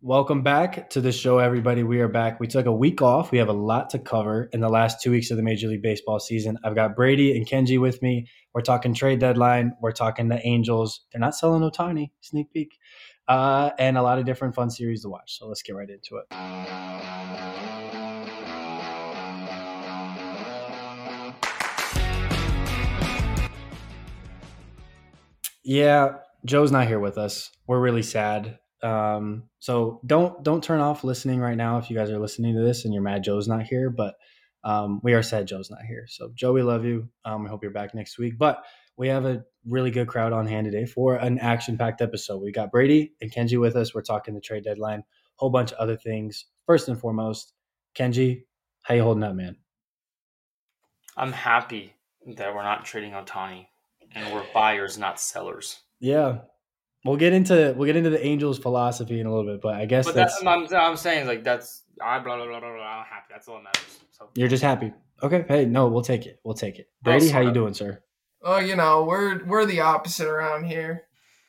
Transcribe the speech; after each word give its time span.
Welcome 0.00 0.42
back 0.42 0.90
to 0.90 1.00
the 1.00 1.10
show, 1.10 1.38
everybody. 1.38 1.82
We 1.82 1.98
are 1.98 2.06
back. 2.06 2.38
We 2.38 2.46
took 2.46 2.66
a 2.66 2.72
week 2.72 3.02
off. 3.02 3.32
We 3.32 3.38
have 3.38 3.48
a 3.48 3.52
lot 3.52 3.90
to 3.90 3.98
cover 3.98 4.48
in 4.52 4.60
the 4.60 4.68
last 4.68 5.02
two 5.02 5.10
weeks 5.10 5.32
of 5.32 5.36
the 5.36 5.42
Major 5.42 5.66
League 5.66 5.82
Baseball 5.82 6.20
season. 6.20 6.56
I've 6.62 6.76
got 6.76 6.94
Brady 6.94 7.36
and 7.36 7.44
Kenji 7.44 7.80
with 7.80 8.00
me. 8.00 8.28
We're 8.54 8.60
talking 8.60 8.94
trade 8.94 9.18
deadline. 9.18 9.72
We're 9.82 9.90
talking 9.90 10.28
the 10.28 10.40
Angels. 10.46 11.00
They're 11.10 11.18
not 11.18 11.34
selling 11.34 11.68
Ohtani, 11.68 12.12
sneak 12.20 12.52
peek, 12.52 12.78
uh, 13.26 13.70
and 13.76 13.98
a 13.98 14.02
lot 14.02 14.20
of 14.20 14.24
different 14.24 14.54
fun 14.54 14.70
series 14.70 15.02
to 15.02 15.08
watch. 15.08 15.36
So 15.36 15.48
let's 15.48 15.62
get 15.62 15.74
right 15.74 15.90
into 15.90 16.18
it. 16.18 16.26
Yeah, 25.64 26.18
Joe's 26.44 26.70
not 26.70 26.86
here 26.86 27.00
with 27.00 27.18
us. 27.18 27.50
We're 27.66 27.80
really 27.80 28.04
sad. 28.04 28.60
Um, 28.82 29.44
so 29.58 30.00
don't 30.06 30.42
don't 30.42 30.62
turn 30.62 30.80
off 30.80 31.04
listening 31.04 31.40
right 31.40 31.56
now 31.56 31.78
if 31.78 31.90
you 31.90 31.96
guys 31.96 32.10
are 32.10 32.18
listening 32.18 32.54
to 32.54 32.62
this 32.62 32.84
and 32.84 32.94
you're 32.94 33.02
mad 33.02 33.24
Joe's 33.24 33.48
not 33.48 33.64
here. 33.64 33.90
But 33.90 34.14
um, 34.64 35.00
we 35.02 35.14
are 35.14 35.22
sad 35.22 35.46
Joe's 35.46 35.70
not 35.70 35.82
here. 35.82 36.06
So 36.08 36.30
Joe, 36.34 36.52
we 36.52 36.62
love 36.62 36.84
you. 36.84 37.08
Um, 37.24 37.46
I 37.46 37.48
hope 37.48 37.62
you're 37.62 37.72
back 37.72 37.94
next 37.94 38.18
week. 38.18 38.38
But 38.38 38.64
we 38.96 39.08
have 39.08 39.24
a 39.24 39.44
really 39.66 39.90
good 39.90 40.08
crowd 40.08 40.32
on 40.32 40.46
hand 40.46 40.64
today 40.64 40.84
for 40.84 41.14
an 41.14 41.38
action-packed 41.38 42.00
episode. 42.02 42.42
We 42.42 42.50
got 42.50 42.72
Brady 42.72 43.12
and 43.20 43.32
Kenji 43.32 43.60
with 43.60 43.76
us. 43.76 43.94
We're 43.94 44.02
talking 44.02 44.34
the 44.34 44.40
trade 44.40 44.64
deadline, 44.64 45.04
whole 45.36 45.50
bunch 45.50 45.72
of 45.72 45.78
other 45.78 45.96
things. 45.96 46.46
First 46.66 46.88
and 46.88 46.98
foremost, 46.98 47.52
Kenji, 47.94 48.42
how 48.82 48.94
you 48.94 49.02
holding 49.02 49.22
up, 49.22 49.34
man? 49.34 49.56
I'm 51.16 51.32
happy 51.32 51.94
that 52.26 52.54
we're 52.54 52.62
not 52.62 52.84
trading 52.84 53.12
Ohtani 53.12 53.66
and 54.14 54.32
we're 54.32 54.44
buyers, 54.52 54.98
not 54.98 55.20
sellers. 55.20 55.80
Yeah, 56.00 56.38
We'll 57.08 57.16
get 57.16 57.32
into 57.32 57.74
we'll 57.76 57.86
get 57.86 57.96
into 57.96 58.10
the 58.10 58.24
Angels' 58.24 58.58
philosophy 58.58 59.18
in 59.18 59.26
a 59.26 59.34
little 59.34 59.50
bit, 59.50 59.62
but 59.62 59.74
I 59.74 59.86
guess 59.86 60.04
But 60.04 60.14
that's 60.14 60.40
that's 60.42 60.72
I'm, 60.72 60.78
I'm 60.78 60.96
saying 60.96 61.26
like 61.26 61.42
that's 61.42 61.84
I 62.02 62.18
blah 62.18 62.36
blah 62.36 62.46
blah 62.46 62.60
blah 62.60 62.74
blah. 62.74 62.82
I'm 62.82 63.04
happy. 63.06 63.26
That's 63.30 63.48
all 63.48 63.54
that 63.56 63.64
matters. 63.64 64.00
So 64.10 64.28
you're 64.34 64.48
just 64.48 64.62
happy. 64.62 64.92
Okay, 65.22 65.44
hey, 65.48 65.64
no, 65.64 65.88
we'll 65.88 66.02
take 66.02 66.26
it. 66.26 66.38
We'll 66.44 66.54
take 66.54 66.78
it. 66.78 66.88
Brady, 67.02 67.30
how 67.30 67.40
you 67.40 67.50
doing, 67.50 67.72
sir? 67.72 68.02
Oh, 68.42 68.58
you 68.58 68.76
know, 68.76 69.04
we're 69.04 69.42
we're 69.46 69.64
the 69.64 69.80
opposite 69.80 70.28
around 70.28 70.64
here. 70.64 71.04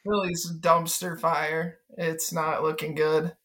Philly's 0.05 0.49
dumpster 0.61 1.19
fire. 1.19 1.80
It's 1.97 2.31
not 2.31 2.63
looking 2.63 2.95
good. 2.95 3.35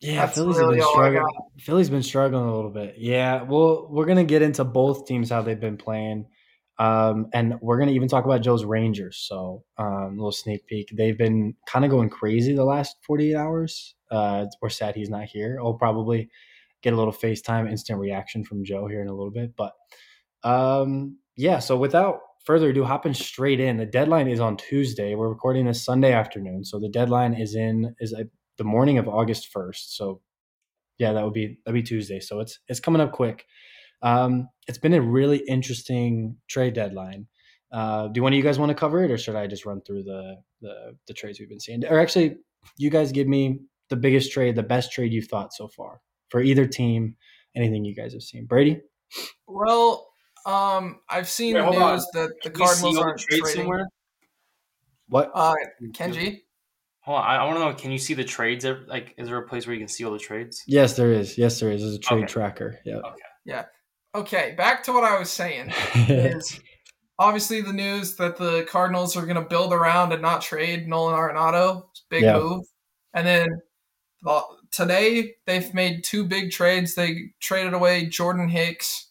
Yeah, 0.00 0.26
That's 0.26 0.36
Philly's 0.36 0.58
really 0.58 0.76
been 0.76 0.86
struggling. 0.88 1.24
Philly's 1.58 1.90
been 1.90 2.02
struggling 2.04 2.44
a 2.44 2.54
little 2.54 2.70
bit. 2.70 2.94
Yeah, 2.98 3.42
well, 3.42 3.88
we're 3.90 4.06
gonna 4.06 4.22
get 4.22 4.42
into 4.42 4.62
both 4.62 5.06
teams 5.06 5.28
how 5.28 5.42
they've 5.42 5.58
been 5.58 5.76
playing, 5.76 6.26
um, 6.78 7.26
and 7.32 7.54
we're 7.60 7.78
gonna 7.78 7.92
even 7.92 8.08
talk 8.08 8.24
about 8.24 8.42
Joe's 8.42 8.64
Rangers. 8.64 9.24
So, 9.28 9.64
um, 9.78 10.16
little 10.16 10.32
sneak 10.32 10.66
peek. 10.66 10.90
They've 10.92 11.16
been 11.16 11.54
kind 11.66 11.84
of 11.84 11.90
going 11.90 12.10
crazy 12.10 12.54
the 12.54 12.64
last 12.64 12.96
48 13.06 13.34
hours. 13.36 13.94
Uh, 14.10 14.46
we're 14.60 14.70
sad 14.70 14.94
he's 14.94 15.10
not 15.10 15.24
here. 15.24 15.58
I'll 15.62 15.74
probably 15.74 16.28
get 16.82 16.92
a 16.92 16.96
little 16.96 17.12
FaceTime 17.12 17.70
instant 17.70 17.98
reaction 17.98 18.44
from 18.44 18.64
Joe 18.64 18.86
here 18.86 19.00
in 19.00 19.08
a 19.08 19.14
little 19.14 19.30
bit, 19.30 19.54
but 19.56 19.72
um, 20.42 21.18
yeah. 21.36 21.58
So 21.58 21.76
without 21.76 22.20
further 22.44 22.68
ado, 22.68 22.84
hopping 22.84 23.14
straight 23.14 23.58
in. 23.58 23.78
The 23.78 23.86
deadline 23.86 24.28
is 24.28 24.38
on 24.38 24.56
Tuesday. 24.56 25.14
We're 25.14 25.30
recording 25.30 25.64
this 25.64 25.82
Sunday 25.82 26.12
afternoon, 26.12 26.64
so 26.64 26.78
the 26.78 26.90
deadline 26.90 27.34
is 27.34 27.54
in 27.54 27.94
is 28.00 28.12
uh, 28.12 28.24
the 28.58 28.64
morning 28.64 28.98
of 28.98 29.08
August 29.08 29.48
first. 29.48 29.96
So 29.96 30.20
yeah, 30.98 31.12
that 31.12 31.24
would 31.24 31.32
be 31.34 31.58
that'd 31.64 31.74
be 31.74 31.82
Tuesday. 31.82 32.20
So 32.20 32.40
it's 32.40 32.60
it's 32.68 32.80
coming 32.80 33.00
up 33.00 33.12
quick. 33.12 33.46
Um, 34.04 34.48
it's 34.68 34.78
been 34.78 34.94
a 34.94 35.00
really 35.00 35.38
interesting 35.48 36.36
trade 36.46 36.74
deadline. 36.74 37.26
Uh, 37.72 38.06
do 38.08 38.22
one 38.22 38.32
of 38.32 38.36
you 38.36 38.42
guys 38.42 38.58
want 38.58 38.70
to 38.70 38.74
cover 38.74 39.02
it, 39.02 39.10
or 39.10 39.18
should 39.18 39.34
I 39.34 39.48
just 39.48 39.66
run 39.66 39.80
through 39.80 40.04
the 40.04 40.36
the, 40.60 40.96
the 41.08 41.14
trades 41.14 41.40
we've 41.40 41.48
been 41.48 41.58
seeing? 41.58 41.84
Or 41.86 41.98
actually, 41.98 42.36
you 42.76 42.90
guys 42.90 43.10
give 43.10 43.26
me 43.26 43.60
the 43.88 43.96
biggest 43.96 44.30
trade, 44.32 44.54
the 44.54 44.62
best 44.62 44.92
trade 44.92 45.12
you've 45.12 45.26
thought 45.26 45.52
so 45.52 45.66
far 45.66 46.00
for 46.28 46.40
either 46.40 46.66
team. 46.66 47.16
Anything 47.56 47.84
you 47.84 47.94
guys 47.94 48.12
have 48.12 48.22
seen, 48.22 48.46
Brady? 48.46 48.80
Well, 49.46 50.08
um, 50.46 51.00
I've 51.08 51.28
seen 51.28 51.54
Wait, 51.54 51.60
the 51.60 51.66
hold 51.66 51.76
on. 51.78 51.92
news 51.94 52.06
that 52.14 52.30
the 52.42 52.50
Can 52.50 52.64
Cardinals 52.66 52.98
aren't 52.98 53.18
trades 53.20 53.42
trading. 53.42 53.62
somewhere? 53.62 53.86
What? 55.08 55.30
Uh, 55.34 55.54
Kenji. 55.92 56.40
Hold 57.00 57.18
on, 57.18 57.24
I, 57.24 57.36
I 57.36 57.44
want 57.44 57.56
to 57.56 57.64
know. 57.64 57.74
Can 57.74 57.90
you 57.90 57.98
see 57.98 58.14
the 58.14 58.24
trades? 58.24 58.64
Like, 58.86 59.14
is 59.18 59.28
there 59.28 59.36
a 59.36 59.46
place 59.46 59.66
where 59.66 59.74
you 59.74 59.80
can 59.80 59.88
see 59.88 60.04
all 60.04 60.12
the 60.12 60.18
trades? 60.18 60.62
Yes, 60.66 60.96
there 60.96 61.12
is. 61.12 61.36
Yes, 61.36 61.60
there 61.60 61.70
is. 61.70 61.82
There's 61.82 61.94
a 61.94 61.98
trade 61.98 62.24
Okay. 62.24 62.32
tracker. 62.32 62.78
Yeah. 62.84 62.96
Okay, 62.96 63.22
back 64.52 64.82
to 64.84 64.92
what 64.92 65.04
I 65.04 65.18
was 65.18 65.30
saying. 65.30 65.72
Is 66.08 66.60
obviously 67.18 67.60
the 67.60 67.72
news 67.72 68.16
that 68.16 68.36
the 68.36 68.66
Cardinals 68.68 69.16
are 69.16 69.26
going 69.26 69.36
to 69.36 69.48
build 69.48 69.72
around 69.72 70.12
and 70.12 70.22
not 70.22 70.42
trade 70.42 70.88
Nolan 70.88 71.16
Arenado. 71.16 71.84
Big 72.10 72.22
Yeah. 72.22 72.38
move. 72.38 72.64
And 73.12 73.26
then 73.26 73.48
well, 74.22 74.58
today 74.70 75.34
they've 75.46 75.72
made 75.74 76.02
two 76.04 76.24
big 76.24 76.50
trades. 76.50 76.94
They 76.94 77.32
traded 77.40 77.74
away 77.74 78.06
Jordan 78.06 78.48
Hicks 78.48 79.10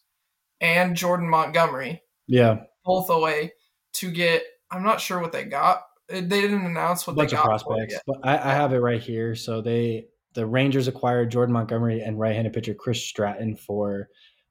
and 0.59 0.95
Jordan 0.95 1.29
Montgomery. 1.29 2.01
yeah. 2.27 2.63
both 2.85 3.09
away 3.09 3.53
to 3.93 4.11
get. 4.11 4.43
I'm 4.71 4.83
not 4.83 4.99
sure 4.99 5.19
what 5.19 5.31
they 5.31 5.43
got. 5.43 5.83
They 6.09 6.21
didn't 6.21 6.65
announce 6.65 7.05
what 7.05 7.15
bunch 7.15 7.29
they 7.29 7.37
got 7.37 7.45
it 7.45 7.47
prospects. 7.47 7.99
But 8.07 8.17
I, 8.23 8.37
I 8.37 8.53
have 8.53 8.73
it 8.73 8.79
right 8.79 9.01
here. 9.01 9.35
So 9.35 9.61
they 9.61 10.07
the 10.33 10.45
Rangers 10.45 10.87
acquired 10.87 11.29
Jordan 11.29 11.53
Montgomery 11.53 12.01
and 12.01 12.19
right-handed 12.19 12.53
pitcher 12.53 12.73
Chris 12.73 13.03
Stratton 13.03 13.55
for 13.55 13.99
a 14.01 14.05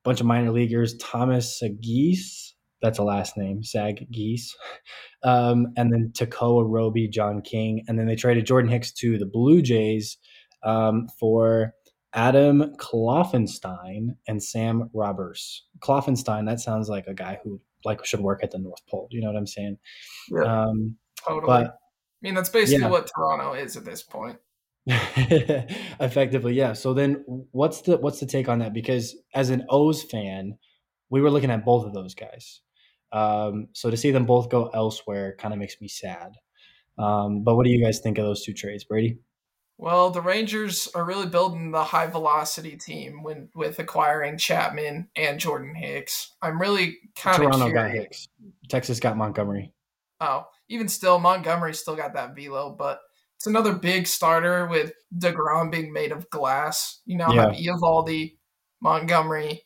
bunch 0.05 0.21
of 0.21 0.27
minor 0.27 0.51
leaguers. 0.51 0.97
Thomas 0.99 1.63
Geese, 1.81 2.55
that's 2.81 2.99
a 2.99 3.05
last 3.05 3.37
name, 3.37 3.63
Saggese, 3.63 4.49
um, 5.23 5.69
and 5.77 5.93
then 5.93 6.13
Tekoah 6.15 6.65
Roby, 6.69 7.09
John 7.09 7.41
King, 7.41 7.85
and 7.89 7.99
then 7.99 8.07
they 8.07 8.17
traded 8.17 8.47
Jordan 8.47 8.71
Hicks 8.71 8.93
to 8.95 9.19
the 9.19 9.27
Blue 9.27 9.63
Jays 9.63 10.19
um, 10.65 11.09
for 11.19 11.75
Adam 12.15 12.75
Kloffenstein 12.77 14.17
and 14.29 14.43
Sem 14.43 14.91
Robberse. 14.95 15.61
Kloffenstein, 15.81 16.47
that 16.47 16.61
sounds 16.61 16.89
like 16.89 17.07
a 17.07 17.15
guy 17.15 17.41
who 17.43 17.61
like 17.85 18.05
should 18.05 18.21
work 18.21 18.43
at 18.43 18.51
the 18.51 18.59
North 18.59 18.85
Pole. 18.89 19.09
You 19.11 19.21
know 19.23 19.29
what 19.29 19.37
I'm 19.37 19.47
saying? 19.47 19.79
Yeah, 20.31 20.67
Um, 20.67 20.97
totally. 21.27 21.47
but 21.47 21.67
I 21.67 21.73
mean, 22.21 22.35
that's 22.35 22.51
basically 22.51 22.83
yeah. 22.83 22.91
what 22.91 23.11
Toronto 23.15 23.55
is 23.55 23.77
at 23.77 23.85
this 23.85 24.03
point. 24.03 24.39
effectively 24.87 26.55
yeah. 26.55 26.73
So 26.73 26.93
then 26.93 27.25
what's 27.53 27.83
the 27.83 27.99
what's 27.99 28.21
the 28.21 28.27
take 28.27 28.49
on 28.49 28.59
that? 28.59 28.73
Because 28.73 29.17
as 29.35 29.51
an 29.51 29.65
o's 29.69 30.03
fan 30.03 30.59
we 31.09 31.21
were 31.21 31.31
looking 31.31 31.51
at 31.51 31.65
both 31.65 31.85
of 31.87 31.93
those 31.93 32.15
guys. 32.15 32.63
Um, 33.13 33.69
so 33.75 33.91
to 33.91 33.97
see 33.97 34.11
them 34.11 34.25
both 34.25 34.49
go 34.49 34.69
elsewhere 34.69 35.37
kind 35.39 35.53
of 35.53 35.61
makes 35.61 35.81
me 35.81 35.87
sad. 35.87 36.33
Um, 36.99 37.45
but 37.45 37.55
what 37.55 37.65
do 37.65 37.71
you 37.71 37.85
guys 37.85 38.01
think 38.01 38.19
of 38.19 38.25
those 38.25 38.43
two 38.43 38.55
trades 38.55 38.85
brady? 38.85 39.19
Well, 39.79 40.11
the 40.11 40.21
Rangers 40.21 40.89
are 40.95 41.05
really 41.05 41.27
building 41.27 41.71
the 41.71 41.83
high 41.83 42.07
velocity 42.07 42.77
team 42.77 43.23
when 43.23 43.49
with 43.55 43.79
acquiring 43.79 44.39
Chapman 44.39 45.09
and 45.17 45.41
Jordan 45.41 45.75
Hicks. 45.75 46.33
I'm 46.41 46.61
really 46.61 46.99
kind 47.17 47.43
of 47.43 47.51
toronto 47.51 47.73
got 47.75 47.91
hicks. 47.91 48.29
Texas 48.69 49.01
got 49.01 49.17
montgomery. 49.17 49.73
Oh, 50.21 50.47
even 50.69 50.89
still, 50.89 51.19
Montgomery 51.19 51.75
still 51.75 51.97
got 51.97 52.15
that 52.15 52.37
velo, 52.37 52.75
but 52.79 53.01
it's 53.43 53.49
another 53.49 53.73
big 53.73 54.07
starter 54.07 54.67
with 54.69 54.93
Degrom 55.19 55.73
being 55.73 55.93
made 55.93 56.13
of 56.13 56.31
glass. 56.31 57.01
You 57.07 57.17
now 57.17 57.33
have 57.33 57.51
Eovaldi, 57.55 58.37
Montgomery, 58.81 59.63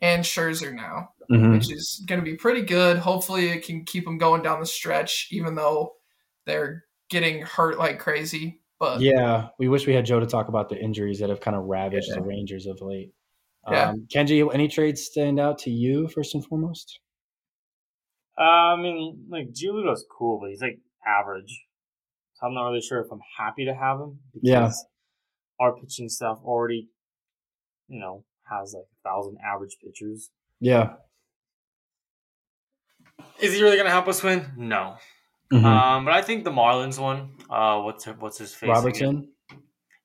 and 0.00 0.24
Scherzer 0.24 0.74
now, 0.74 1.10
Mhm. 1.30 1.52
which 1.52 1.70
is 1.70 2.02
going 2.08 2.18
to 2.18 2.24
be 2.24 2.34
pretty 2.34 2.62
good. 2.62 2.96
Hopefully, 2.96 3.50
it 3.50 3.62
can 3.62 3.84
keep 3.84 4.06
them 4.06 4.16
going 4.16 4.40
down 4.42 4.58
the 4.58 4.64
stretch, 4.64 5.28
even 5.30 5.54
though 5.54 5.96
they're 6.46 6.86
getting 7.10 7.42
hurt 7.42 7.78
like 7.78 7.98
crazy. 7.98 8.62
But 8.78 9.02
yeah 9.02 9.48
we 9.58 9.68
wish 9.68 9.86
we 9.86 9.92
had 9.94 10.04
joe 10.06 10.18
to 10.18 10.26
talk 10.26 10.48
about 10.48 10.68
the 10.70 10.76
injuries 10.78 11.18
that 11.20 11.28
have 11.28 11.40
kind 11.40 11.56
of 11.56 11.64
ravaged 11.64 12.08
Yeah. 12.08 12.14
the 12.16 12.22
rangers 12.22 12.66
of 12.66 12.80
late 12.80 13.12
Yeah. 13.70 13.90
um, 13.90 14.06
kenji 14.12 14.52
any 14.52 14.66
trades 14.66 15.02
stand 15.04 15.38
out 15.38 15.58
to 15.58 15.70
you 15.70 16.08
first 16.08 16.34
and 16.34 16.44
foremost 16.44 17.00
Uh, 18.36 18.40
I 18.74 18.76
mean, 18.82 19.26
like 19.28 19.52
Giolito's 19.52 20.04
cool, 20.10 20.40
but 20.40 20.50
he's 20.50 20.60
like 20.62 20.80
average. 21.06 21.64
So 22.34 22.46
I'm 22.46 22.54
not 22.54 22.66
really 22.68 22.80
sure 22.82 23.00
if 23.00 23.10
I'm 23.12 23.20
happy 23.38 23.64
to 23.66 23.74
have 23.74 24.00
him. 24.00 24.18
Because 24.32 24.42
Yeah. 24.42 24.70
Our 25.60 25.76
pitching 25.76 26.08
staff 26.08 26.38
already, 26.44 26.88
you 27.88 28.00
know, 28.00 28.24
has 28.50 28.74
like 28.74 28.84
a 28.84 29.08
thousand 29.08 29.38
average 29.44 29.76
pitchers. 29.84 30.30
yeah 30.60 30.94
Is 33.40 33.54
he 33.54 33.62
really 33.62 33.76
gonna 33.76 33.90
help 33.90 34.08
us 34.08 34.22
win? 34.22 34.50
No. 34.56 34.96
Mhm. 35.52 35.64
Um, 35.64 36.04
but 36.04 36.14
I 36.14 36.22
think 36.22 36.44
the 36.44 36.50
Marlins 36.50 36.98
one. 36.98 37.36
Uh, 37.48 37.80
what's 37.82 38.04
what's 38.06 38.38
his 38.38 38.52
face? 38.54 38.62
again? 38.62 38.74
robertson 38.74 39.32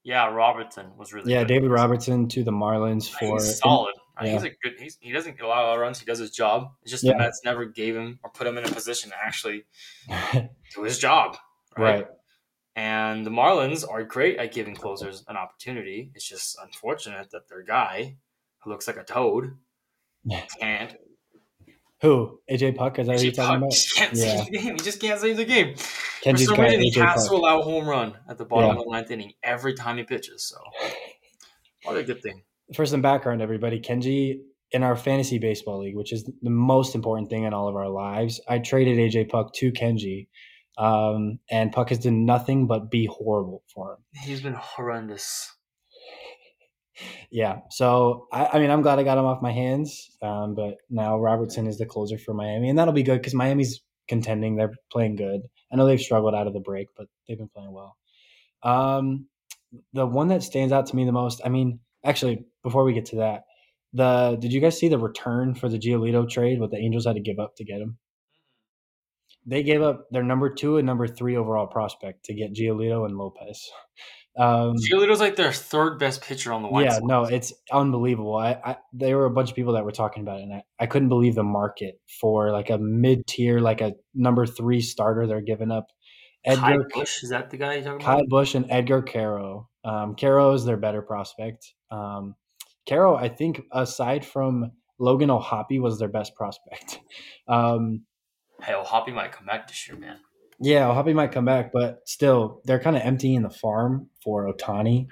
Yeah, 0.04 0.26
Robertson 0.28 0.96
was 0.98 1.14
really. 1.14 1.32
Yeah, 1.34 1.40
good. 1.42 1.48
David 1.48 1.72
Robertson 1.72 2.28
to 2.30 2.44
the 2.44 2.52
Marlins 2.52 3.10
for 3.10 3.34
He's 3.34 3.58
solid. 3.60 3.96
I 4.18 4.24
mean, 4.24 4.34
yeah. 4.34 4.40
He's 4.40 4.52
a 4.52 4.56
good. 4.64 4.74
He's, 4.80 4.98
he 5.02 5.12
doesn't 5.12 5.38
get 5.38 5.46
a 5.46 5.48
lot 5.48 5.74
of 5.74 5.80
runs. 5.80 6.00
He 6.00 6.06
does 6.06 6.20
his 6.20 6.32
job. 6.32 6.72
It's 6.84 6.92
just 6.92 7.04
Yeah. 7.04 7.14
the 7.14 7.20
Mets 7.20 7.42
never 7.46 7.66
gave 7.66 7.96
him 7.96 8.20
or 8.24 8.30
put 8.32 8.46
him 8.48 8.58
in 8.58 8.66
a 8.66 8.70
position 8.72 9.10
to 9.12 9.16
actually 9.24 9.64
do 10.76 10.84
his 10.84 11.00
job. 11.00 11.38
right. 11.78 12.06
And 12.76 13.26
the 13.26 13.32
Marlins 13.32 13.84
are 13.90 14.04
great 14.04 14.38
at 14.38 14.54
giving 14.54 14.76
closers 14.76 15.24
an 15.28 15.36
opportunity. 15.36 16.12
It's 16.16 16.28
just 16.28 16.58
unfortunate 16.64 17.30
that 17.32 17.50
their 17.50 17.64
guy, 17.64 18.16
who 18.64 18.70
looks 18.70 18.88
like 18.88 18.98
a 18.98 19.04
toad, 19.04 19.58
can't 20.60 20.96
Who? 22.02 22.40
AJ 22.50 22.76
Puk? 22.78 23.00
Is 23.00 23.08
that 23.08 23.14
what 23.16 23.24
you're 23.24 23.32
talking 23.34 23.60
Puk 23.62 23.70
about? 23.70 23.78
can't 23.96 24.14
Yeah. 24.14 24.38
save 24.38 24.46
the 24.46 24.52
game. 24.60 24.74
He 24.76 24.80
just 24.80 25.02
can't 25.02 25.20
save 25.20 25.38
the 25.38 25.46
game. 25.46 25.74
Kenji's 26.24 26.48
For 26.48 26.56
some 26.56 26.60
reason, 26.64 26.82
he 26.82 26.92
AJ 26.92 27.06
has 27.06 27.28
to 27.28 27.34
allow 27.36 27.60
a 27.60 27.64
home 27.64 27.88
run 27.88 28.18
at 28.30 28.38
the 28.38 28.46
bottom 28.46 28.70
Yeah. 28.76 28.80
of 28.80 28.86
the 28.86 28.92
ninth 28.92 29.12
inning 29.12 29.34
every 29.44 29.74
time 29.74 29.98
he 29.98 30.04
pitches. 30.04 30.48
So, 30.48 30.58
probably 31.84 32.02
a 32.02 32.06
good 32.06 32.22
thing. 32.22 32.44
For 32.76 32.86
some 32.86 33.02
background, 33.02 33.42
everybody, 33.42 33.80
Kenji 33.80 34.40
in 34.72 34.84
our 34.84 34.96
fantasy 34.96 35.40
baseball 35.40 35.80
league, 35.80 35.96
which 35.96 36.14
is 36.14 36.30
the 36.42 36.50
most 36.50 36.94
important 36.96 37.30
thing 37.30 37.44
in 37.44 37.54
all 37.54 37.68
of 37.68 37.76
our 37.76 37.90
lives, 37.90 38.40
I 38.48 38.60
traded 38.60 38.98
AJ 39.00 39.30
Puk 39.30 39.54
to 39.56 39.72
Kenji, 39.72 40.28
um, 40.80 41.40
and 41.52 41.72
Puk 41.74 41.90
has 41.90 42.00
done 42.00 42.26
nothing 42.26 42.66
but 42.66 42.90
be 42.90 43.06
horrible 43.06 43.64
for 43.74 43.94
him. 43.94 43.98
He's 44.14 44.42
been 44.42 44.54
horrendous. 44.54 45.54
Yeah, 47.32 47.60
so 47.70 48.28
I, 48.32 48.50
I 48.54 48.60
mean, 48.60 48.72
I'm 48.72 48.82
glad 48.82 48.98
I 48.98 49.04
got 49.04 49.18
him 49.18 49.26
off 49.26 49.42
my 49.42 49.52
hands, 49.52 50.10
um, 50.22 50.56
but 50.56 50.76
now 50.90 51.20
Robertson 51.20 51.68
is 51.68 51.78
the 51.78 51.86
closer 51.86 52.18
for 52.18 52.34
Miami, 52.34 52.70
and 52.70 52.80
that'll 52.80 52.94
be 52.94 53.04
good 53.04 53.20
because 53.20 53.34
Miami's 53.34 53.82
contending. 54.08 54.56
They're 54.56 54.74
playing 54.92 55.18
good. 55.18 55.42
I 55.72 55.76
know 55.76 55.86
they've 55.86 56.00
struggled 56.00 56.34
out 56.34 56.48
of 56.48 56.54
the 56.54 56.60
break, 56.60 56.88
but 56.98 57.08
they've 57.28 57.38
been 57.38 57.50
playing 57.50 57.74
well. 57.74 57.96
Um, 58.64 59.28
the 59.94 60.06
one 60.06 60.30
that 60.30 60.44
stands 60.44 60.74
out 60.74 60.88
to 60.88 60.96
me 60.96 61.06
the 61.06 61.12
most, 61.12 61.42
I 61.46 61.50
mean, 61.50 61.80
actually, 62.04 62.46
before 62.64 62.84
we 62.84 62.94
get 62.94 63.06
to 63.06 63.18
that, 63.18 63.44
the 63.94 64.38
did 64.40 64.54
you 64.54 64.62
guys 64.62 64.78
see 64.78 64.88
the 64.88 64.98
return 64.98 65.56
for 65.56 65.70
the 65.70 65.80
Giolito 65.80 66.30
trade? 66.30 66.60
What 66.60 66.72
the 66.72 66.78
Angels 66.78 67.06
had 67.06 67.16
to 67.16 67.22
give 67.22 67.40
up 67.40 67.56
to 67.58 67.66
get 67.66 67.82
him? 67.82 67.98
They 69.46 69.64
gave 69.64 69.82
up 69.82 70.06
their 70.12 70.24
number 70.24 70.54
two 70.54 70.78
and 70.78 70.86
number 70.86 71.08
three 71.08 71.36
overall 71.36 71.68
prospect 71.68 72.26
to 72.26 72.34
get 72.34 72.54
Giolito 72.54 73.06
and 73.06 73.18
Lopez. 73.18 73.70
Um, 74.38 74.76
Giolito's 74.90 75.20
like 75.20 75.36
their 75.36 75.52
third 75.52 76.00
best 76.00 76.22
pitcher 76.22 76.54
on 76.54 76.62
the 76.62 76.70
White 76.70 76.86
yeah, 76.86 76.92
Sox. 76.92 77.06
no, 77.06 77.24
it's 77.24 77.52
unbelievable. 77.72 78.36
I, 78.36 78.60
I 78.64 78.78
there 78.94 79.18
were 79.18 79.26
a 79.26 79.32
bunch 79.32 79.50
of 79.50 79.56
people 79.56 79.74
that 79.74 79.84
were 79.84 79.92
talking 79.92 80.24
about 80.24 80.40
it, 80.40 80.44
and 80.44 80.54
I, 80.54 80.64
I 80.80 80.86
couldn't 80.86 81.10
believe 81.10 81.36
the 81.36 81.44
market 81.44 82.00
for 82.22 82.52
like 82.52 82.70
a 82.70 82.78
mid 82.78 83.28
tier, 83.28 83.60
like 83.60 83.82
a 83.82 83.94
number 84.14 84.46
three 84.46 84.82
starter. 84.82 85.28
They're 85.28 85.42
giving 85.42 85.72
up 85.72 85.88
Ky 86.46 86.52
Edgar 86.52 86.88
Bush 86.94 87.24
is 87.24 87.30
that 87.30 87.50
the 87.50 87.58
guy 87.58 87.76
you're 87.76 87.84
talking 87.84 88.00
Ky 88.00 88.06
about? 88.06 88.30
Bush 88.30 88.56
and 88.56 88.66
Edgar 88.70 89.02
Quero. 89.02 89.70
Um, 89.84 90.16
Quero 90.16 90.54
is 90.54 90.66
their 90.66 90.78
better 90.78 91.02
prospect. 91.02 91.74
Um, 91.92 92.36
Quero, 92.88 93.16
I 93.16 93.30
think, 93.30 93.62
aside 93.72 94.26
from 94.26 94.72
Logan 95.00 95.30
O'Hoppe, 95.30 95.82
was 95.82 96.00
their 96.00 96.10
best 96.10 96.36
prospect. 96.36 97.00
Um, 97.48 98.06
Hey, 98.64 98.74
well, 98.74 98.84
Hoppy 98.84 99.12
might 99.12 99.32
come 99.32 99.46
back 99.46 99.68
this 99.68 99.88
year, 99.88 99.98
man. 99.98 100.18
yeah, 100.60 100.90
O'Hoppe 100.90 101.14
might 101.14 101.32
come 101.32 101.46
back, 101.46 101.72
but 101.72 102.02
still, 102.06 102.62
they're 102.66 102.80
kind 102.80 102.96
of 102.98 103.02
emptying 103.04 103.42
the 103.42 103.50
farm 103.50 104.10
for 104.24 104.52
Ohtani 104.52 105.08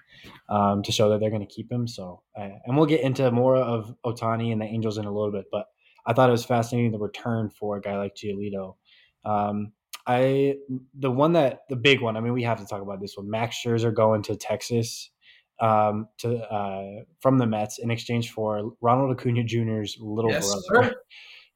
um, 0.50 0.84
to 0.84 0.92
show 0.92 1.10
that 1.10 1.20
they're 1.20 1.30
going 1.30 1.46
to 1.48 1.54
keep 1.54 1.72
him. 1.72 1.88
So, 1.88 2.22
uh, 2.38 2.50
and 2.66 2.76
we'll 2.76 2.86
get 2.86 3.02
into 3.02 3.32
more 3.32 3.56
of 3.56 3.96
Ohtani 4.06 4.52
and 4.52 4.62
the 4.62 4.66
Angels 4.66 4.98
in 4.98 5.06
a 5.06 5.12
little 5.12 5.32
bit, 5.32 5.46
but 5.52 5.66
I 6.06 6.14
thought 6.14 6.30
it 6.30 6.34
was 6.34 6.46
fascinating 6.46 6.92
the 6.92 7.00
return 7.00 7.50
for 7.50 7.78
a 7.78 7.82
guy 7.82 7.98
like 7.98 8.16
Giolito. 8.16 8.76
Um, 9.24 9.72
I 10.06 10.56
the 10.98 11.12
one 11.12 11.34
that 11.34 11.62
the 11.70 11.76
big 11.76 12.02
one. 12.02 12.16
I 12.16 12.22
mean, 12.22 12.34
we 12.34 12.44
have 12.44 12.60
to 12.60 12.66
talk 12.66 12.82
about 12.82 13.02
this 13.02 13.16
one. 13.18 13.30
Max 13.30 13.58
Scherzer 13.62 13.94
going 13.94 14.24
to 14.24 14.38
Texas 14.38 15.12
um, 15.60 16.08
to 16.20 16.38
uh, 16.38 17.04
from 17.20 17.38
the 17.38 17.46
Mets 17.46 17.80
in 17.80 17.92
exchange 17.92 18.32
for 18.32 18.72
Ronald 18.80 19.12
Acuna 19.18 19.44
Jr.'s 19.44 19.98
little 20.00 20.32
Yes, 20.32 20.48
brother. 20.70 20.90
sir. 20.90 20.96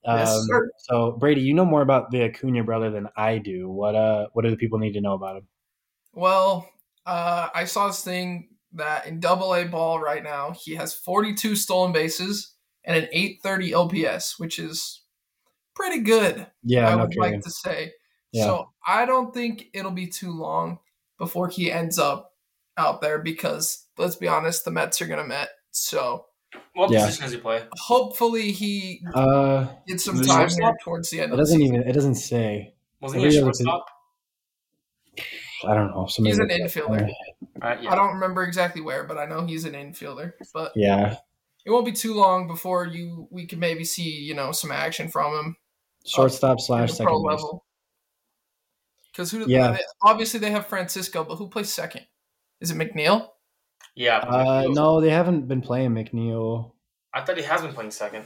Yes, 0.06 0.30
Um, 0.30 0.44
sir. 0.48 0.71
so 0.77 1.12
Brady, 1.13 1.42
you 1.42 1.53
know 1.53 1.65
more 1.65 1.81
about 1.81 2.09
the 2.12 2.24
Acuna 2.24 2.63
brother 2.63 2.89
than 2.89 3.07
I 3.15 3.38
do. 3.38 3.69
What 3.69 3.95
uh, 3.95 4.27
what 4.33 4.44
do 4.44 4.50
the 4.51 4.57
people 4.57 4.80
need 4.80 4.94
to 4.94 5.01
know 5.01 5.13
about 5.13 5.38
him? 5.38 5.48
Well, 6.13 6.68
uh, 7.06 7.50
I 7.53 7.65
saw 7.65 7.88
this 7.88 8.03
thing 8.03 8.50
that 8.74 9.06
in 9.06 9.19
Double 9.19 9.53
A 9.53 9.65
ball 9.65 10.00
right 10.00 10.24
now 10.24 10.51
he 10.51 10.75
has 10.75 10.94
42 10.94 11.56
stolen 11.56 11.92
bases 11.92 12.53
and 12.83 12.95
an 12.98 13.09
830 13.12 13.74
OPS, 13.74 14.39
which 14.39 14.57
is 14.59 15.01
pretty 15.75 16.00
good. 16.00 16.48
Yeah, 16.63 16.88
I 16.88 16.92
no 16.95 17.01
would 17.03 17.12
kidding. 17.12 17.21
like 17.33 17.42
to 17.42 17.51
say. 17.51 17.94
Yeah. 18.31 18.45
So 18.45 18.69
I 18.88 19.06
don't 19.06 19.33
think 19.33 19.65
it'll 19.74 19.92
be 19.92 20.07
too 20.07 20.31
long 20.31 20.80
before 21.19 21.48
he 21.50 21.71
ends 21.71 22.00
up 22.00 22.31
out 22.77 23.01
there 23.01 23.19
because 23.19 23.86
let's 23.98 24.15
be 24.15 24.27
honest, 24.27 24.65
the 24.65 24.71
Mets 24.71 25.01
are 25.01 25.07
gonna 25.07 25.25
Met. 25.25 25.50
So 25.71 26.25
What 26.74 26.89
Yeah. 26.92 27.06
position 27.06 27.24
does 27.24 27.31
he 27.33 27.38
play? 27.39 27.63
hopefully 27.80 28.51
he 28.51 29.01
uh, 29.13 29.68
gets 29.88 30.03
some 30.06 30.19
Is 30.19 30.27
time 30.27 30.50
here 30.50 30.74
towards 30.83 31.09
the 31.09 31.21
end 31.21 31.33
it 31.33 31.38
doesn't 31.38 31.59
season. 31.59 31.75
even 31.75 31.88
it 31.88 31.94
doesn't 31.94 32.15
say. 32.15 32.74
Wasn't 33.01 33.21
he 33.21 33.27
a 33.27 33.31
shortstop? 33.31 33.86
I 35.68 35.75
don't 35.75 35.92
know. 35.92 36.07
Somebody 36.07 36.31
He's 36.36 36.39
an 36.39 36.50
infielder. 36.50 37.03
up. 37.03 37.09
Right, 37.62 37.83
yeah. 37.83 37.92
I 37.92 37.95
don't 37.95 38.13
remember 38.15 38.44
exactly 38.44 38.81
where, 38.81 39.03
but 39.03 39.18
I 39.18 39.25
know 39.25 39.45
he's 39.45 39.65
an 39.65 39.74
infielder. 39.74 40.33
But 40.53 40.71
Yeah, 40.75 41.18
it 41.65 41.71
won't 41.71 41.86
be 41.86 41.92
too 41.92 42.15
long 42.15 42.48
before 42.48 42.86
you 42.88 43.27
we 43.30 43.45
can 43.45 43.59
maybe 43.59 43.83
see 43.83 44.09
you 44.09 44.33
know 44.33 44.51
some 44.51 44.71
action 44.71 45.07
from 45.09 45.33
him 45.38 45.57
shortstop 46.06 46.57
at 46.57 46.62
slash 46.62 46.92
the 46.98 47.03
pro 47.03 47.13
second 47.13 47.27
base. 47.27 47.36
level. 47.44 47.65
Because 49.12 49.31
who? 49.31 49.45
Yeah. 49.48 49.74
they- 49.74 49.83
obviously 50.01 50.39
they 50.39 50.51
have 50.51 50.65
Francisco, 50.68 51.24
but 51.24 51.36
who 51.36 51.48
plays 51.50 51.71
second? 51.71 52.06
Is 52.59 52.71
it 52.71 52.77
McNeil? 52.77 53.27
Yeah. 53.95 54.17
Uh, 54.19 54.65
no, 54.69 55.01
they 55.01 55.09
haven't 55.09 55.47
been 55.47 55.61
playing 55.61 55.91
McNeil. 55.91 56.73
I 57.13 57.21
thought 57.21 57.38
he 57.38 57.43
has 57.43 57.61
been 57.61 57.73
playing 57.73 57.91
second. 57.91 58.25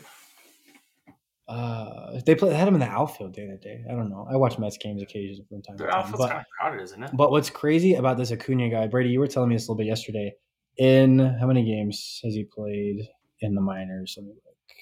Uh, 1.48 2.20
they 2.26 2.34
play, 2.34 2.54
had 2.54 2.68
him 2.68 2.74
in 2.74 2.80
the 2.80 2.88
outfield 2.88 3.36
the 3.36 3.44
other 3.44 3.58
day. 3.58 3.84
I 3.90 3.94
don't 3.94 4.10
know. 4.10 4.28
I 4.32 4.36
watch 4.36 4.58
Mets 4.58 4.78
games 4.78 5.02
occasionally 5.04 5.46
from 5.48 5.62
time 5.62 5.78
to 5.78 5.84
Their 5.84 5.92
time. 5.92 6.00
outfield's 6.00 6.20
But, 6.24 6.30
kind 6.30 6.40
of 6.40 6.46
crowded, 6.60 6.82
isn't 6.84 7.04
it? 7.04 7.12
but 7.14 7.30
what's 7.32 7.50
crazy 7.52 7.94
about 7.96 8.18
this 8.18 8.32
Acuna 8.32 8.70
guy, 8.70 8.88
Brady, 8.88 9.10
you 9.10 9.20
were 9.20 9.28
telling 9.28 9.50
me 9.50 9.56
this 9.56 9.68
a 9.68 9.72
little 9.72 9.78
bit 9.78 9.88
yesterday. 9.88 10.34
In 10.78 11.20
how 11.20 11.46
many 11.48 11.64
games 11.64 12.20
has 12.24 12.34
he 12.34 12.44
played 12.46 13.08
in 13.42 13.54
the 13.54 13.62
minors? 13.62 14.16
Something 14.16 14.34
like 14.46 14.76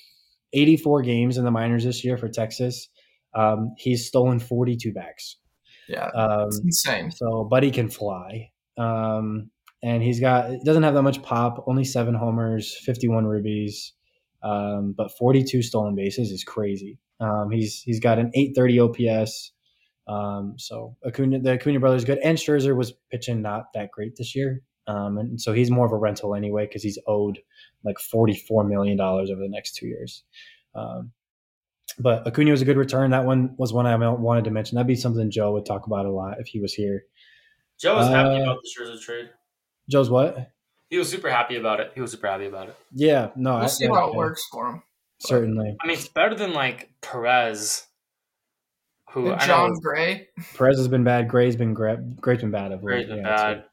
84 0.53 1.01
games 1.01 1.37
in 1.37 1.43
the 1.43 1.51
minors 1.51 1.83
this 1.83 2.03
year 2.03 2.17
for 2.17 2.29
Texas. 2.29 2.87
Um, 3.35 3.73
he's 3.77 4.07
stolen 4.07 4.39
42 4.39 4.93
bags. 4.93 5.37
Yeah, 5.89 6.05
Um, 6.15 6.47
it's 6.47 6.59
insane. 6.59 7.11
so 7.11 7.43
Buddy 7.43 7.71
can 7.71 7.89
fly. 7.89 8.51
Um, 8.77 9.51
and 9.83 10.01
he's 10.01 10.19
got 10.19 10.49
doesn't 10.65 10.83
have 10.83 10.93
that 10.95 11.03
much 11.03 11.21
pop, 11.21 11.63
only 11.67 11.83
seven 11.83 12.15
homers, 12.15 12.75
51 12.85 13.25
rubies, 13.25 13.93
um, 14.41 14.93
but 14.97 15.11
42 15.17 15.61
stolen 15.61 15.93
bases 15.95 16.31
is 16.31 16.43
crazy. 16.43 16.97
Um, 17.19 17.51
he's 17.51 17.81
he's 17.81 17.99
got 17.99 18.17
an 18.17 18.31
830 18.33 18.79
OPS. 18.79 19.51
Um, 20.07 20.55
so 20.57 20.95
Acuna, 21.05 21.39
the 21.39 21.53
Acuna 21.53 21.79
brothers 21.79 22.03
good, 22.05 22.19
and 22.23 22.37
Scherzer 22.37 22.75
was 22.75 22.93
pitching 23.11 23.41
not 23.41 23.65
that 23.73 23.91
great 23.91 24.15
this 24.17 24.35
year. 24.35 24.61
Um, 24.87 25.17
and 25.17 25.39
so 25.39 25.53
he's 25.53 25.71
more 25.71 25.85
of 25.85 25.93
a 25.93 25.97
rental 25.97 26.35
anyway 26.35 26.65
because 26.65 26.83
he's 26.83 26.99
owed 27.07 27.39
like 27.85 27.99
44 27.99 28.65
million 28.65 28.97
dollars 28.97 29.29
over 29.29 29.39
the 29.41 29.47
next 29.49 29.75
two 29.75 29.87
years. 29.87 30.23
Um, 30.75 31.11
but 31.99 32.25
Acuna 32.27 32.51
was 32.51 32.61
a 32.61 32.65
good 32.65 32.77
return. 32.77 33.11
That 33.11 33.25
one 33.25 33.55
was 33.57 33.71
one 33.71 33.85
I 33.85 33.95
wanted 33.95 34.45
to 34.45 34.51
mention. 34.51 34.75
That'd 34.75 34.87
be 34.87 34.95
something 34.95 35.29
Joe 35.31 35.53
would 35.53 35.65
talk 35.65 35.85
about 35.87 36.05
a 36.05 36.11
lot 36.11 36.39
if 36.39 36.47
he 36.47 36.59
was 36.59 36.73
here. 36.73 37.05
Joe 37.79 37.95
was 37.95 38.07
happy 38.07 38.39
Uh, 38.39 38.43
about 38.43 38.57
the 38.61 38.69
Scherzer 38.69 38.99
trade. 38.99 39.29
Joe's 39.89 40.09
what? 40.09 40.51
He 40.89 40.97
was 40.97 41.09
super 41.09 41.29
happy 41.29 41.55
about 41.55 41.79
it. 41.79 41.91
He 41.95 42.01
was 42.01 42.11
super 42.11 42.27
happy 42.27 42.45
about 42.45 42.69
it. 42.69 42.75
Yeah, 42.93 43.29
no, 43.35 43.55
We'll 43.55 43.63
I, 43.63 43.67
see 43.67 43.87
I- 43.87 43.93
how 43.93 44.07
it 44.07 44.11
yeah, 44.11 44.17
works 44.17 44.43
for 44.51 44.69
him. 44.69 44.83
Certainly, 45.19 45.77
I 45.81 45.87
mean, 45.87 45.97
it's 45.97 46.09
better 46.09 46.35
than 46.35 46.53
like 46.53 46.91
Perez, 47.01 47.85
who 49.11 49.31
And 49.31 49.41
I 49.41 49.47
Jon 49.47 49.71
know 49.71 49.79
Gray, 49.79 50.27
Perez 50.55 50.77
has 50.77 50.89
been 50.89 51.05
bad. 51.05 51.29
Gray's 51.29 51.55
been 51.55 51.73
gra- 51.73 52.03
Gray's 52.19 52.41
been 52.41 52.51
bad 52.51 52.73
of 52.73 52.83
late. 52.83 52.83
Gray's 52.83 53.07
been 53.07 53.17
yeah, 53.19 53.35
bad. 53.35 53.63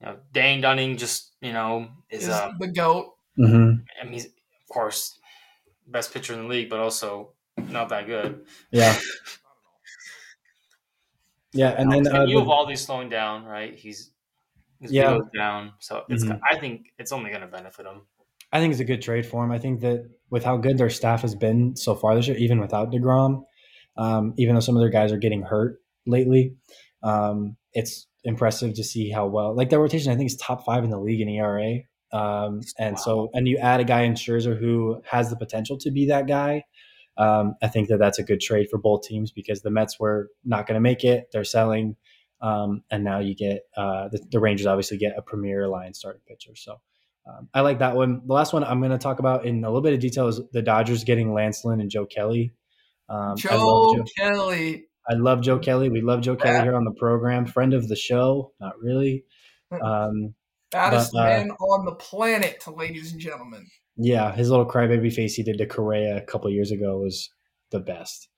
You 0.00 0.06
know, 0.06 0.16
Dane 0.32 0.60
Dunning 0.60 0.96
just 0.98 1.32
you 1.40 1.52
know 1.52 1.88
is 2.10 2.24
is 2.24 2.28
uh, 2.28 2.52
the 2.58 2.68
goat. 2.68 3.14
hmm 3.36 3.72
I 4.00 4.04
mean, 4.04 4.12
he's 4.12 4.26
of 4.26 4.32
course 4.70 5.18
best 5.86 6.12
pitcher 6.12 6.34
in 6.34 6.42
the 6.42 6.48
league, 6.48 6.68
but 6.68 6.80
also 6.80 7.30
not 7.56 7.88
that 7.88 8.06
good. 8.06 8.44
Yeah, 8.70 8.94
yeah, 11.52 11.70
and 11.70 11.90
then 11.90 12.06
uh, 12.06 12.26
have 12.26 12.48
all 12.48 12.66
these 12.66 12.84
slowing 12.84 13.08
down, 13.08 13.44
right? 13.44 13.74
He's 13.74 13.96
his 13.96 14.10
Yeah. 14.80 15.10
velo's 15.10 15.28
down, 15.36 15.72
so 15.80 16.04
it's. 16.08 16.24
Mhm. 16.24 16.40
I 16.50 16.58
think 16.58 16.92
it's 16.98 17.12
only 17.12 17.30
going 17.30 17.42
to 17.42 17.48
benefit 17.48 17.84
them. 17.84 18.02
I 18.52 18.60
think 18.60 18.70
it's 18.72 18.80
a 18.80 18.84
good 18.84 19.02
trade 19.02 19.26
for 19.26 19.44
him. 19.44 19.50
I 19.50 19.58
think 19.58 19.80
that 19.80 20.08
with 20.30 20.44
how 20.44 20.56
good 20.56 20.78
their 20.78 20.90
staff 20.90 21.22
has 21.22 21.34
been 21.34 21.76
so 21.76 21.94
far 21.94 22.14
this 22.14 22.28
year, 22.28 22.36
even 22.38 22.60
without 22.60 22.90
Degrom, 22.90 23.44
um, 23.96 24.34
even 24.38 24.54
though 24.54 24.60
some 24.60 24.76
of 24.76 24.80
their 24.80 24.90
guys 24.90 25.12
are 25.12 25.18
getting 25.18 25.42
hurt 25.42 25.80
lately, 26.06 26.54
um, 27.02 27.56
it's 27.74 28.06
impressive 28.24 28.74
to 28.74 28.84
see 28.84 29.10
how 29.10 29.26
well. 29.26 29.54
Like 29.54 29.68
their 29.70 29.80
rotation, 29.80 30.12
I 30.12 30.16
think 30.16 30.30
is 30.30 30.36
top 30.36 30.64
five 30.64 30.84
in 30.84 30.90
the 30.90 30.98
league 31.00 31.20
in 31.20 31.28
ERA. 31.28 31.80
Um, 32.10 32.62
and 32.78 32.98
so, 32.98 33.28
and 33.34 33.46
you 33.46 33.58
add 33.58 33.80
a 33.80 33.84
guy 33.84 34.02
in 34.02 34.14
Scherzer 34.14 34.58
who 34.58 35.02
has 35.04 35.28
the 35.28 35.36
potential 35.36 35.76
to 35.78 35.90
be 35.90 36.06
that 36.06 36.26
guy. 36.26 36.64
Um, 37.18 37.56
I 37.60 37.66
think 37.68 37.88
that 37.88 37.98
that's 37.98 38.18
a 38.18 38.22
good 38.22 38.40
trade 38.40 38.68
for 38.70 38.78
both 38.78 39.02
teams 39.02 39.30
because 39.32 39.60
the 39.62 39.70
Mets 39.70 39.98
were 40.00 40.30
not 40.44 40.66
going 40.66 40.76
to 40.76 40.80
make 40.80 41.04
it. 41.04 41.28
They're 41.32 41.44
selling, 41.44 41.96
um, 42.40 42.82
and 42.90 43.04
now 43.04 43.18
you 43.18 43.34
get 43.34 43.62
uh, 43.76 44.08
the, 44.08 44.20
the 44.30 44.40
Rangers 44.40 44.66
obviously 44.66 44.96
get 44.98 45.16
a 45.16 45.22
premier 45.22 45.68
line 45.68 45.94
starting 45.94 46.22
pitcher. 46.26 46.54
So 46.54 46.80
um, 47.26 47.48
I 47.52 47.60
like 47.60 47.80
that 47.80 47.94
one. 47.96 48.22
The 48.26 48.32
last 48.32 48.52
one 48.52 48.64
I'm 48.64 48.80
going 48.80 48.92
to 48.92 48.98
talk 48.98 49.18
about 49.18 49.44
in 49.44 49.64
a 49.64 49.68
little 49.68 49.82
bit 49.82 49.92
of 49.94 50.00
detail 50.00 50.28
is 50.28 50.40
the 50.52 50.62
Dodgers 50.62 51.04
getting 51.04 51.34
Lance 51.34 51.64
Lynn 51.64 51.80
and 51.80 51.90
Joe 51.90 52.06
Kelly. 52.06 52.52
Um, 53.08 53.36
I 53.50 53.56
love 53.56 53.96
Joe 53.96 53.96
Joe. 53.96 54.04
Kelly. 54.16 54.84
I 55.10 55.14
love 55.14 55.40
Joe 55.40 55.58
Kelly. 55.58 55.88
We 55.88 56.00
love 56.02 56.20
Joe 56.20 56.36
Kelly 56.36 56.62
here 56.62 56.76
on 56.76 56.84
the 56.84 56.92
program. 56.92 57.46
Friend 57.46 57.72
of 57.72 57.88
the 57.88 57.96
show, 57.96 58.52
not 58.60 58.78
really. 58.80 59.24
Um, 59.82 60.34
Baddest 60.70 61.12
But, 61.12 61.18
uh, 61.18 61.24
man 61.24 61.50
on 61.52 61.86
the 61.86 61.94
planet, 61.94 62.62
ladies 62.66 63.12
and 63.12 63.20
gentlemen. 63.20 63.66
yeah, 63.96 64.32
his 64.34 64.50
little 64.50 64.66
crybaby 64.66 65.10
face 65.12 65.34
he 65.34 65.42
did 65.42 65.56
to 65.58 65.66
Correa 65.66 66.18
a 66.18 66.20
couple 66.20 66.50
years 66.50 66.70
ago 66.70 66.98
was 66.98 67.30
the 67.70 67.80
best. 67.80 68.28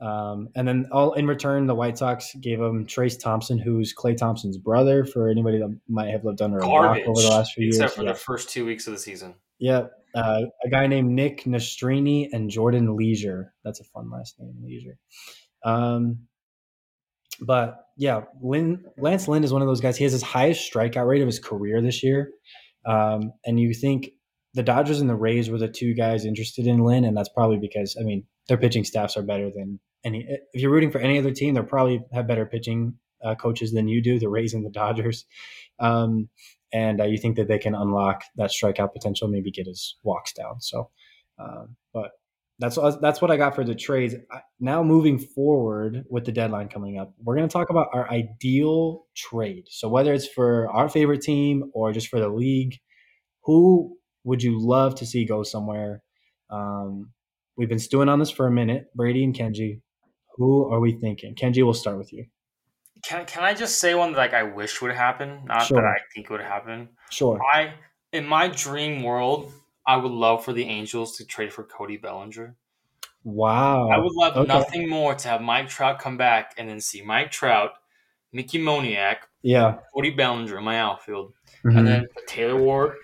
Um, 0.00 0.48
and 0.54 0.66
then 0.66 0.86
all 0.92 1.14
in 1.14 1.26
return, 1.26 1.66
the 1.66 1.74
White 1.74 1.98
Sox 1.98 2.34
gave 2.40 2.60
him 2.60 2.86
Trayce 2.86 3.18
Thompson, 3.18 3.58
who's 3.58 3.94
Klay 3.94 4.16
Thompson's 4.16 4.56
brother. 4.56 5.04
For 5.04 5.28
anybody 5.28 5.58
that 5.58 5.76
might 5.88 6.10
have 6.10 6.24
lived 6.24 6.40
under 6.40 6.60
Garbage, 6.60 7.04
a 7.04 7.08
rock 7.08 7.08
over 7.08 7.22
the 7.22 7.28
last 7.28 7.54
few 7.54 7.66
except 7.66 7.80
years, 7.80 7.90
except 7.90 7.96
for 7.96 8.02
yeah. 8.04 8.12
the 8.12 8.18
first 8.18 8.50
two 8.50 8.64
weeks 8.64 8.86
of 8.86 8.92
the 8.92 8.98
season. 8.98 9.34
Yep. 9.58 9.92
Uh, 10.14 10.42
a 10.64 10.70
guy 10.70 10.86
named 10.86 11.10
Nick 11.10 11.44
Nastrini 11.44 12.28
and 12.32 12.48
Jordan 12.48 12.96
Leasure. 12.96 13.52
That's 13.64 13.80
a 13.80 13.84
fun 13.84 14.10
last 14.10 14.36
name, 14.38 14.54
Leasure. 14.62 14.98
Um, 15.64 16.26
but 17.40 17.84
yeah, 17.96 18.22
Lynn, 18.40 18.84
Lance 18.96 19.28
Lynn 19.28 19.44
is 19.44 19.52
one 19.52 19.62
of 19.62 19.68
those 19.68 19.80
guys. 19.80 19.96
He 19.96 20.04
has 20.04 20.12
his 20.12 20.22
highest 20.22 20.72
strikeout 20.72 21.06
rate 21.06 21.20
of 21.20 21.26
his 21.26 21.38
career 21.38 21.82
this 21.82 22.02
year. 22.02 22.30
Um, 22.86 23.32
and 23.44 23.60
you 23.60 23.74
think 23.74 24.10
the 24.54 24.62
Dodgers 24.62 25.00
and 25.00 25.10
the 25.10 25.14
Rays 25.14 25.50
were 25.50 25.58
the 25.58 25.68
two 25.68 25.94
guys 25.94 26.24
interested 26.24 26.66
in 26.66 26.82
Lynn, 26.82 27.04
and 27.04 27.16
that's 27.16 27.28
probably 27.28 27.58
because 27.58 27.96
I 28.00 28.04
mean 28.04 28.24
their 28.48 28.56
pitching 28.56 28.84
staffs 28.84 29.16
are 29.16 29.22
better 29.22 29.50
than 29.54 29.78
any. 30.04 30.26
If 30.52 30.62
you're 30.62 30.70
rooting 30.70 30.90
for 30.90 30.98
any 30.98 31.18
other 31.18 31.32
team, 31.32 31.54
they'll 31.54 31.64
probably 31.64 32.04
have 32.12 32.26
better 32.26 32.46
pitching 32.46 32.94
uh, 33.24 33.34
coaches 33.34 33.72
than 33.72 33.88
you 33.88 34.02
do. 34.02 34.18
The 34.18 34.28
Rays 34.28 34.54
and 34.54 34.64
the 34.64 34.70
Dodgers. 34.70 35.24
Um, 35.78 36.28
and 36.72 37.00
uh, 37.00 37.04
you 37.04 37.18
think 37.18 37.36
that 37.36 37.48
they 37.48 37.58
can 37.58 37.74
unlock 37.74 38.22
that 38.36 38.50
strikeout 38.50 38.92
potential, 38.92 39.28
maybe 39.28 39.50
get 39.50 39.66
his 39.66 39.96
walks 40.02 40.32
down. 40.32 40.60
So, 40.60 40.90
um, 41.38 41.76
but 41.92 42.10
that's 42.58 42.76
that's 43.00 43.22
what 43.22 43.30
I 43.30 43.36
got 43.36 43.54
for 43.54 43.64
the 43.64 43.74
trades. 43.74 44.16
Now 44.58 44.82
moving 44.82 45.18
forward 45.18 46.04
with 46.10 46.24
the 46.24 46.32
deadline 46.32 46.68
coming 46.68 46.98
up, 46.98 47.14
we're 47.22 47.36
going 47.36 47.48
to 47.48 47.52
talk 47.52 47.70
about 47.70 47.88
our 47.92 48.10
ideal 48.10 49.06
trade. 49.14 49.66
So 49.70 49.88
whether 49.88 50.12
it's 50.12 50.26
for 50.26 50.68
our 50.70 50.88
favorite 50.88 51.22
team 51.22 51.70
or 51.72 51.92
just 51.92 52.08
for 52.08 52.18
the 52.18 52.28
league, 52.28 52.76
who 53.44 53.96
would 54.24 54.42
you 54.42 54.60
love 54.60 54.96
to 54.96 55.06
see 55.06 55.24
go 55.24 55.44
somewhere? 55.44 56.02
Um, 56.50 57.12
we've 57.56 57.68
been 57.68 57.78
stewing 57.78 58.08
on 58.08 58.18
this 58.18 58.30
for 58.30 58.46
a 58.46 58.50
minute. 58.50 58.86
Brady 58.94 59.22
and 59.22 59.34
Kenji, 59.34 59.80
who 60.38 60.72
are 60.72 60.80
we 60.80 60.92
thinking? 60.92 61.34
Kenji, 61.34 61.62
we'll 61.64 61.74
start 61.74 61.98
with 61.98 62.12
you. 62.12 62.26
Can 63.02 63.26
can 63.26 63.44
I 63.44 63.54
just 63.54 63.78
say 63.78 63.94
one 63.94 64.12
that 64.12 64.18
like 64.18 64.34
I 64.34 64.42
wish 64.44 64.80
would 64.80 64.94
happen, 64.94 65.42
not 65.44 65.66
Sure. 65.66 65.80
that 65.80 65.86
I 65.86 65.98
think 66.14 66.30
would 66.30 66.40
happen? 66.40 66.88
Sure. 67.10 67.38
I 67.52 67.74
in 68.12 68.26
my 68.26 68.48
dream 68.48 69.02
world, 69.02 69.52
I 69.86 69.96
would 69.96 70.12
love 70.12 70.44
for 70.44 70.52
the 70.52 70.64
Angels 70.64 71.16
to 71.18 71.26
trade 71.26 71.52
for 71.52 71.64
Cody 71.64 71.96
Bellinger. 71.96 72.56
Wow. 73.24 73.88
I 73.88 73.98
would 73.98 74.12
love 74.12 74.36
okay. 74.36 74.46
nothing 74.48 74.88
more 74.88 75.14
to 75.14 75.28
have 75.28 75.42
Mike 75.42 75.68
Trout 75.68 75.98
come 75.98 76.16
back 76.16 76.54
and 76.56 76.68
then 76.68 76.80
see 76.80 77.02
Mike 77.02 77.30
Trout, 77.30 77.72
Mickey 78.32 78.58
Moniak, 78.58 79.18
Yeah. 79.42 79.78
Cody 79.94 80.10
Bellinger 80.10 80.56
in 80.58 80.64
my 80.64 80.78
outfield, 80.80 81.34
Mhm. 81.64 81.78
and 81.78 81.86
then 81.86 82.06
Taylor 82.26 82.56
Ward. 82.56 82.96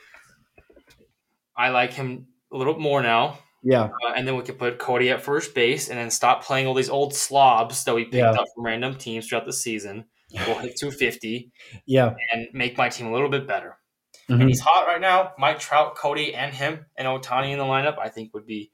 I 1.56 1.68
like 1.68 1.92
him 1.92 2.26
a 2.52 2.56
little 2.56 2.78
more 2.78 3.02
now. 3.02 3.38
Yeah. 3.64 3.84
Uh, 3.84 4.12
and 4.14 4.28
then 4.28 4.36
we 4.36 4.42
could 4.42 4.58
put 4.58 4.78
Cody 4.78 5.10
at 5.10 5.22
first 5.22 5.54
base 5.54 5.88
and 5.88 5.98
then 5.98 6.10
stop 6.10 6.44
playing 6.44 6.66
all 6.66 6.74
these 6.74 6.90
old 6.90 7.14
slobs 7.14 7.84
that 7.84 7.94
we 7.94 8.04
picked 8.04 8.14
Yeah. 8.16 8.32
up 8.32 8.46
from 8.54 8.64
random 8.64 8.94
teams 8.96 9.26
throughout 9.26 9.46
the 9.46 9.52
season. 9.52 10.04
We'll 10.46 10.58
hit 10.58 10.76
250 10.78 11.50
Yeah. 11.86 12.14
and 12.32 12.48
make 12.52 12.76
my 12.76 12.88
team 12.88 13.06
a 13.06 13.12
little 13.12 13.28
bit 13.30 13.46
better. 13.48 13.78
Mhm. 14.28 14.40
And 14.40 14.48
he's 14.48 14.60
hot 14.60 14.86
right 14.86 15.00
now. 15.00 15.32
Mike 15.38 15.58
Trout, 15.60 15.96
Cody, 15.96 16.34
and 16.34 16.54
him 16.54 16.86
and 16.96 17.06
Ohtani 17.08 17.52
in 17.52 17.58
the 17.58 17.64
lineup, 17.64 17.98
I 17.98 18.08
think 18.08 18.32
would 18.34 18.46
be 18.46 18.70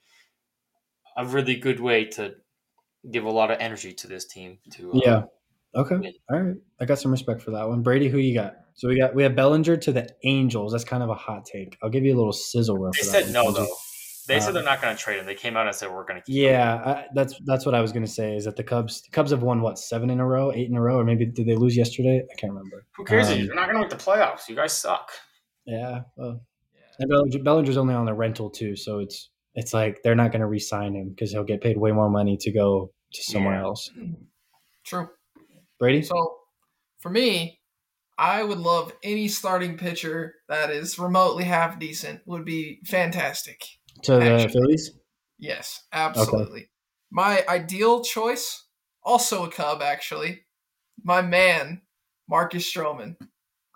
a 1.16 1.24
really 1.26 1.56
good 1.56 1.80
way 1.80 2.04
to 2.06 2.34
give 3.10 3.24
a 3.24 3.30
lot 3.30 3.50
of 3.50 3.58
energy 3.60 3.92
to 3.94 4.06
this 4.06 4.26
team. 4.26 4.58
To 4.72 4.92
uh, 4.92 5.00
Yeah. 5.04 5.22
Okay. 5.74 5.96
win. 5.96 6.12
All 6.30 6.40
right. 6.40 6.56
I 6.80 6.84
got 6.84 6.98
some 6.98 7.10
respect 7.12 7.42
for 7.42 7.52
that 7.52 7.68
one. 7.68 7.82
Brady, 7.82 8.08
who 8.08 8.18
you 8.18 8.34
got? 8.34 8.54
So 8.74 8.88
we 8.88 8.98
got 8.98 9.14
we 9.14 9.22
have 9.24 9.36
Bellinger 9.36 9.76
to 9.76 9.92
the 9.92 10.08
Angels. 10.24 10.72
That's 10.72 10.84
kind 10.84 11.02
of 11.02 11.10
a 11.10 11.14
hot 11.14 11.44
take. 11.44 11.76
I'll 11.82 11.90
give 11.90 12.04
you 12.04 12.14
a 12.14 12.16
little 12.18 12.32
sizzle 12.32 12.78
reel. 12.78 12.92
They 12.92 13.02
said 13.06 13.30
no 13.32 13.50
though. 13.52 13.68
They 14.30 14.36
Um, 14.36 14.42
said 14.42 14.54
they're 14.54 14.62
not 14.62 14.80
going 14.80 14.96
to 14.96 15.02
trade 15.02 15.18
him. 15.18 15.26
They 15.26 15.34
came 15.34 15.56
out 15.56 15.66
and 15.66 15.74
said 15.74 15.90
we're 15.90 16.04
going 16.04 16.20
to 16.20 16.24
keep 16.24 16.36
him. 16.36 16.44
Yeah, 16.52 16.74
I, 16.76 17.06
that's 17.14 17.34
that's 17.46 17.66
what 17.66 17.74
I 17.74 17.80
was 17.80 17.90
going 17.90 18.04
to 18.04 18.10
say. 18.10 18.36
Is 18.36 18.44
that 18.44 18.54
the 18.54 18.62
Cubs? 18.62 19.02
The 19.02 19.10
Cubs 19.10 19.32
have 19.32 19.42
won 19.42 19.60
what 19.60 19.76
seven 19.76 20.08
in 20.08 20.20
a 20.20 20.24
row, 20.26 20.52
eight 20.52 20.70
in 20.70 20.76
a 20.76 20.80
row, 20.80 20.98
or 20.98 21.04
maybe 21.04 21.26
did 21.26 21.46
they 21.48 21.56
lose 21.56 21.76
yesterday? 21.76 22.22
I 22.30 22.34
can't 22.36 22.52
remember. 22.52 22.86
Who 22.96 23.04
cares? 23.04 23.28
Um, 23.28 23.40
You're 23.40 23.56
not 23.56 23.64
going 23.68 23.74
to 23.74 23.80
make 23.80 23.90
the 23.90 23.96
playoffs. 23.96 24.48
You 24.48 24.54
guys 24.54 24.72
suck. 24.72 25.10
Yeah. 25.66 26.02
Well, 26.16 26.40
and 27.00 27.10
Bellinger, 27.10 27.38
Bellinger's 27.42 27.76
only 27.76 27.94
on 27.94 28.06
the 28.06 28.14
rental 28.14 28.50
too, 28.50 28.76
so 28.76 29.00
it's 29.00 29.30
it's 29.56 29.74
like 29.74 30.00
they're 30.04 30.14
not 30.14 30.30
going 30.30 30.40
to 30.42 30.46
re-sign 30.46 30.94
him 30.94 31.08
because 31.10 31.32
he'll 31.32 31.42
get 31.42 31.60
paid 31.60 31.76
way 31.76 31.90
more 31.90 32.08
money 32.08 32.36
to 32.36 32.52
go 32.52 32.92
to 33.12 33.22
somewhere 33.24 33.54
Yeah. 33.54 33.62
else. 33.64 33.90
True. 34.84 35.08
Brady. 35.80 36.02
So 36.02 36.36
for 37.00 37.10
me, 37.10 37.58
I 38.18 38.42
would 38.44 38.58
love 38.58 38.92
any 39.02 39.28
starting 39.28 39.76
pitcher 39.78 40.34
that 40.48 40.70
is 40.70 40.98
remotely 40.98 41.44
half 41.44 41.78
decent 41.80 42.20
would 42.26 42.44
be 42.44 42.80
fantastic. 42.84 43.64
To 44.02 44.12
the 44.12 44.48
Phillies. 44.52 44.92
Yes, 45.38 45.82
absolutely. 45.92 46.70
My 47.10 47.44
ideal 47.48 48.02
choice, 48.02 48.66
also 49.02 49.44
a 49.44 49.50
Cub, 49.50 49.82
actually. 49.82 50.42
My 51.02 51.22
man, 51.22 51.82
Marcus 52.28 52.70
Stroman. 52.70 53.16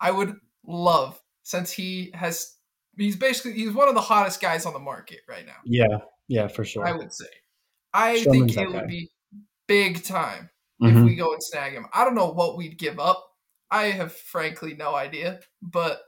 I 0.00 0.10
would 0.10 0.36
love 0.66 1.20
since 1.42 1.72
he 1.72 2.10
has. 2.14 2.56
He's 2.96 3.16
basically 3.16 3.52
he's 3.54 3.72
one 3.72 3.88
of 3.88 3.94
the 3.94 4.00
hottest 4.00 4.40
guys 4.40 4.66
on 4.66 4.72
the 4.72 4.78
market 4.78 5.20
right 5.28 5.46
now. 5.46 5.56
Yeah. 5.64 5.98
Yeah, 6.28 6.48
for 6.48 6.64
sure. 6.64 6.86
I 6.86 6.92
would 6.92 7.12
say. 7.12 7.26
I 7.92 8.16
Stroman's 8.16 8.54
think 8.54 8.56
it 8.56 8.72
would 8.72 8.88
be 8.88 9.10
big 9.66 10.04
time 10.04 10.50
Mhm. 10.82 10.98
if 10.98 11.04
we 11.04 11.16
go 11.16 11.32
and 11.32 11.42
snag 11.42 11.72
him. 11.72 11.86
I 11.92 12.04
don't 12.04 12.14
know 12.14 12.30
what 12.30 12.56
we'd 12.56 12.78
give 12.78 12.98
up. 12.98 13.24
I 13.70 13.84
have 13.86 14.12
frankly 14.12 14.74
no 14.74 14.94
idea, 14.94 15.40
but 15.62 16.02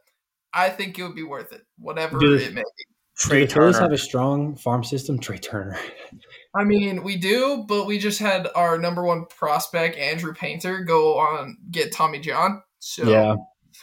I 0.53 0.71
think 0.71 0.99
it 0.99 1.03
would 1.03 1.15
be 1.15 1.23
worth 1.23 1.53
it, 1.53 1.63
whatever 1.79 2.19
it 2.23 2.53
may 2.55 2.63
be. 2.63 2.85
Do 3.23 3.29
Trea 3.31 3.47
the 3.47 3.53
Phillies 3.53 3.75
Turner. 3.77 3.83
have 3.85 3.93
a 3.93 3.99
strong 3.99 4.57
farm 4.57 4.85
system? 4.85 5.19
Trea 5.19 5.39
Turner. 5.39 5.79
I 6.55 6.65
mean, 6.65 7.03
we 7.03 7.17
do, 7.17 7.65
but 7.69 7.87
we 7.87 7.99
just 7.99 8.19
had 8.19 8.49
our 8.55 8.79
number 8.79 9.05
one 9.05 9.27
prospect, 9.27 9.97
Andrew 9.97 10.35
Painter, 10.35 10.85
go 10.85 11.19
on 11.19 11.57
get 11.71 11.93
Tommy 11.93 12.19
John. 12.21 12.63
So 12.79 13.05
Yeah. 13.09 13.37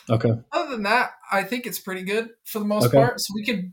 Okay. 0.10 0.32
other 0.52 0.72
than 0.72 0.84
that, 0.84 1.12
I 1.32 1.44
think 1.44 1.66
it's 1.66 1.80
pretty 1.80 2.04
good 2.04 2.30
for 2.46 2.60
the 2.60 2.66
most 2.66 2.86
Okay. 2.88 2.98
part. 2.98 3.20
So 3.20 3.32
we 3.36 3.46
could 3.46 3.72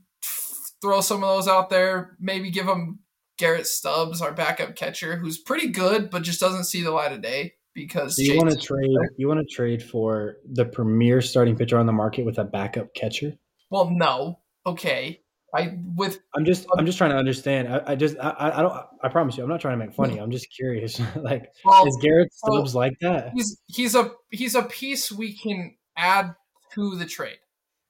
throw 0.82 1.00
some 1.00 1.22
of 1.22 1.28
those 1.30 1.48
out 1.48 1.70
there, 1.70 2.16
maybe 2.20 2.50
give 2.50 2.66
them 2.66 3.00
Garrett 3.38 3.66
Stubbs, 3.66 4.20
our 4.20 4.32
backup 4.32 4.76
catcher, 4.76 5.16
who's 5.16 5.38
pretty 5.38 5.68
good, 5.68 6.10
but 6.10 6.22
just 6.22 6.40
doesn't 6.40 6.64
see 6.64 6.82
the 6.82 6.90
light 6.90 7.12
of 7.12 7.22
day 7.22 7.54
because 7.74 8.16
So 8.16 8.22
you 8.22 8.36
want 8.36 8.50
to 8.50 8.56
Chase- 8.56 8.66
trade? 8.66 8.90
You 9.16 9.28
want 9.28 9.40
to 9.40 9.54
trade 9.54 9.82
for 9.82 10.36
the 10.50 10.64
premier 10.66 11.20
starting 11.22 11.56
pitcher 11.56 11.78
on 11.78 11.86
the 11.86 11.92
market 11.92 12.24
with 12.26 12.38
a 12.38 12.44
backup 12.44 12.92
catcher? 12.94 13.34
Well, 13.70 13.90
no. 13.90 14.40
Okay. 14.66 15.20
I 15.54 15.78
with 15.96 16.20
I'm 16.34 16.44
just, 16.44 16.66
I'm 16.78 16.86
just 16.86 16.96
trying 16.98 17.10
to 17.10 17.16
understand. 17.16 17.68
I, 17.68 17.82
I 17.88 17.94
just, 17.96 18.16
I, 18.20 18.52
I 18.54 18.62
don't. 18.62 18.72
I 19.02 19.08
promise 19.08 19.36
you, 19.36 19.42
I'm 19.42 19.48
not 19.48 19.60
trying 19.60 19.78
to 19.78 19.84
make 19.84 19.94
funny. 19.94 20.18
I'm 20.20 20.30
just 20.30 20.46
curious. 20.54 21.00
like, 21.16 21.50
well, 21.64 21.86
is 21.86 21.98
Garrett 22.00 22.32
Stubbs 22.32 22.74
like 22.74 22.94
that? 23.00 23.32
he's 23.34 23.60
he's 23.66 23.94
a 23.94 24.12
he's 24.30 24.54
a 24.54 24.62
piece 24.62 25.10
we 25.10 25.32
can 25.36 25.74
add 25.96 26.34
to 26.74 26.96
the 26.96 27.04
trade. 27.06 27.38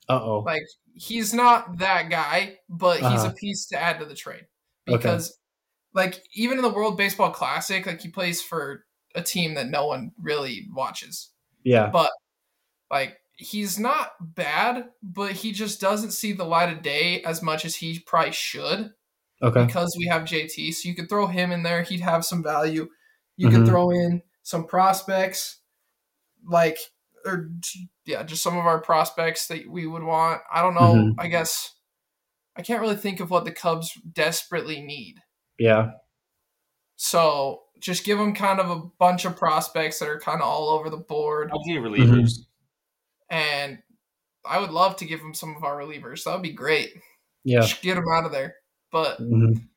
Uh 0.08 0.20
oh. 0.22 0.38
Like 0.40 0.62
he's 0.94 1.34
not 1.34 1.78
that 1.78 2.08
guy, 2.10 2.58
but 2.68 2.96
he's 2.96 3.04
Uh-huh. 3.04 3.28
a 3.28 3.34
piece 3.34 3.66
to 3.68 3.80
add 3.80 3.98
to 4.00 4.04
the 4.06 4.14
trade 4.14 4.46
Okay. 4.88 4.96
because, 4.96 5.38
like, 5.94 6.20
even 6.34 6.56
in 6.58 6.62
the 6.62 6.72
World 6.72 6.96
Baseball 6.96 7.30
Classic, 7.30 7.86
like 7.86 8.00
he 8.00 8.08
plays 8.08 8.40
for 8.42 8.84
a 9.14 9.22
team 9.22 9.54
that 9.54 9.68
no 9.68 9.86
one 9.86 10.12
really 10.20 10.66
watches. 10.72 11.30
Yeah. 11.62 11.90
But 11.90 12.10
like 12.90 13.18
he's 13.40 13.78
not 13.78 14.12
bad, 14.20 14.90
but 15.02 15.32
he 15.32 15.52
just 15.52 15.80
doesn't 15.80 16.12
see 16.12 16.32
the 16.32 16.44
light 16.44 16.72
of 16.72 16.82
day 16.82 17.22
as 17.22 17.42
much 17.42 17.64
as 17.64 17.76
he 17.76 17.98
probably 17.98 18.32
should 18.32 18.92
Okay. 19.42 19.64
because 19.64 19.94
we 19.98 20.06
have 20.06 20.22
JT. 20.24 20.72
So 20.74 20.88
you 20.88 20.94
could 20.94 21.08
throw 21.08 21.26
him 21.26 21.50
in 21.50 21.62
there; 21.62 21.82
he'd 21.82 22.00
have 22.00 22.24
some 22.24 22.42
value. 22.42 22.88
You 23.36 23.48
could 23.48 23.60
Mhm. 23.62 23.66
throw 23.66 23.90
in 23.90 24.22
some 24.42 24.66
prospects, 24.66 25.60
like 26.44 26.78
or 27.26 27.50
yeah, 28.06 28.22
just 28.22 28.42
some 28.42 28.56
of 28.56 28.66
our 28.66 28.80
prospects 28.80 29.46
that 29.48 29.66
we 29.68 29.86
would 29.86 30.02
want. 30.02 30.42
I 30.52 30.62
don't 30.62 30.74
know. 30.74 30.94
Mhm. 30.94 31.14
I 31.18 31.28
guess 31.28 31.74
I 32.56 32.62
can't 32.62 32.80
really 32.80 32.96
think 32.96 33.20
of 33.20 33.30
what 33.30 33.44
the 33.44 33.52
Cubs 33.52 33.92
desperately 34.12 34.80
need. 34.82 35.16
Yeah. 35.58 35.92
So 36.96 37.62
just 37.78 38.04
give 38.04 38.18
them 38.18 38.34
kind 38.34 38.60
of 38.60 38.70
a 38.70 38.80
bunch 38.98 39.24
of 39.24 39.36
prospects 39.36 39.98
that 39.98 40.08
are 40.08 40.20
kind 40.20 40.42
of 40.42 40.46
all 40.48 40.68
over 40.70 40.90
the 40.90 40.98
board, 40.98 41.50
I 41.52 41.56
need 41.64 41.80
relievers. 41.80 42.32
And 43.30 43.78
I 44.44 44.58
would 44.58 44.70
love 44.70 44.96
to 44.96 45.04
give 45.04 45.20
him 45.20 45.34
some 45.34 45.54
of 45.56 45.64
our 45.64 45.78
relievers. 45.78 46.24
That 46.24 46.32
would 46.34 46.42
be 46.42 46.52
great. 46.52 46.90
Yeah. 47.44 47.60
Just 47.60 47.82
get 47.82 47.96
him 47.96 48.04
out 48.14 48.24
of 48.26 48.32
there. 48.32 48.54
But 48.92 49.18
Mhm. 49.20 49.68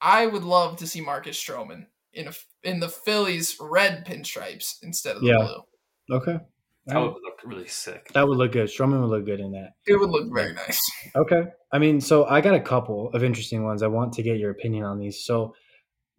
I 0.00 0.26
would 0.26 0.44
love 0.44 0.76
to 0.78 0.86
see 0.86 1.00
Marcus 1.00 1.42
Stroman 1.42 1.86
in 2.12 2.28
a, 2.28 2.32
in 2.62 2.80
the 2.80 2.88
Phillies 2.88 3.56
red 3.60 4.06
pinstripes 4.06 4.74
instead 4.82 5.16
of 5.16 5.22
the 5.22 5.28
Yeah. 5.28 5.36
blue. 5.38 6.16
Okay. 6.18 6.38
That 6.86 6.98
would 7.00 7.14
look 7.22 7.40
really 7.44 7.66
sick. 7.66 8.08
That 8.12 8.28
would 8.28 8.36
look 8.36 8.52
good. 8.52 8.68
Stroman 8.68 9.00
would 9.00 9.08
look 9.08 9.24
good 9.24 9.40
in 9.40 9.52
that. 9.52 9.70
It 9.86 9.96
would 9.98 10.10
look 10.10 10.28
very 10.32 10.52
nice. 10.52 10.78
Okay. 11.16 11.44
I 11.72 11.78
mean, 11.78 12.00
so 12.00 12.26
I 12.26 12.40
got 12.42 12.54
a 12.54 12.60
couple 12.60 13.10
of 13.14 13.24
interesting 13.24 13.64
ones. 13.64 13.82
I 13.82 13.86
want 13.86 14.12
to 14.14 14.22
get 14.22 14.38
your 14.38 14.50
opinion 14.50 14.84
on 14.84 14.98
these. 14.98 15.24
So 15.24 15.54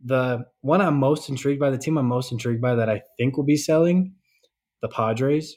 the 0.03 0.45
one 0.61 0.81
I'm 0.81 0.97
most 0.97 1.29
intrigued 1.29 1.59
by, 1.59 1.69
the 1.69 1.77
team 1.77 1.97
I'm 1.97 2.07
most 2.07 2.31
intrigued 2.31 2.61
by 2.61 2.75
that 2.75 2.89
I 2.89 3.01
think 3.17 3.37
will 3.37 3.45
be 3.45 3.57
selling, 3.57 4.15
the 4.81 4.87
Padres. 4.89 5.55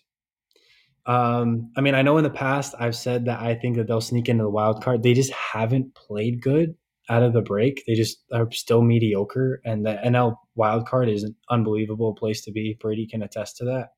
Um, 1.08 1.72
I 1.74 1.80
mean, 1.80 1.94
I 1.94 2.02
know 2.02 2.18
in 2.18 2.22
the 2.22 2.30
past 2.30 2.74
I've 2.78 2.94
said 2.94 3.24
that 3.24 3.40
I 3.40 3.54
think 3.54 3.76
that 3.76 3.88
they'll 3.88 4.00
sneak 4.00 4.28
into 4.28 4.44
the 4.44 4.50
wild 4.50 4.84
card. 4.84 5.02
They 5.02 5.14
just 5.14 5.32
haven't 5.32 5.94
played 5.94 6.42
good. 6.42 6.76
out 7.08 7.22
of 7.22 7.32
the 7.32 7.40
break. 7.40 7.82
They 7.86 7.94
just 7.94 8.22
are 8.32 8.50
still 8.52 8.82
mediocre, 8.82 9.62
and 9.64 9.86
the 9.86 9.98
NL 10.04 10.36
wild 10.54 10.86
card 10.86 11.08
is 11.08 11.22
an 11.22 11.34
unbelievable 11.48 12.14
place 12.14 12.42
to 12.42 12.52
be. 12.52 12.76
Brady 12.78 13.06
can 13.06 13.22
attest 13.22 13.56
to 13.56 13.64
that. 13.64 13.88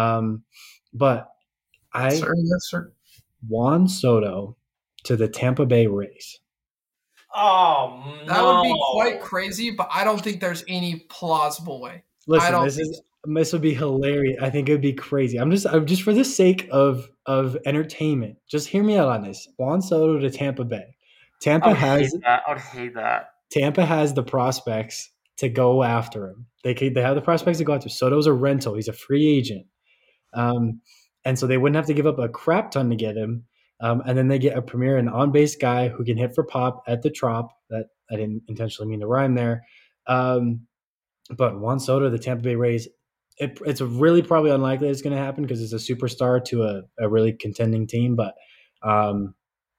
Um, 0.00 0.44
but 0.94 1.28
I 1.92 2.14
Sir, 2.14 2.34
yes, 2.36 2.60
sir. 2.62 2.92
Juan 3.46 3.86
Soto 3.86 4.56
to 5.04 5.16
the 5.16 5.28
Tampa 5.28 5.66
Bay 5.66 5.86
Rays. 5.86 6.40
Oh, 7.34 8.20
That 8.26 8.42
would 8.42 8.62
be 8.62 8.74
quite 8.92 9.20
crazy, 9.20 9.70
but 9.70 9.88
I 9.92 10.02
don't 10.02 10.20
think 10.20 10.40
there's 10.40 10.64
any 10.66 11.06
plausible 11.10 11.80
way. 11.80 12.04
Listen, 12.26 12.52
don't 12.52 12.64
this 12.64 12.76
think 12.76 12.90
is 12.90 13.02
this 13.24 13.52
would 13.52 13.62
be 13.62 13.74
hilarious. 13.74 14.38
I 14.40 14.50
think 14.50 14.68
it 14.68 14.72
would 14.72 14.80
be 14.80 14.92
crazy. 14.92 15.38
I'm 15.38 15.50
just 15.50 15.66
I'm 15.66 15.86
just 15.86 16.02
for 16.02 16.12
the 16.12 16.24
sake 16.24 16.68
of 16.70 17.08
of 17.26 17.56
entertainment. 17.66 18.36
Just 18.48 18.68
hear 18.68 18.82
me 18.82 18.96
out 18.96 19.08
on 19.08 19.22
this. 19.22 19.48
Juan 19.56 19.82
Soto 19.82 20.18
to 20.18 20.30
Tampa 20.30 20.64
Bay. 20.64 20.94
Tampa 21.40 21.74
hate 21.74 21.76
has. 21.76 22.16
I 22.24 22.40
would 22.48 22.58
hate 22.58 22.94
that. 22.94 23.30
Tampa 23.50 23.84
has 23.84 24.14
the 24.14 24.22
prospects 24.22 25.10
to 25.38 25.48
go 25.48 25.82
after 25.82 26.28
him. 26.28 26.46
They 26.64 26.74
can, 26.74 26.92
they 26.92 27.02
have 27.02 27.14
the 27.14 27.22
prospects 27.22 27.58
to 27.58 27.64
go 27.64 27.74
after. 27.74 27.88
Soto's 27.88 28.26
a 28.26 28.32
rental. 28.32 28.74
He's 28.74 28.88
a 28.88 28.92
free 28.92 29.26
agent, 29.26 29.66
um, 30.34 30.80
and 31.24 31.38
so 31.38 31.46
they 31.46 31.58
wouldn't 31.58 31.76
have 31.76 31.86
to 31.86 31.94
give 31.94 32.06
up 32.06 32.18
a 32.18 32.28
crap 32.28 32.70
ton 32.70 32.90
to 32.90 32.96
get 32.96 33.16
him. 33.16 33.44
Um, 33.80 34.02
and 34.04 34.18
then 34.18 34.26
they 34.26 34.40
get 34.40 34.58
a 34.58 34.62
premier 34.62 34.96
and 34.96 35.08
on 35.08 35.30
base 35.30 35.54
guy 35.54 35.88
who 35.88 36.04
can 36.04 36.16
hit 36.16 36.34
for 36.34 36.44
pop 36.44 36.82
at 36.88 37.02
the 37.02 37.10
trop. 37.10 37.50
That 37.70 37.86
I 38.10 38.16
didn't 38.16 38.42
intentionally 38.48 38.90
mean 38.90 39.00
to 39.00 39.06
rhyme 39.06 39.34
there. 39.34 39.62
Um, 40.06 40.66
but 41.36 41.60
Juan 41.60 41.78
Soto, 41.78 42.10
the 42.10 42.18
Tampa 42.18 42.42
Bay 42.42 42.54
Rays, 42.54 42.88
it, 43.40 43.58
it's 43.66 43.80
really 43.80 44.22
probably 44.22 44.50
unlikely 44.50 44.88
it's 44.88 45.02
going 45.02 45.14
to 45.16 45.22
happen 45.22 45.42
because 45.44 45.60
it's 45.62 45.72
a 45.72 45.94
superstar 45.94 46.44
to 46.46 46.62
a, 46.64 46.82
a 46.98 47.08
really 47.08 47.32
contending 47.32 47.86
team. 47.86 48.16
But 48.16 48.34
um, 48.82 49.34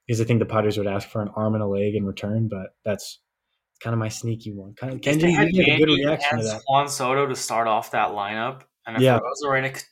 because 0.07 0.21
I 0.21 0.23
think 0.25 0.39
the 0.39 0.45
Padres 0.45 0.77
would 0.77 0.87
ask 0.87 1.07
for 1.09 1.21
an 1.21 1.29
arm 1.35 1.53
and 1.53 1.63
a 1.63 1.67
leg 1.67 1.95
in 1.95 2.05
return. 2.05 2.47
But 2.47 2.67
that's 2.83 3.19
kind 3.81 3.93
of 3.93 3.99
my 3.99 4.09
sneaky 4.09 4.51
one. 4.53 4.73
Kind 4.75 4.93
of, 4.93 4.99
If 4.99 5.03
Kenji, 5.05 5.21
they 5.21 5.31
had 5.31 5.49
you 5.51 5.63
had 5.63 5.81
a 5.81 5.85
good 5.85 5.93
reaction 5.93 6.39
to 6.39 6.43
that. 6.45 6.61
Juan 6.67 6.89
Soto 6.89 7.27
to 7.27 7.35
start 7.35 7.67
off 7.67 7.91
that 7.91 8.09
lineup, 8.09 8.61
and 8.87 8.95
if 8.97 9.01
Yeah. 9.03 9.19
Arozarena 9.19 9.73
could 9.73 9.83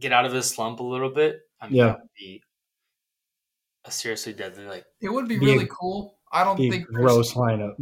get 0.00 0.12
out 0.12 0.24
of 0.24 0.32
his 0.32 0.46
slump 0.46 0.80
a 0.80 0.82
little 0.84 1.10
bit, 1.10 1.40
I 1.60 1.66
mean, 1.68 1.76
Yeah. 1.76 1.84
that 1.86 1.98
would 2.00 2.08
be 2.18 2.42
a 3.84 3.90
seriously 3.90 4.32
deadly. 4.32 4.64
Like, 4.64 4.84
It 5.00 5.08
would 5.10 5.28
be 5.28 5.38
Be 5.38 5.50
a- 5.50 5.54
really 5.54 5.68
cool. 5.70 6.18
I 6.32 6.42
don't 6.44 6.56
Be 6.56 6.70
think 6.70 6.86
gross 6.88 7.34
lineup. 7.34 7.74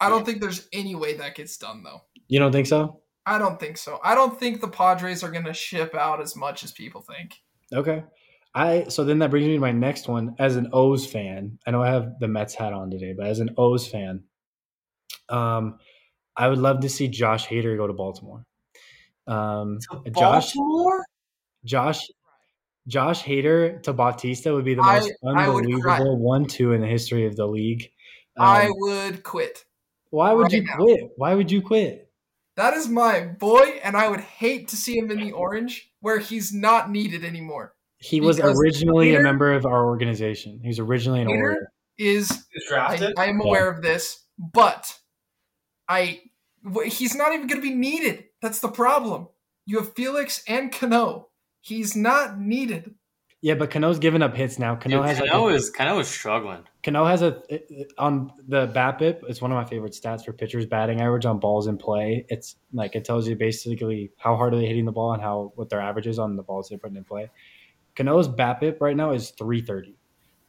I 0.00 0.08
don't 0.08 0.24
think 0.24 0.40
there's 0.40 0.66
any 0.72 0.94
way 0.94 1.16
that 1.18 1.34
gets 1.34 1.58
done 1.58 1.82
though. 1.82 2.00
You 2.28 2.38
don't 2.38 2.52
think 2.52 2.66
so? 2.66 3.02
I 3.30 3.38
don't 3.38 3.60
think 3.60 3.78
so. 3.78 4.00
I 4.02 4.16
don't 4.16 4.36
think 4.40 4.60
the 4.60 4.66
Padres 4.66 5.22
are 5.22 5.30
going 5.30 5.44
to 5.44 5.54
ship 5.54 5.94
out 5.94 6.20
as 6.20 6.34
much 6.34 6.64
as 6.64 6.72
people 6.72 7.00
think. 7.00 7.40
Okay. 7.72 8.02
I 8.52 8.86
so 8.88 9.04
then 9.04 9.20
that 9.20 9.30
brings 9.30 9.46
me 9.46 9.54
to 9.54 9.60
my 9.60 9.70
next 9.70 10.08
one. 10.08 10.34
As 10.40 10.56
an 10.56 10.70
O's 10.72 11.06
fan, 11.06 11.60
I 11.64 11.70
know 11.70 11.80
I 11.80 11.90
have 11.90 12.18
the 12.18 12.26
Mets 12.26 12.56
hat 12.56 12.72
on 12.72 12.90
today, 12.90 13.14
but 13.16 13.28
as 13.28 13.38
an 13.38 13.54
O's 13.56 13.86
fan, 13.86 14.24
um, 15.28 15.78
I 16.36 16.48
would 16.48 16.58
love 16.58 16.80
to 16.80 16.88
see 16.88 17.06
Josh 17.06 17.46
Hader 17.46 17.76
go 17.76 17.86
to 17.86 17.92
Baltimore. 17.92 18.44
Um, 19.28 19.78
to 20.04 20.10
Josh, 20.10 20.52
Baltimore? 20.54 21.04
Josh, 21.64 22.10
Josh 22.88 23.22
Hader 23.22 23.80
to 23.84 23.92
Bautista 23.92 24.52
would 24.52 24.64
be 24.64 24.74
the 24.74 24.82
most 24.82 25.12
I 25.24 25.48
would 25.48 25.64
cry. 25.80 25.98
unbelievable 25.98 26.18
one-two 26.18 26.72
in 26.72 26.80
the 26.80 26.88
history 26.88 27.26
of 27.26 27.36
the 27.36 27.46
league. 27.46 27.92
Um, 28.36 28.46
I 28.46 28.70
would 28.72 29.22
quit. 29.22 29.64
why 30.10 30.32
would 30.32 30.44
right 30.44 30.52
you 30.52 30.64
now. 30.64 30.74
quit? 30.74 31.10
Why 31.16 31.34
would 31.34 31.52
you 31.52 31.62
quit? 31.62 32.09
That 32.60 32.74
is 32.74 32.90
my 32.90 33.20
boy, 33.20 33.80
and 33.82 33.96
I 33.96 34.06
would 34.06 34.20
hate 34.20 34.68
to 34.68 34.76
see 34.76 34.98
him 34.98 35.10
in 35.10 35.18
the 35.18 35.32
orange 35.32 35.90
where 36.00 36.18
he's 36.18 36.52
not 36.52 36.90
needed 36.90 37.24
anymore. 37.24 37.72
He 37.96 38.20
was 38.20 38.36
Because 38.36 38.60
originally 38.60 39.14
a 39.14 39.20
member 39.22 39.54
of 39.54 39.64
our 39.64 39.86
organization. 39.86 40.60
He 40.60 40.68
was 40.68 40.78
originally 40.78 41.22
an 41.22 41.28
Hader 41.28 41.40
Oriole. 41.40 41.66
is 41.96 42.28
He's 42.52 42.70
I. 42.70 43.12
I 43.16 43.26
am 43.28 43.40
Yeah. 43.40 43.46
aware 43.46 43.70
of 43.70 43.80
this, 43.80 44.26
but 44.36 44.94
I 45.88 46.20
he's 46.84 47.14
not 47.14 47.32
even 47.32 47.46
going 47.46 47.62
to 47.62 47.66
be 47.66 47.74
needed. 47.74 48.26
That's 48.42 48.58
the 48.58 48.68
problem. 48.68 49.28
You 49.64 49.78
have 49.78 49.94
Felix 49.94 50.44
and 50.46 50.70
Cano. 50.70 51.30
He's 51.62 51.96
not 51.96 52.38
needed. 52.38 52.94
Yeah, 53.42 53.54
but 53.54 53.70
Cano's 53.70 53.98
given 53.98 54.22
up 54.22 54.36
hits 54.36 54.58
now. 54.58 54.76
Cano 54.76 54.98
Dude, 54.98 55.06
has 55.06 55.20
like 55.20 55.30
Cano 55.30 55.48
a- 55.48 55.54
is 55.54 55.70
Cano 55.70 55.98
is 55.98 56.08
struggling. 56.08 56.62
Cano 56.82 57.06
has 57.06 57.22
a 57.22 57.42
on 57.96 58.32
the 58.46 58.66
BABIP. 58.68 59.22
It's 59.28 59.40
one 59.40 59.50
of 59.50 59.56
my 59.56 59.64
favorite 59.64 59.92
stats 59.92 60.24
for 60.24 60.34
pitchers 60.34 60.66
batting 60.66 61.00
average 61.00 61.24
on 61.24 61.38
balls 61.38 61.66
in 61.66 61.78
play. 61.78 62.26
It's 62.28 62.56
like 62.74 62.94
it 62.96 63.04
tells 63.06 63.26
you 63.26 63.36
basically 63.36 64.12
how 64.18 64.36
hard 64.36 64.52
are 64.52 64.58
they 64.58 64.66
hitting 64.66 64.84
the 64.84 64.92
ball 64.92 65.14
and 65.14 65.22
how 65.22 65.52
what 65.54 65.70
their 65.70 65.80
average 65.80 66.06
is 66.06 66.18
on 66.18 66.36
the 66.36 66.42
balls 66.42 66.68
they're 66.68 66.78
putting 66.78 66.98
in 66.98 67.04
play. 67.04 67.30
Cano's 67.94 68.28
BABIP 68.28 68.80
right 68.80 68.96
now 68.96 69.12
is 69.12 69.30
330. 69.30 69.96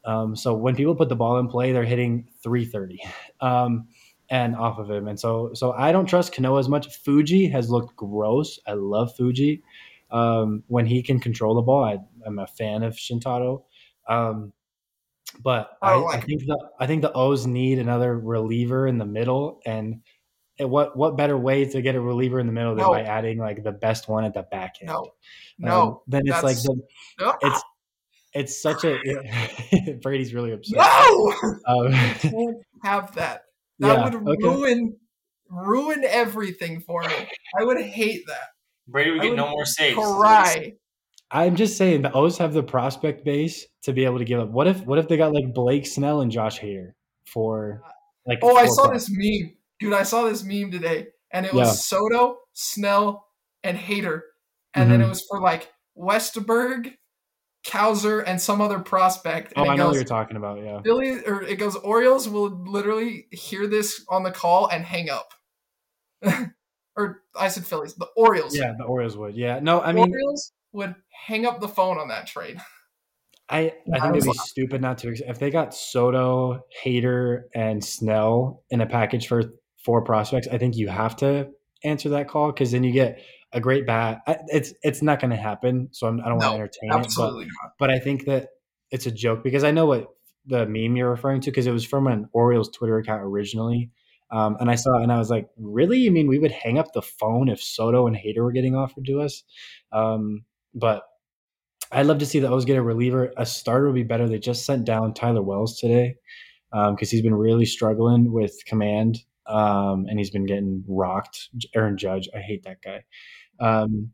Um, 0.04 0.36
so 0.36 0.54
when 0.54 0.76
people 0.76 0.96
put 0.96 1.10
the 1.10 1.16
ball 1.16 1.38
in 1.38 1.48
play, 1.48 1.72
they're 1.72 1.84
hitting 1.84 2.28
330 2.44 3.00
um, 3.42 3.88
and 4.30 4.54
off 4.54 4.80
of 4.80 4.92
him. 4.92 5.08
And 5.08 5.18
so 5.18 5.52
so 5.54 5.72
I 5.72 5.94
don't 5.94 6.08
trust 6.08 6.36
Cano 6.36 6.58
as 6.58 6.68
much. 6.68 6.94
Fuji 6.98 7.48
has 7.48 7.70
looked 7.70 7.96
gross. 7.96 8.60
I 8.68 8.74
love 8.74 9.16
Fuji. 9.16 9.64
Um, 10.12 10.64
when 10.68 10.86
he 10.86 11.02
can 11.04 11.20
control 11.20 11.56
the 11.56 11.62
ball, 11.62 11.84
I, 11.86 12.00
I'm 12.26 12.40
a 12.40 12.48
fan 12.48 12.84
of 12.84 12.96
Shintaro. 12.96 13.64
Um, 14.08 14.52
but 15.42 15.78
I 15.82 15.92
I, 15.92 15.94
don't 15.94 16.16
I 16.16 16.20
think 16.20 16.42
the 16.46 16.70
I 16.80 16.88
think 16.88 17.02
the 17.02 17.14
O's 17.14 17.48
need 17.48 17.80
another 17.80 18.18
reliever 18.20 18.88
in 18.88 18.98
the 18.98 19.06
middle, 19.06 19.62
and 19.66 20.02
and 20.60 20.70
what 20.70 20.98
what 20.98 21.16
better 21.16 21.38
way 21.38 21.66
to 21.66 21.82
get 21.82 21.96
a 21.96 22.02
reliever 22.02 22.40
in 22.40 22.48
the 22.48 22.54
middle 22.54 22.76
than 22.76 22.84
No. 22.84 22.92
by 22.92 23.04
adding 23.04 23.38
like 23.38 23.64
the 23.64 23.72
best 23.72 24.10
one 24.10 24.26
at 24.26 24.34
the 24.34 24.44
back 24.44 24.76
end? 24.82 24.90
No, 24.90 25.00
Um, 25.00 25.08
no, 25.60 26.04
then 26.08 26.24
it's 26.26 26.44
like 26.44 26.58
the, 26.58 26.82
no, 27.20 27.34
it's 27.42 27.62
it's 28.34 28.62
such 28.62 28.84
a 28.86 29.00
Brady's 30.02 30.34
really 30.34 30.52
upset. 30.52 30.78
no. 30.78 31.34
Um, 31.68 31.92
Can't 31.94 32.58
have 32.84 33.16
that. 33.16 33.44
That 33.80 33.98
yeah, 33.98 34.04
would 34.04 34.16
okay. 34.16 34.44
ruin 34.48 34.98
ruin 35.50 36.04
everything 36.06 36.80
for 36.82 37.02
me. 37.02 37.28
I 37.60 37.64
would 37.64 37.82
hate 37.82 38.26
that. 38.28 38.50
Brady 38.92 39.12
would 39.12 39.22
I 39.22 39.24
get 39.24 39.30
would 39.32 39.38
no 39.38 39.50
more 39.50 39.66
saves. 39.66 39.96
Cry. 39.96 40.74
I'm 41.32 41.56
just 41.56 41.78
saying 41.78 42.02
the 42.02 42.12
O's 42.14 42.38
have 42.40 42.54
the 42.54 42.62
prospect 42.64 43.24
base 43.24 43.66
to 43.84 43.94
be 43.94 44.04
able 44.06 44.18
to 44.18 44.26
give 44.26 44.40
up. 44.40 44.50
What 44.50 44.68
if 44.68 44.86
what 44.86 45.00
if 45.00 45.08
they 45.08 45.18
got 45.18 45.34
like 45.34 45.54
Blake 45.54 45.86
Snell 45.88 46.22
and 46.22 46.32
Josh 46.32 46.60
Hader 46.60 46.92
for 47.26 47.82
like? 48.26 48.40
Oh, 48.42 48.56
I 48.58 48.66
saw 48.68 48.86
pro- 48.86 48.94
this 48.94 49.08
meme, 49.10 49.54
dude. 49.80 49.94
I 49.94 50.04
saw 50.04 50.24
this 50.24 50.44
meme 50.44 50.72
today, 50.72 51.08
and 51.32 51.46
it 51.46 51.54
was 51.54 51.68
Yeah. 51.70 51.74
Soto, 51.74 52.40
Snell, 52.54 53.28
and 53.64 53.78
Hader, 53.78 54.22
and 54.74 54.92
then 54.92 55.00
Mhm. 55.00 55.06
it 55.06 55.10
was 55.10 55.26
for 55.30 55.40
like 55.40 55.72
Westerberg, 55.98 56.96
Cowser, 57.66 58.24
and 58.28 58.42
some 58.42 58.60
other 58.60 58.80
prospect. 58.80 59.54
Oh, 59.56 59.64
I 59.64 59.74
it 59.74 59.78
know 59.78 59.86
what 59.86 59.92
goes, 59.92 59.96
you're 59.96 60.04
talking 60.06 60.36
about. 60.36 60.62
Yeah. 60.62 60.80
Billy, 60.84 61.24
or 61.26 61.44
it 61.44 61.56
goes, 61.60 61.76
Orioles 61.78 62.28
will 62.28 62.50
literally 62.66 63.28
hear 63.32 63.68
this 63.68 64.04
on 64.10 64.24
the 64.24 64.32
call 64.32 64.68
and 64.68 64.84
hang 64.84 65.10
up. 65.10 65.34
or 67.02 67.24
I 67.36 67.48
said 67.48 67.66
Phillies, 67.66 67.96
the 67.96 68.08
Orioles. 68.16 68.56
Yeah, 68.56 68.74
the 68.78 68.84
Orioles 68.84 69.18
would. 69.18 69.36
Yeah. 69.36 69.60
No, 69.62 69.82
I 69.82 69.92
mean, 69.92 70.10
Orioles 70.10 70.54
would 70.72 70.96
hang 71.26 71.46
up 71.46 71.60
the 71.60 71.68
phone 71.68 71.98
on 71.98 72.10
that 72.10 72.28
trade. 72.28 72.58
I, 73.50 73.60
I 73.60 73.74
I 73.94 74.00
think 74.00 74.18
it'd 74.18 74.24
be 74.24 74.34
stupid 74.34 74.82
not 74.82 75.00
to. 75.00 75.14
If 75.28 75.40
they 75.40 75.50
got 75.50 75.74
Soto, 75.74 76.62
Hader, 76.84 77.44
and 77.54 77.84
Snell 77.84 78.64
in 78.70 78.80
a 78.80 78.86
package 78.86 79.28
for 79.28 79.44
four 79.84 80.04
prospects, 80.04 80.48
I 80.48 80.58
think 80.58 80.78
you 80.78 80.88
have 80.88 81.18
to 81.18 81.50
answer 81.84 82.10
that 82.10 82.30
call 82.30 82.52
because 82.52 82.72
then 82.72 82.84
you 82.84 82.94
get 82.94 83.20
a 83.52 83.60
great 83.60 83.86
bat. 83.86 84.22
It's 84.48 84.74
it's 84.84 85.02
not 85.02 85.20
going 85.20 85.32
to 85.32 85.38
happen, 85.38 85.90
so 85.92 86.08
I'm, 86.08 86.22
I 86.22 86.30
don't 86.30 86.40
No, 86.40 86.54
want 86.54 86.56
to 86.56 86.62
entertain 86.62 86.92
it. 86.92 87.06
Absolutely 87.06 87.46
not. 87.46 87.74
But, 87.78 87.88
but 87.88 87.90
I 87.90 88.00
think 88.00 88.26
that 88.26 88.50
it's 88.90 89.06
a 89.06 89.12
joke 89.12 89.44
because 89.44 89.64
I 89.64 89.72
know 89.72 89.86
what 89.86 90.08
the 90.46 90.66
meme 90.66 90.96
you're 90.96 91.10
referring 91.10 91.42
to 91.42 91.52
because 91.52 91.68
it 91.68 91.72
was 91.72 91.86
from 91.86 92.08
an 92.08 92.30
Orioles 92.34 92.70
Twitter 92.70 92.98
account 92.98 93.22
originally. 93.22 93.92
Um, 94.32 94.58
and 94.60 94.72
I 94.72 94.76
saw 94.76 94.98
it 95.00 95.04
and 95.04 95.12
I 95.12 95.18
was 95.18 95.30
like, 95.30 95.50
really? 95.58 95.98
You 96.00 96.12
mean 96.12 96.28
we 96.28 96.40
would 96.40 96.52
hang 96.52 96.80
up 96.80 96.94
the 96.94 97.02
phone 97.02 97.50
if 97.50 97.62
Soto 97.62 98.08
and 98.08 98.16
Hader 98.16 98.44
were 98.44 98.52
getting 98.52 98.76
offered 98.76 99.06
to 99.06 99.22
us? 99.22 99.44
Um, 99.92 100.46
but 100.74 101.04
I'd 101.92 102.06
love 102.06 102.20
to 102.20 102.26
see 102.26 102.40
the 102.40 102.50
O's 102.50 102.66
get 102.66 102.78
a 102.78 102.82
reliever. 102.82 103.34
A 103.36 103.46
starter 103.46 103.88
would 103.88 103.96
be 103.96 104.04
better. 104.04 104.28
They 104.30 104.40
just 104.40 104.66
sent 104.66 104.86
down 104.86 105.14
Tyler 105.14 105.42
Wells 105.42 105.78
today 105.78 106.16
because 106.72 107.12
he's 107.12 107.22
been 107.22 107.36
really 107.36 107.66
struggling 107.66 108.32
with 108.32 108.56
command 108.66 109.20
um, 109.46 110.06
and 110.10 110.18
he's 110.18 110.30
been 110.30 110.46
getting 110.46 110.84
rocked. 110.88 111.50
Aaron 111.76 111.98
Judge, 111.98 112.30
I 112.34 112.40
hate 112.40 112.64
that 112.64 112.78
guy. 112.82 113.04
Um, 113.60 114.12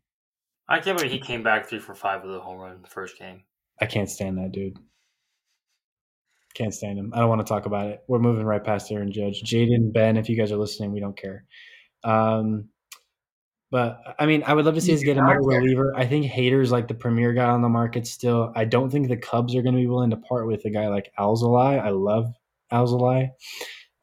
I 0.67 0.79
can't 0.79 0.97
believe 0.97 1.11
he 1.11 1.19
came 1.19 1.43
back 1.43 1.67
three 1.67 1.79
for 1.79 1.95
five 1.95 2.23
with 2.23 2.35
a 2.35 2.39
home 2.39 2.57
run 2.57 2.75
in 2.75 2.81
the 2.81 2.89
first 2.89 3.17
game. 3.17 3.43
I 3.79 3.85
can't 3.85 4.09
stand 4.09 4.37
that 4.39 4.51
dude. 4.51 4.77
Can't 6.57 6.73
stand 6.73 6.97
him. 6.97 7.13
I 7.13 7.19
don't 7.19 7.29
want 7.29 7.45
to 7.45 7.47
talk 7.47 7.67
about 7.67 7.85
it. 7.85 8.03
We're 8.07 8.17
moving 8.17 8.43
right 8.43 8.63
past 8.63 8.91
Aaron 8.91 9.11
Judge. 9.11 9.43
Jaden, 9.43 9.93
Ben, 9.93 10.17
if 10.17 10.27
you 10.27 10.35
guys 10.35 10.51
are 10.51 10.57
listening, 10.57 10.91
we 10.91 10.99
don't 10.99 11.15
care. 11.15 11.45
Um, 12.03 12.69
but 13.69 13.99
I 14.17 14.25
mean, 14.25 14.41
I 14.43 14.55
would 14.55 14.65
love 14.65 14.73
to 14.73 14.81
see 14.81 14.93
us 14.93 15.03
get 15.03 15.17
not 15.17 15.35
another 15.35 15.59
reliever. 15.59 15.93
I 15.95 16.07
think 16.07 16.25
Hader's 16.25 16.71
like 16.71 16.87
the 16.87 16.95
premier 16.95 17.33
guy 17.33 17.45
on 17.45 17.61
the 17.61 17.69
market 17.69 18.07
still. 18.07 18.51
I 18.55 18.65
don't 18.65 18.89
think 18.89 19.07
the 19.07 19.17
Cubs 19.17 19.55
are 19.55 19.61
going 19.61 19.75
to 19.75 19.81
be 19.81 19.85
willing 19.85 20.09
to 20.09 20.17
part 20.17 20.47
with 20.47 20.65
a 20.65 20.71
guy 20.71 20.87
like 20.87 21.11
Alzolay. 21.19 21.79
I 21.79 21.89
love 21.89 22.33
Alzolay, 22.71 23.29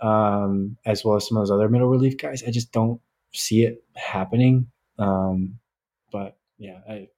um, 0.00 0.76
as 0.86 1.04
well 1.04 1.16
as 1.16 1.26
some 1.26 1.36
of 1.36 1.42
those 1.42 1.50
other 1.50 1.68
middle 1.68 1.88
relief 1.88 2.18
guys. 2.18 2.44
I 2.46 2.52
just 2.52 2.70
don't 2.70 3.00
see 3.32 3.64
it 3.64 3.82
happening. 3.96 4.68
Um, 4.98 5.58
but 6.12 6.36
yeah, 6.58 6.78
I, 6.88 7.08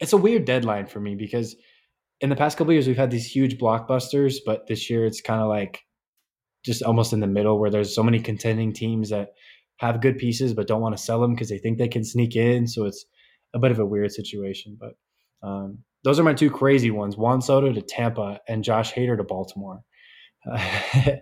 it's 0.00 0.14
a 0.14 0.16
weird 0.16 0.46
deadline 0.46 0.86
for 0.86 1.00
me 1.00 1.16
because 1.16 1.54
in 2.20 2.30
the 2.30 2.36
past 2.36 2.56
couple 2.56 2.72
years 2.72 2.86
we've 2.86 2.96
had 2.96 3.10
these 3.10 3.26
huge 3.26 3.58
blockbusters, 3.58 4.36
but 4.44 4.66
this 4.66 4.88
year 4.88 5.04
it's 5.04 5.20
kind 5.20 5.40
of 5.40 5.48
like 5.48 5.80
just 6.64 6.82
almost 6.82 7.12
in 7.12 7.20
the 7.20 7.26
middle 7.26 7.58
where 7.58 7.70
there's 7.70 7.94
so 7.94 8.02
many 8.02 8.18
contending 8.20 8.72
teams 8.72 9.10
that 9.10 9.30
have 9.78 10.00
good 10.00 10.18
pieces 10.18 10.54
but 10.54 10.66
don't 10.66 10.80
want 10.80 10.96
to 10.96 11.02
sell 11.02 11.20
them 11.20 11.34
because 11.34 11.48
they 11.48 11.58
think 11.58 11.78
they 11.78 11.88
can 11.88 12.04
sneak 12.04 12.34
in. 12.36 12.66
So 12.66 12.84
it's 12.86 13.04
a 13.54 13.58
bit 13.58 13.70
of 13.70 13.78
a 13.78 13.86
weird 13.86 14.12
situation. 14.12 14.78
But 14.80 14.92
um, 15.46 15.78
those 16.04 16.18
are 16.18 16.24
my 16.24 16.34
two 16.34 16.50
crazy 16.50 16.90
ones: 16.90 17.16
Juan 17.16 17.42
Soto 17.42 17.72
to 17.72 17.82
Tampa 17.82 18.40
and 18.48 18.64
Josh 18.64 18.92
Hader 18.92 19.16
to 19.16 19.24
Baltimore. 19.24 19.82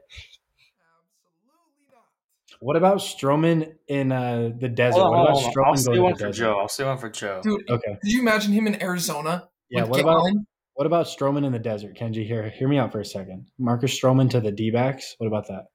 What 2.61 2.76
about 2.76 2.96
Stroman 2.98 3.74
in 3.88 4.11
uh, 4.11 4.50
the 4.59 4.70
desert? 4.70 5.00
Hold 5.00 5.04
on, 5.07 5.20
what 5.20 5.22
about 5.24 5.33
hold 5.35 5.44
on. 5.44 5.52
Stroman 5.52 5.66
I'll 5.66 5.76
say 5.76 5.98
one 5.98 6.14
for 6.14 6.18
desert? 6.28 6.33
Joe. 6.33 6.59
I'll 6.61 6.68
say 6.68 6.85
one 6.85 6.96
for 6.96 7.11
Joe. 7.11 7.40
Dude, 7.42 7.61
Okay. 7.68 7.96
could 8.00 8.11
you 8.11 8.20
imagine 8.20 8.52
him 8.52 8.66
in 8.66 8.83
Arizona? 8.83 9.48
Yeah. 9.68 9.83
with 9.83 9.90
What 9.90 10.00
about 10.00 10.12
Gallen? 10.20 10.46
What 10.75 10.87
about 10.87 11.07
Stroman 11.07 11.45
in 11.45 11.53
the 11.53 11.59
desert? 11.59 11.97
Kenji, 11.97 12.27
here, 12.27 12.51
hear 12.51 12.69
me 12.69 12.79
out 12.79 12.93
for 12.93 13.01
a 13.01 13.05
second. 13.05 13.47
Marcus 13.59 13.99
Stroman 13.99 14.29
to 14.31 14.41
the 14.41 14.51
D-backs. 14.51 15.15
What 15.19 15.29
about 15.29 15.47
that? 15.49 15.67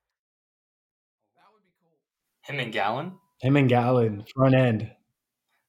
That 1.35 1.45
would 1.53 1.63
be 1.63 1.71
cool. 1.81 2.53
Him 2.53 2.59
and 2.59 2.73
Gallen. 2.73 3.13
Him 3.41 3.55
and 3.55 3.69
Gallen 3.69 4.25
front 4.35 4.55
end. 4.55 4.91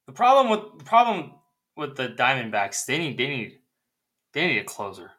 The 0.07 0.13
problem 0.13 0.49
with 0.49 0.79
the 0.79 0.83
problem 0.83 1.31
with 1.77 1.95
the 1.95 2.09
Diamondbacks, 2.09 2.85
they 2.85 2.97
need 2.97 3.17
they 3.17 3.27
need 3.27 3.59
they 4.33 4.47
need 4.47 4.59
a 4.59 4.65
closer. 4.65 5.11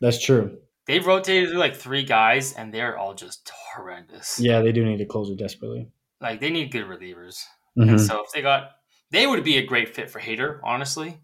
That's 0.00 0.20
true. 0.20 0.58
They've 0.86 1.06
rotated 1.06 1.50
through 1.50 1.58
like 1.58 1.76
three 1.76 2.02
guys, 2.02 2.52
and 2.52 2.74
they're 2.74 2.98
all 2.98 3.14
just 3.14 3.50
horrendous. 3.74 4.40
Yeah, 4.40 4.60
they 4.60 4.72
do 4.72 4.84
need 4.84 5.00
a 5.00 5.06
closer 5.06 5.36
desperately. 5.36 5.88
Like 6.20 6.40
they 6.40 6.50
need 6.50 6.72
good 6.72 6.86
relievers. 6.86 7.44
Mhm. 7.78 7.90
And 7.90 8.00
so 8.00 8.24
if 8.24 8.32
they 8.32 8.42
got, 8.42 8.72
they 9.10 9.26
would 9.26 9.44
be 9.44 9.58
a 9.58 9.64
great 9.64 9.94
fit 9.94 10.10
for 10.10 10.20
Hader. 10.20 10.58
Honestly, 10.64 11.20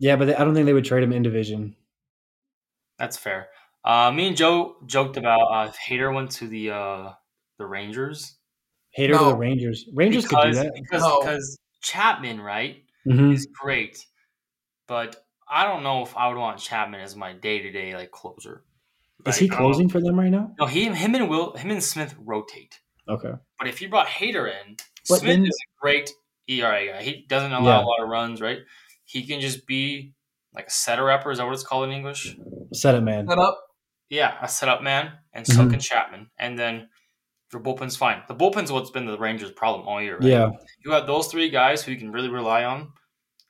Yeah, 0.00 0.16
but 0.16 0.26
they, 0.26 0.34
I 0.34 0.44
don't 0.44 0.54
think 0.54 0.66
they 0.66 0.72
would 0.72 0.84
trade 0.84 1.02
him 1.02 1.12
in 1.12 1.22
division. 1.22 1.76
that's 2.98 3.16
fair. 3.16 3.48
Uh, 3.84 4.10
me 4.10 4.28
and 4.28 4.36
Joe 4.36 4.76
joked 4.86 5.16
about 5.16 5.42
uh, 5.52 5.68
if 5.68 5.76
Hader 5.76 6.14
went 6.14 6.30
to 6.32 6.46
the 6.48 6.70
uh, 6.70 7.12
the 7.58 7.66
Rangers 7.66 8.36
Hader 8.98 9.18
to 9.18 9.24
the 9.24 9.36
Rangers. 9.36 9.86
Rangers 9.94 10.26
could 10.26 10.38
do 10.42 10.54
that. 10.54 10.72
because 10.74 11.02
No. 11.02 11.20
because 11.20 11.58
Chapman 11.82 12.40
right 12.40 12.82
Mhm. 13.06 13.34
is 13.34 13.46
great, 13.60 14.04
but 14.88 15.16
I 15.48 15.64
don't 15.66 15.82
know 15.82 16.02
if 16.02 16.16
I 16.16 16.28
would 16.28 16.38
want 16.38 16.58
Chapman 16.58 17.00
as 17.00 17.14
my 17.14 17.32
day 17.34 17.58
to 17.60 17.70
day 17.70 17.94
like 17.94 18.10
closer. 18.10 18.64
Is 19.26 19.34
Like, 19.34 19.40
he 19.42 19.48
closing 19.48 19.88
for 19.88 20.00
them 20.00 20.18
right 20.18 20.30
now? 20.30 20.54
No, 20.58 20.66
he 20.66 20.86
him 20.86 21.14
and 21.14 21.28
Will 21.28 21.52
him 21.56 21.70
and 21.70 21.82
Smith 21.82 22.14
rotate. 22.18 22.80
Okay. 23.08 23.32
But 23.58 23.68
if 23.68 23.82
you 23.82 23.88
brought 23.90 24.06
Hader 24.06 24.46
in, 24.50 24.76
But 25.08 25.18
Smith 25.18 25.22
then- 25.22 25.44
is 25.46 25.50
a 25.50 25.68
great 25.82 26.10
ERA 26.48 26.86
guy. 26.92 27.02
He 27.02 27.26
doesn't 27.28 27.52
allow 27.52 27.80
Yeah. 27.80 27.84
a 27.84 27.86
lot 27.86 28.00
of 28.02 28.08
runs, 28.08 28.40
right? 28.40 28.60
He 29.04 29.26
can 29.26 29.40
just 29.40 29.66
be 29.66 30.14
like 30.54 30.66
a 30.66 30.70
setter 30.70 31.10
upper. 31.10 31.30
Is 31.30 31.38
that 31.38 31.44
what 31.44 31.54
it's 31.54 31.62
called 31.64 31.84
in 31.88 31.94
English? 31.94 32.36
Set 32.72 32.94
it, 32.94 33.00
man. 33.02 33.28
Set 33.28 33.38
up. 33.38 33.60
Yeah, 34.08 34.36
a 34.42 34.48
setup 34.48 34.82
man, 34.82 35.12
and 35.32 35.46
so 35.46 35.62
Mhm. 35.62 35.70
can 35.70 35.80
Chapman. 35.80 36.30
And 36.38 36.58
then 36.58 36.88
your 37.52 37.62
bullpen's 37.62 37.96
fine. 37.96 38.22
The 38.28 38.34
bullpen's 38.34 38.70
what's 38.70 38.90
been 38.90 39.06
the 39.06 39.18
Rangers' 39.18 39.52
problem 39.52 39.86
all 39.88 40.00
year, 40.02 40.16
right? 40.18 40.26
Yeah. 40.28 40.50
You 40.84 40.92
have 40.92 41.06
those 41.06 41.28
three 41.28 41.48
guys 41.50 41.82
who 41.82 41.92
you 41.92 41.98
can 41.98 42.12
really 42.12 42.28
rely 42.28 42.64
on, 42.64 42.92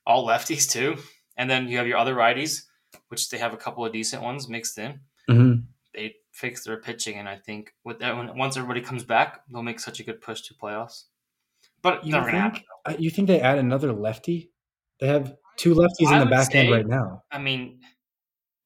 all 0.06 0.26
lefties 0.26 0.70
too, 0.70 0.96
and 1.36 1.50
then 1.50 1.68
you 1.68 1.76
have 1.78 1.86
your 1.86 1.98
other 1.98 2.14
righties, 2.14 2.62
which 3.08 3.28
they 3.30 3.38
have 3.38 3.52
a 3.52 3.56
couple 3.56 3.84
of 3.84 3.92
decent 3.92 4.22
ones 4.22 4.48
mixed 4.48 4.78
in. 4.78 5.00
hmm 5.28 5.54
They 5.92 6.16
fix 6.32 6.64
their 6.64 6.80
pitching, 6.80 7.18
and 7.18 7.28
I 7.28 7.36
think 7.38 7.72
with 7.84 7.98
that, 8.00 8.16
when, 8.16 8.36
once 8.36 8.56
everybody 8.56 8.80
comes 8.80 9.04
back, 9.04 9.40
they'll 9.48 9.62
make 9.62 9.80
such 9.80 10.00
a 10.00 10.04
good 10.04 10.20
push 10.20 10.40
to 10.42 10.54
playoffs. 10.54 11.04
But 11.82 12.04
You 12.04 12.12
never 12.12 12.30
gonna 12.30 12.50
think? 12.52 12.66
happen. 12.84 12.94
uh, 12.94 12.96
You 12.98 13.10
think 13.10 13.28
they 13.28 13.40
add 13.40 13.58
another 13.58 13.92
lefty? 13.92 14.50
They 15.00 15.06
have 15.08 15.36
two 15.56 15.74
lefties 15.74 16.08
I 16.08 16.12
in 16.14 16.18
the 16.20 16.24
would 16.26 16.30
back 16.30 16.54
end 16.54 16.70
right 16.70 16.86
now. 16.86 17.22
I 17.30 17.38
mean, 17.38 17.80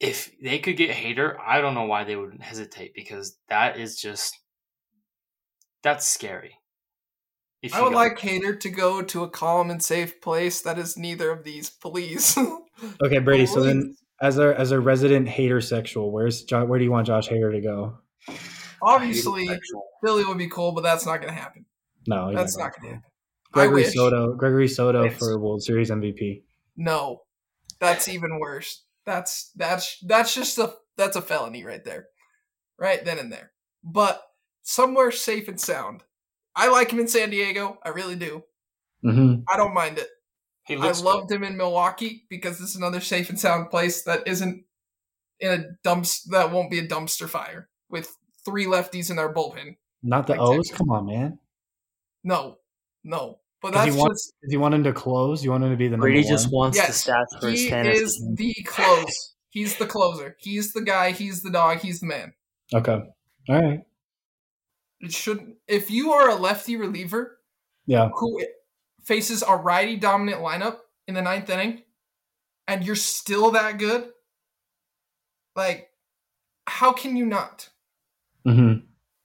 if 0.00 0.30
they 0.42 0.58
could 0.58 0.76
get 0.76 0.90
Hader, 0.90 1.36
I 1.44 1.60
don't 1.60 1.74
know 1.74 1.84
why 1.84 2.04
they 2.04 2.16
would 2.16 2.40
hesitate 2.40 2.92
because 2.94 3.36
that 3.48 3.78
is 3.78 3.96
just 4.00 4.34
that's 5.82 6.06
scary. 6.06 6.54
If 7.62 7.74
I 7.74 7.78
you 7.78 7.84
would 7.84 7.92
got- 7.92 7.98
like 7.98 8.18
Hader 8.18 8.58
to 8.60 8.70
go 8.70 9.02
to 9.02 9.22
a 9.24 9.28
calm 9.30 9.70
and 9.70 9.82
safe 9.82 10.20
place 10.20 10.60
that 10.62 10.78
is 10.78 10.96
neither 10.96 11.30
of 11.30 11.44
these, 11.44 11.70
please. 11.70 12.36
Okay, 13.02 13.18
Brady. 13.18 13.44
So 13.44 13.60
then, 13.60 13.96
as 14.22 14.38
a 14.38 14.54
as 14.56 14.70
a 14.70 14.78
resident 14.78 15.28
hater 15.28 15.60
sexual, 15.60 16.12
where's 16.12 16.44
Jo- 16.44 16.64
where 16.64 16.78
do 16.78 16.84
you 16.84 16.92
want 16.92 17.08
Josh 17.08 17.28
Hader 17.28 17.50
to 17.50 17.60
go? 17.60 17.98
Obviously, 18.80 19.48
Philly 20.04 20.24
would 20.24 20.38
be 20.38 20.48
cool, 20.48 20.70
but 20.70 20.82
that's 20.82 21.04
not 21.04 21.20
going 21.20 21.34
to 21.34 21.40
happen. 21.40 21.64
No, 22.06 22.32
That's 22.32 22.56
not 22.56 22.70
going 22.78 22.82
to 22.82 22.94
happen. 22.98 23.10
Gregory. 23.50 23.82
Soto. 23.82 24.34
Gregory 24.34 24.68
Soto 24.68 25.02
Thanks. 25.08 25.18
for 25.18 25.36
World 25.40 25.64
Series 25.64 25.90
MVP. 25.90 26.42
No, 26.78 27.22
that's 27.80 28.06
even 28.08 28.38
worse. 28.38 28.84
That's 29.04 29.50
that's 29.56 29.98
that's 30.06 30.32
just 30.32 30.58
a 30.58 30.74
that's 30.96 31.16
a 31.16 31.22
felony 31.22 31.64
right 31.64 31.84
there, 31.84 32.06
right 32.78 33.04
then 33.04 33.18
and 33.18 33.32
there. 33.32 33.50
But 33.82 34.22
somewhere 34.62 35.10
safe 35.10 35.48
and 35.48 35.60
sound. 35.60 36.04
I 36.54 36.68
like 36.68 36.92
him 36.92 37.00
in 37.00 37.08
San 37.08 37.30
Diego. 37.30 37.78
I 37.84 37.90
really 37.90 38.16
do. 38.16 38.44
hmm 39.02 39.34
I 39.52 39.56
don't 39.56 39.74
mind 39.74 39.98
it. 39.98 40.08
He 40.66 40.76
I 40.76 40.78
looks 40.78 41.02
loved 41.02 41.32
him 41.32 41.42
in 41.42 41.56
Milwaukee 41.56 42.26
because 42.30 42.60
it's 42.60 42.76
another 42.76 43.00
safe 43.00 43.28
and 43.28 43.40
sound 43.40 43.70
place 43.70 44.04
that 44.04 44.28
isn't 44.28 44.64
in 45.40 45.52
a 45.52 45.64
dumps 45.82 46.22
that 46.24 46.52
won't 46.52 46.70
be 46.70 46.78
a 46.78 46.86
dumpster 46.86 47.28
fire 47.28 47.68
with 47.90 48.14
three 48.44 48.66
lefties 48.66 49.10
in 49.10 49.16
their 49.16 49.32
bullpen. 49.32 49.76
Not 50.02 50.26
the 50.26 50.34
Like 50.34 50.42
O's. 50.42 50.56
Texas. 50.68 50.76
Come 50.76 50.90
on, 50.90 51.06
man. 51.06 51.38
No, 52.22 52.58
no. 53.02 53.40
But 53.60 53.72
Does 53.72 53.84
he 53.86 53.90
wants, 53.90 54.00
want- 54.00 54.12
just 54.14 54.32
Does 54.42 54.50
he 54.52 54.56
want 54.56 54.74
him 54.74 54.84
to 54.84 54.92
close? 54.92 55.42
You 55.44 55.50
want 55.50 55.64
him 55.64 55.70
to 55.70 55.76
be 55.76 55.86
the 55.86 55.92
number 55.92 56.04
Brady 56.06 56.20
one? 56.20 56.28
just 56.28 56.52
wants 56.52 56.76
Yes, 56.76 57.04
the 57.04 57.12
stats 57.12 57.40
for 57.40 57.48
his 57.50 57.62
he 57.62 57.70
fantasy. 57.70 58.04
is 58.04 58.28
the 58.34 58.54
close. 58.64 59.34
He's 59.50 59.76
the 59.76 59.86
closer. 59.86 60.36
He's 60.38 60.72
the 60.72 60.82
guy. 60.82 61.10
He's 61.12 61.42
the 61.42 61.50
dog. 61.50 61.78
He's 61.80 62.00
the 62.00 62.06
man. 62.06 62.32
Okay. 62.74 63.00
All 63.48 63.62
right. 63.62 63.80
It 65.00 65.12
should. 65.12 65.54
If 65.66 65.90
you 65.90 66.12
are 66.12 66.28
a 66.28 66.34
lefty 66.36 66.76
reliever 66.76 67.38
Yeah. 67.86 68.10
who 68.14 68.40
faces 69.04 69.42
a 69.46 69.56
righty 69.56 69.96
dominant 69.96 70.40
lineup 70.42 70.78
in 71.08 71.14
the 71.14 71.22
ninth 71.22 71.48
inning, 71.50 71.82
and 72.68 72.84
you're 72.84 72.94
still 72.96 73.52
that 73.52 73.78
good, 73.78 74.10
like, 75.56 75.88
how 76.66 76.92
can 76.92 77.16
you 77.16 77.26
not? 77.26 77.68
hmm 78.44 78.74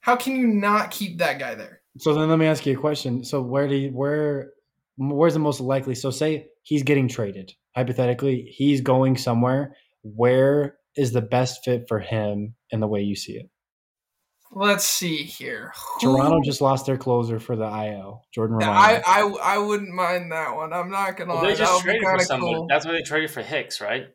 How 0.00 0.16
can 0.16 0.34
you 0.36 0.46
not 0.48 0.90
keep 0.90 1.18
that 1.18 1.38
guy 1.38 1.54
there? 1.54 1.82
So 1.98 2.14
then 2.14 2.28
let 2.28 2.38
me 2.38 2.46
ask 2.46 2.66
you 2.66 2.76
a 2.76 2.80
question. 2.80 3.24
So 3.24 3.40
where 3.40 3.68
do 3.68 3.74
you, 3.76 3.90
where 3.90 4.50
where's 4.96 5.34
the 5.34 5.40
most 5.40 5.60
likely? 5.60 5.94
So 5.94 6.10
say 6.10 6.46
he's 6.62 6.82
getting 6.82 7.08
traded. 7.08 7.52
Hypothetically, 7.76 8.52
he's 8.56 8.80
going 8.80 9.16
somewhere. 9.16 9.76
Where 10.02 10.76
is 10.96 11.12
the 11.12 11.20
best 11.22 11.60
fit 11.64 11.84
for 11.88 11.98
him 12.00 12.54
in 12.70 12.80
the 12.80 12.86
way 12.86 13.00
you 13.02 13.16
see 13.16 13.34
it? 13.34 13.50
Let's 14.56 14.84
see 14.84 15.16
here. 15.24 15.72
Who- 16.00 16.12
Toronto 16.12 16.40
just 16.44 16.60
lost 16.60 16.86
their 16.86 16.96
closer 16.96 17.40
for 17.40 17.56
the 17.56 17.64
IL, 17.66 18.22
Jordan 18.32 18.56
Romano. 18.56 18.72
I, 18.78 19.02
I 19.04 19.20
I 19.54 19.58
wouldn't 19.58 19.92
mind 19.92 20.30
that 20.30 20.54
one. 20.54 20.72
I'm 20.72 20.90
not 20.90 21.16
gonna 21.16 21.32
Well, 21.34 21.42
lie. 21.42 21.50
they 21.50 21.56
just 21.56 21.72
would 21.84 21.92
be 21.92 21.98
traded 21.98 22.02
for 22.02 22.08
kind 22.10 22.20
of 22.20 22.26
somebody. 22.26 22.54
cool. 22.54 22.66
That's 22.68 22.86
why 22.86 22.92
they 22.92 23.02
traded 23.02 23.30
for 23.32 23.42
Hicks, 23.42 23.80
right? 23.80 24.06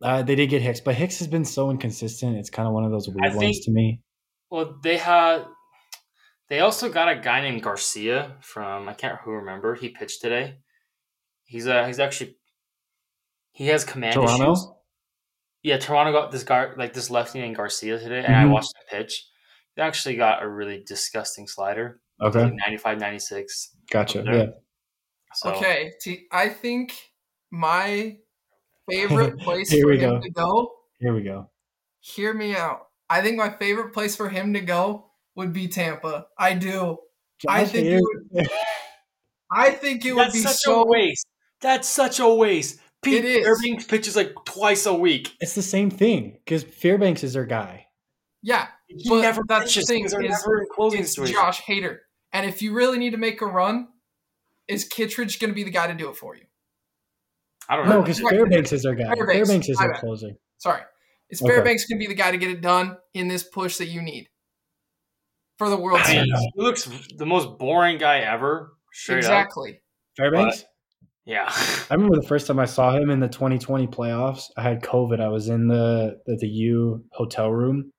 uh, 0.00 0.22
they 0.22 0.36
did 0.36 0.46
get 0.48 0.62
Hicks, 0.62 0.78
but 0.80 0.94
Hicks 0.94 1.18
has 1.18 1.26
been 1.26 1.44
so 1.44 1.70
inconsistent. 1.70 2.36
It's 2.36 2.50
kind 2.50 2.68
of 2.68 2.74
one 2.74 2.84
of 2.84 2.92
those 2.92 3.08
weird 3.08 3.24
I 3.24 3.28
ones 3.34 3.38
think- 3.40 3.64
to 3.64 3.70
me. 3.72 4.00
Well, 4.50 4.76
they 4.82 4.96
had. 4.96 5.44
They 6.48 6.60
also 6.60 6.88
got 6.90 7.08
a 7.08 7.16
guy 7.16 7.40
named 7.42 7.62
Garcia 7.62 8.36
from 8.40 8.88
I 8.88 8.94
can't 8.94 9.20
who 9.20 9.32
remember. 9.32 9.74
He 9.74 9.90
pitched 9.90 10.22
today. 10.22 10.58
He's 11.44 11.66
uh 11.66 11.86
he's 11.86 11.98
actually 12.00 12.36
he 13.52 13.66
has 13.68 13.84
command 13.84 14.14
Toronto. 14.14 14.52
issues. 14.52 14.68
Yeah, 15.62 15.78
Toronto 15.78 16.12
got 16.12 16.30
this 16.30 16.44
guy 16.44 16.72
like 16.76 16.92
this 16.94 17.10
lefty 17.10 17.40
named 17.40 17.56
Garcia 17.56 17.98
today, 17.98 18.24
and 18.24 18.34
I 18.34 18.44
Mhm. 18.44 18.52
watched 18.52 18.74
him 18.76 18.84
pitch. 19.00 19.28
He 19.74 19.82
actually 19.82 20.16
got 20.16 20.42
a 20.42 20.48
really 20.48 20.82
disgusting 20.86 21.46
slider. 21.48 22.00
Okay, 22.20 22.42
Like 22.44 22.52
95, 22.54 22.98
96. 22.98 23.76
gotcha. 23.90 24.20
Okay. 24.20 24.38
Yeah, 24.38 24.46
So 25.34 25.50
Okay, 25.50 25.92
see, 26.00 26.26
I 26.32 26.48
think 26.48 26.94
my 27.50 28.18
favorite 28.88 29.38
place 29.40 29.70
Here 29.70 29.86
for 29.86 29.92
we 29.92 29.98
him 29.98 30.10
go. 30.10 30.20
to 30.20 30.30
go. 30.30 30.72
here 30.98 31.14
we 31.14 31.22
go. 31.22 31.50
Hear 32.00 32.32
me 32.34 32.54
out. 32.56 32.88
I 33.10 33.22
think 33.22 33.36
my 33.36 33.50
favorite 33.50 33.92
place 33.92 34.16
for 34.16 34.28
him 34.28 34.52
to 34.54 34.60
go 34.60 35.07
would 35.38 35.52
be 35.54 35.68
Tampa. 35.68 36.26
I 36.38 36.52
do. 36.54 36.98
I 37.48 37.62
Josh 37.64 37.72
think 37.72 37.86
it 37.86 38.02
Hader- 38.34 38.46
I 39.50 39.70
think 39.70 40.04
it 40.04 40.12
would 40.14 40.32
be 40.32 40.40
such 40.40 40.56
so. 40.56 40.82
a 40.82 40.86
waste. 40.86 41.26
That's 41.62 41.88
such 41.88 42.20
a 42.20 42.28
waste. 42.28 42.78
Pete 43.02 43.24
It 43.24 43.24
is. 43.24 43.44
Fairbanks 43.46 43.84
pitches 43.84 44.16
like 44.16 44.34
twice 44.44 44.84
a 44.86 44.92
week. 44.94 45.34
it's 45.40 45.54
the 45.54 45.62
same 45.62 45.90
thing 45.90 46.38
because 46.44 46.64
Fairbanks 46.64 47.22
is 47.24 47.32
their 47.32 47.46
guy. 47.46 47.86
Yeah, 48.42 48.66
He 48.88 49.08
But 49.08 49.22
never 49.22 49.42
that's 49.48 49.74
the 49.74 49.82
thing 49.82 50.06
they're 50.06 50.22
is 50.22 50.30
never 50.30 50.60
in 50.60 50.66
closing 50.72 51.00
it's 51.00 51.10
situations. 51.12 51.36
Josh 51.38 51.62
Hader. 51.62 51.98
And 52.32 52.44
if 52.46 52.60
you 52.62 52.74
really 52.74 52.98
need 52.98 53.10
to 53.10 53.16
make 53.16 53.40
a 53.40 53.46
run, 53.46 53.88
is 54.68 54.84
Kittredge 54.84 55.38
going 55.40 55.50
to 55.50 55.54
be 55.54 55.64
the 55.64 55.70
guy 55.70 55.86
to 55.86 55.94
do 55.94 56.08
it 56.10 56.16
for 56.16 56.36
you? 56.36 56.42
I 57.68 57.76
don't 57.76 57.86
know. 57.86 57.92
No, 57.92 57.98
know. 57.98 58.02
because 58.02 58.20
Fairbanks 58.20 58.72
is 58.72 58.82
their 58.82 58.94
guy. 58.94 59.14
Fairbanks, 59.14 59.32
Fairbanks 59.32 59.68
is 59.68 59.76
my 59.78 59.84
their 59.86 59.92
bad. 59.94 60.00
closer. 60.00 60.28
Sorry, 60.58 60.82
is 61.30 61.40
Okay. 61.42 61.52
Fairbanks 61.52 61.86
going 61.86 61.98
to 62.00 62.06
be 62.06 62.12
the 62.12 62.20
guy 62.20 62.30
to 62.32 62.36
get 62.38 62.50
it 62.50 62.60
done 62.60 62.96
in 63.14 63.28
this 63.28 63.42
push 63.44 63.76
that 63.78 63.86
you 63.86 64.02
need 64.02 64.28
for 65.58 65.68
the 65.68 65.76
World 65.76 66.00
Series? 66.04 66.32
he 66.32 66.50
looks 66.56 66.88
the 67.16 67.26
most 67.26 67.58
boring 67.58 67.98
guy 67.98 68.20
ever. 68.20 68.72
Straight 68.92 69.16
up. 69.16 69.18
Exactly. 69.24 69.80
Fairbanks. 70.16 70.64
Yeah. 71.26 71.46
I 71.50 71.86
remember 71.94 72.16
the 72.16 72.26
first 72.26 72.46
time 72.46 72.58
I 72.58 72.64
saw 72.64 72.96
him 72.96 73.10
in 73.10 73.20
the 73.20 73.28
2020 73.28 73.86
playoffs. 73.88 74.44
I 74.56 74.62
had 74.62 74.82
COVID. 74.82 75.20
I 75.20 75.28
was 75.28 75.48
in 75.48 75.68
the 75.68 76.18
the, 76.26 76.36
the 76.36 76.48
U 76.48 77.04
hotel 77.12 77.50
room, 77.50 77.92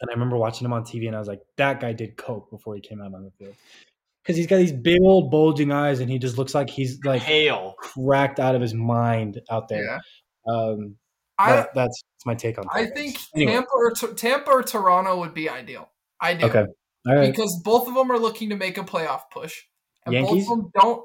And 0.00 0.10
I 0.10 0.12
remember 0.12 0.36
watching 0.36 0.64
him 0.64 0.72
on 0.72 0.82
TV, 0.82 1.06
and 1.06 1.14
I 1.14 1.20
was 1.20 1.28
like, 1.28 1.40
that 1.56 1.80
guy 1.80 1.92
did 1.92 2.16
coke 2.16 2.50
before 2.50 2.74
he 2.74 2.80
came 2.80 3.00
out 3.00 3.14
on 3.14 3.22
the 3.22 3.30
field 3.38 3.54
because 4.22 4.36
he's 4.36 4.46
got 4.46 4.56
these 4.58 4.72
big 4.72 4.98
old 5.02 5.30
bulging 5.30 5.70
eyes, 5.72 6.00
and 6.00 6.10
he 6.10 6.18
just 6.18 6.36
looks 6.38 6.54
like 6.54 6.68
he's 6.70 6.98
like 7.04 7.22
Hail. 7.22 7.74
cracked 7.78 8.40
out 8.40 8.54
of 8.54 8.60
his 8.60 8.74
mind 8.74 9.40
out 9.50 9.68
there. 9.68 9.84
Yeah. 9.84 9.98
Um, 10.52 10.96
I 11.38 11.52
that- 11.56 11.74
that's, 11.74 12.02
that's 12.04 12.26
my 12.26 12.34
take 12.34 12.58
on. 12.58 12.64
I 12.72 12.86
think 12.86 13.16
Anyway, 13.36 13.52
Tampa 13.52 13.68
or 13.72 13.90
Tampa 13.92 14.50
or 14.50 14.62
Toronto 14.64 15.18
would 15.20 15.32
be 15.34 15.48
ideal. 15.48 15.88
I 16.22 16.34
do. 16.34 16.46
Okay. 16.46 16.64
All 17.06 17.14
right. 17.16 17.30
Because 17.30 17.60
both 17.62 17.86
of 17.88 17.94
them 17.94 18.10
are 18.10 18.18
looking 18.18 18.48
to 18.50 18.56
make 18.56 18.78
a 18.78 18.82
playoff 18.84 19.22
push. 19.30 19.60
And 20.06 20.14
Yankees? 20.14 20.46
both 20.46 20.58
of 20.58 20.62
them 20.64 20.70
don't 20.80 21.02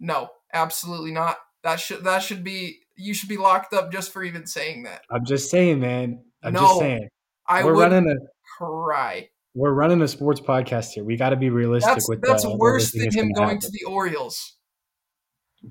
No, 0.00 0.30
absolutely 0.52 1.12
not. 1.12 1.36
That 1.62 1.78
should 1.78 2.02
that 2.04 2.22
should 2.22 2.42
be 2.42 2.78
you 2.96 3.14
should 3.14 3.28
be 3.28 3.36
locked 3.36 3.72
up 3.74 3.92
just 3.92 4.10
for 4.12 4.24
even 4.24 4.46
saying 4.46 4.82
that. 4.84 5.02
I'm 5.10 5.24
just 5.24 5.50
saying, 5.50 5.78
man. 5.80 6.24
I'm 6.42 6.52
No, 6.54 6.60
just 6.62 6.78
saying. 6.80 7.08
I 7.46 7.64
we're 7.64 7.74
would 7.74 7.92
running 7.92 8.10
a 8.10 8.16
cry. 8.58 9.28
we're 9.54 9.72
running 9.72 10.00
a 10.02 10.08
sports 10.08 10.40
podcast 10.40 10.90
here. 10.92 11.04
We 11.04 11.16
got 11.16 11.30
to 11.30 11.36
be 11.36 11.50
realistic 11.50 11.92
That's 11.94 12.08
with 12.08 12.22
that's 12.22 12.44
uh, 12.44 12.50
what 12.50 12.58
worse 12.58 12.92
than 12.92 13.12
him 13.12 13.32
gonna 13.32 13.58
to 13.60 13.70
the 13.70 13.84
Orioles. 13.84 14.56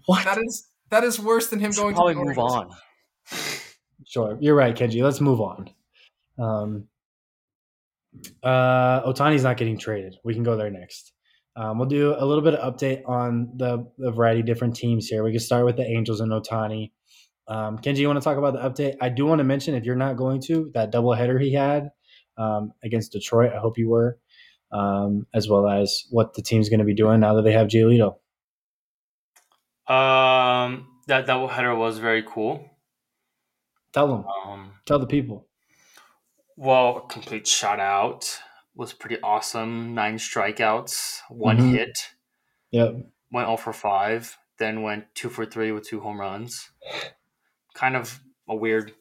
What? 0.05 0.23
That 0.25 0.37
is 0.37 0.67
that 0.89 1.03
is 1.03 1.19
worse 1.19 1.47
than 1.47 1.59
him 1.59 1.71
Should 1.71 1.81
going 1.81 1.95
probably 1.95 2.13
to 2.15 2.19
the 2.19 2.25
move 2.25 2.37
Orioles. 2.37 2.53
on. 2.55 2.75
Sure, 4.05 4.37
you're 4.39 4.55
right, 4.55 4.75
Kenji. 4.75 5.01
Let's 5.03 5.19
move 5.21 5.41
on. 5.41 5.69
Um, 6.39 6.87
uh, 8.43 9.01
Ohtani's 9.03 9.43
not 9.43 9.57
getting 9.57 9.77
traded. 9.77 10.15
We 10.23 10.33
can 10.33 10.43
go 10.43 10.55
there 10.55 10.69
next. 10.69 11.13
Um, 11.55 11.79
we'll 11.79 11.87
do 11.87 12.15
a 12.15 12.25
little 12.25 12.43
bit 12.43 12.53
of 12.53 12.73
update 12.73 13.01
on 13.07 13.49
the, 13.55 13.87
the 13.97 14.11
variety 14.11 14.41
of 14.41 14.45
different 14.45 14.75
teams 14.75 15.07
here. 15.07 15.23
We 15.23 15.31
can 15.31 15.39
start 15.39 15.65
with 15.65 15.75
the 15.75 15.85
Angels 15.85 16.19
and 16.19 16.31
Otani. 16.31 16.91
Um, 17.47 17.79
Kenji, 17.79 17.97
you 17.97 18.07
want 18.07 18.19
to 18.19 18.23
talk 18.23 18.37
about 18.37 18.53
the 18.53 18.59
update? 18.59 18.97
I 19.01 19.09
do 19.09 19.25
want 19.25 19.39
to 19.39 19.43
mention, 19.43 19.73
if 19.73 19.83
you're 19.83 19.95
not 19.95 20.17
going 20.17 20.41
to, 20.43 20.69
that 20.75 20.91
doubleheader 20.91 21.41
he 21.41 21.53
had 21.53 21.89
um, 22.37 22.73
against 22.83 23.13
Detroit. 23.13 23.53
I 23.53 23.59
hope 23.59 23.77
you 23.77 23.89
were, 23.89 24.19
um, 24.71 25.25
as 25.33 25.49
well 25.49 25.67
as 25.67 26.03
what 26.11 26.35
the 26.35 26.43
team's 26.43 26.69
going 26.69 26.79
to 26.79 26.85
be 26.85 26.93
doing 26.93 27.21
now 27.21 27.33
that 27.35 27.41
they 27.41 27.53
have 27.53 27.67
Giolito. 27.67 28.17
Um, 29.87 30.89
that 31.07 31.25
doubleheader 31.25 31.75
was 31.75 31.97
very 31.97 32.21
cool. 32.21 32.69
Tell 33.93 34.07
them, 34.07 34.25
Um, 34.45 34.73
tell 34.85 34.99
the 34.99 35.07
people. 35.07 35.46
Well, 36.57 36.97
a 36.97 37.01
complete 37.07 37.45
shutout 37.45 38.37
was 38.75 38.91
pretty 38.93 39.21
awesome. 39.21 39.93
Nine 39.95 40.17
strikeouts, 40.17 41.21
one 41.29 41.57
Mhm. 41.57 41.71
hit, 41.71 41.97
Yep. 42.71 42.95
went 43.31 43.47
all 43.47 43.57
for 43.57 43.71
5, 43.73 44.37
then 44.59 44.81
went 44.81 45.05
2 45.15 45.29
for 45.29 45.45
3 45.45 45.71
with 45.71 45.87
two 45.87 46.01
home 46.01 46.19
runs. 46.19 46.71
Kind 47.73 47.95
of 47.95 48.19
a 48.49 48.55
weird 48.55 48.93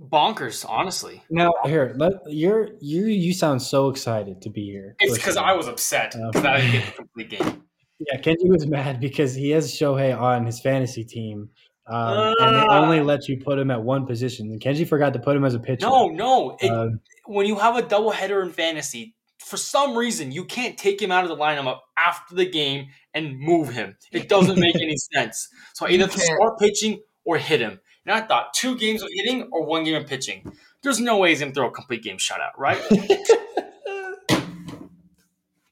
bonkers, 0.00 0.64
honestly. 0.68 1.22
Now 1.30 1.52
here, 1.64 1.94
let 1.98 2.12
you're 2.26 2.70
you 2.80 3.06
you 3.06 3.32
sound 3.32 3.62
so 3.62 3.88
excited 3.88 4.42
to 4.42 4.50
be 4.50 4.64
here. 4.64 4.96
It's 5.00 5.14
because. 5.14 5.36
I 5.36 5.52
was 5.52 5.68
upset 5.68 6.12
because 6.12 6.44
I 6.44 6.58
didn't 6.58 6.72
get 6.72 6.86
the 6.86 6.92
complete 6.92 7.30
game. 7.30 7.62
Yeah, 7.98 8.20
Kenji 8.20 8.48
was 8.48 8.66
mad 8.66 9.00
because 9.00 9.34
he 9.34 9.50
has 9.50 9.72
Shohei 9.72 10.18
on 10.18 10.44
his 10.44 10.60
fantasy 10.60 11.02
team, 11.04 11.48
um, 11.88 12.34
and 12.40 12.56
they 12.56 12.60
Ah. 12.68 12.82
only 12.82 13.00
let 13.00 13.28
you 13.28 13.38
put 13.38 13.58
him 13.58 13.70
at 13.70 13.82
one 13.82 14.06
position. 14.06 14.50
And 14.50 14.60
Kenji 14.60 14.86
forgot 14.88 15.12
to 15.12 15.18
put 15.18 15.36
him 15.36 15.44
as 15.44 15.54
a 15.54 15.58
pitcher. 15.60 15.86
No, 15.86 16.08
no. 16.08 16.56
It, 16.60 16.70
Um, 16.70 17.00
when 17.26 17.46
you 17.46 17.56
have 17.56 17.76
a 17.76 17.82
doubleheader 17.82 18.42
in 18.42 18.50
fantasy, 18.52 19.14
for 19.38 19.56
some 19.56 19.96
reason 19.96 20.32
you 20.32 20.44
can't 20.44 20.76
take 20.76 21.00
him 21.00 21.12
out 21.12 21.22
of 21.24 21.28
the 21.30 21.36
lineup 21.36 21.78
after 21.96 22.34
the 22.34 22.46
game 22.46 22.88
and 23.14 23.38
move 23.38 23.68
him. 23.68 23.96
It 24.12 24.28
doesn't 24.34 24.58
make 24.58 24.74
any 24.76 24.96
sense. 25.14 25.48
So 25.74 25.86
I 25.86 25.90
either 25.90 26.08
to 26.08 26.18
start 26.18 26.58
pitching 26.58 27.00
or 27.24 27.38
hit 27.38 27.60
him. 27.60 27.80
And 28.04 28.14
I 28.14 28.20
thought 28.26 28.54
two 28.54 28.76
games 28.76 29.02
of 29.02 29.08
hitting 29.12 29.48
or 29.52 29.64
one 29.64 29.84
game 29.84 29.96
of 29.96 30.06
pitching. 30.06 30.52
There's 30.82 31.00
no 31.00 31.18
way 31.18 31.30
he's 31.30 31.40
gonna 31.40 31.52
throw 31.52 31.68
a 31.68 31.72
complete 31.72 32.02
game 32.02 32.18
shutout, 32.18 32.56
right? 32.56 32.78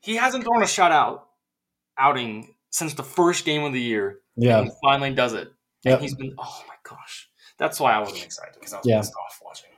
he 0.01 0.17
hasn't 0.17 0.45
thrown 0.45 0.63
a 0.63 0.67
shutout 0.67 1.21
outing 1.99 2.55
since 2.71 2.95
the 2.95 3.03
first 3.05 3.45
game 3.45 3.63
of 3.63 3.73
the 3.73 3.81
year. 3.81 4.19
yeah, 4.37 4.65
finally 4.83 5.15
does 5.15 5.33
it. 5.33 5.49
And 5.85 5.93
Yep. 5.93 6.01
he's 6.01 6.15
been 6.15 6.35
oh 6.39 6.63
my 6.69 6.75
gosh. 6.89 7.29
That's 7.59 7.79
why 7.79 7.93
I 7.93 7.99
wasn't 8.01 8.25
excited 8.25 8.55
because 8.55 8.73
I 8.73 8.79
was 8.79 8.87
Yeah. 8.87 8.99
pissed 9.01 9.13
off 9.15 9.41
watching. 9.45 9.71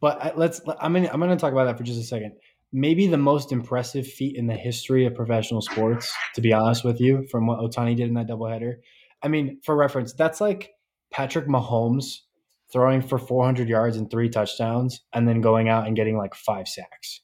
but 0.00 0.22
I- 0.22 0.32
let's. 0.36 0.60
I'm 0.80 0.92
gonna 0.92 1.08
I'm 1.12 1.20
gonna 1.20 1.36
talk 1.36 1.52
about 1.52 1.64
that 1.64 1.76
for 1.78 1.84
just 1.84 2.00
a 2.00 2.04
second. 2.04 2.32
Maybe 2.72 3.06
the 3.06 3.16
most 3.18 3.52
impressive 3.52 4.06
feat 4.06 4.36
in 4.36 4.46
the 4.46 4.54
history 4.54 5.06
of 5.06 5.14
professional 5.14 5.62
sports, 5.62 6.12
to 6.34 6.40
be 6.40 6.52
honest 6.52 6.84
with 6.84 7.00
you, 7.00 7.26
from 7.30 7.46
what 7.46 7.58
Ohtani 7.60 7.96
did 7.96 8.08
in 8.08 8.14
that 8.14 8.26
doubleheader. 8.28 8.76
I 9.22 9.28
mean, 9.28 9.60
for 9.64 9.74
reference, 9.76 10.12
that's 10.12 10.40
like 10.40 10.70
Patrick 11.10 11.46
Mahomes 11.46 12.18
throwing 12.72 13.00
for 13.00 13.18
400 13.18 13.68
yards 13.68 13.96
and 13.96 14.10
three 14.10 14.28
touchdowns, 14.28 15.00
and 15.12 15.26
then 15.28 15.40
going 15.40 15.68
out 15.68 15.86
and 15.86 15.94
getting 15.96 16.16
like 16.18 16.34
five 16.34 16.66
sacks. 16.68 17.22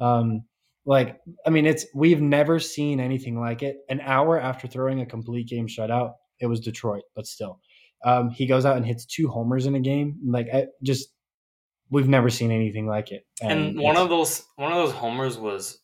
Um, 0.00 0.44
like, 0.86 1.20
I 1.46 1.50
mean, 1.50 1.66
it's 1.66 1.84
we've 1.94 2.22
never 2.22 2.58
seen 2.58 2.98
anything 3.00 3.38
like 3.38 3.62
it. 3.62 3.76
An 3.90 4.00
hour 4.00 4.40
after 4.40 4.66
throwing 4.66 5.00
a 5.00 5.06
complete 5.06 5.46
game 5.46 5.68
shutout, 5.68 6.14
it 6.40 6.46
was 6.46 6.60
Detroit, 6.60 7.02
but 7.14 7.26
still, 7.26 7.60
um, 8.04 8.30
he 8.30 8.46
goes 8.46 8.64
out 8.64 8.76
and 8.76 8.86
hits 8.86 9.04
two 9.06 9.28
homers 9.28 9.66
in 9.66 9.74
a 9.74 9.80
game. 9.80 10.18
Like, 10.26 10.48
I 10.52 10.66
just 10.82 11.08
we've 11.90 12.08
never 12.08 12.30
seen 12.30 12.50
anything 12.50 12.86
like 12.86 13.10
it. 13.12 13.26
And 13.42 13.78
one 13.78 13.96
of 13.96 14.08
those 14.08 14.44
one 14.56 14.72
of 14.72 14.78
those 14.78 14.92
homers 14.94 15.38
was 15.38 15.80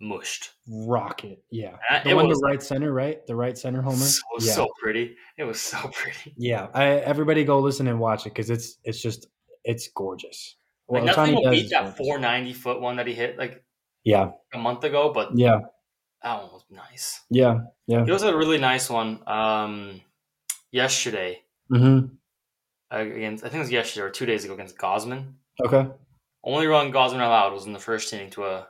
mushed. 0.00 0.50
rocket, 0.68 1.42
yeah, 1.50 1.76
And 1.90 2.04
the 2.04 2.10
it 2.10 2.14
one 2.14 2.28
was 2.28 2.38
to 2.40 2.46
right 2.46 2.62
center, 2.62 2.92
right? 2.92 3.24
The 3.26 3.34
right 3.36 3.56
center 3.56 3.80
homer. 3.80 3.96
so, 3.96 4.20
yeah, 4.40 4.52
so 4.52 4.68
pretty. 4.80 5.16
It 5.38 5.44
was 5.44 5.60
so 5.60 5.78
pretty. 5.92 6.34
yeah. 6.36 6.68
I, 6.74 6.86
everybody 6.96 7.44
go 7.44 7.60
listen 7.60 7.86
and 7.88 7.98
watch 8.00 8.26
it 8.26 8.30
because 8.30 8.50
it's 8.50 8.78
it's 8.84 9.00
just 9.00 9.26
it's 9.64 9.88
gorgeous. 9.94 10.56
Like 10.88 11.04
nothing 11.04 11.34
will 11.34 11.50
beat 11.50 11.70
that 11.70 11.96
490 11.96 12.52
foot 12.52 12.80
one 12.80 12.96
that 12.96 13.06
he 13.06 13.14
hit 13.14 13.38
like 13.38 13.64
Yeah, 14.04 14.32
a 14.52 14.58
month 14.58 14.84
ago, 14.84 15.10
but 15.14 15.30
yeah, 15.38 15.60
that 16.22 16.42
one 16.42 16.52
was 16.52 16.64
nice. 16.70 17.22
yeah, 17.30 17.60
yeah. 17.86 18.02
It 18.06 18.10
was 18.10 18.22
a 18.22 18.36
really 18.36 18.58
nice 18.58 18.88
one. 18.90 19.20
Um, 19.26 20.00
yesterday 20.72 21.40
Mm-hmm. 21.72 22.08
against 22.90 23.42
I 23.42 23.48
think 23.48 23.56
it 23.60 23.64
was 23.64 23.70
yesterday 23.72 24.06
or 24.06 24.10
two 24.10 24.26
days 24.26 24.44
ago 24.44 24.52
against 24.54 24.76
Gausman. 24.76 25.32
Okay. 25.64 25.88
Only 26.44 26.66
run 26.66 26.92
Gausman 26.92 27.14
allowed 27.24 27.52
was 27.54 27.64
in 27.66 27.72
the 27.72 27.78
first 27.78 28.12
inning 28.12 28.30
to 28.30 28.44
a 28.44 28.68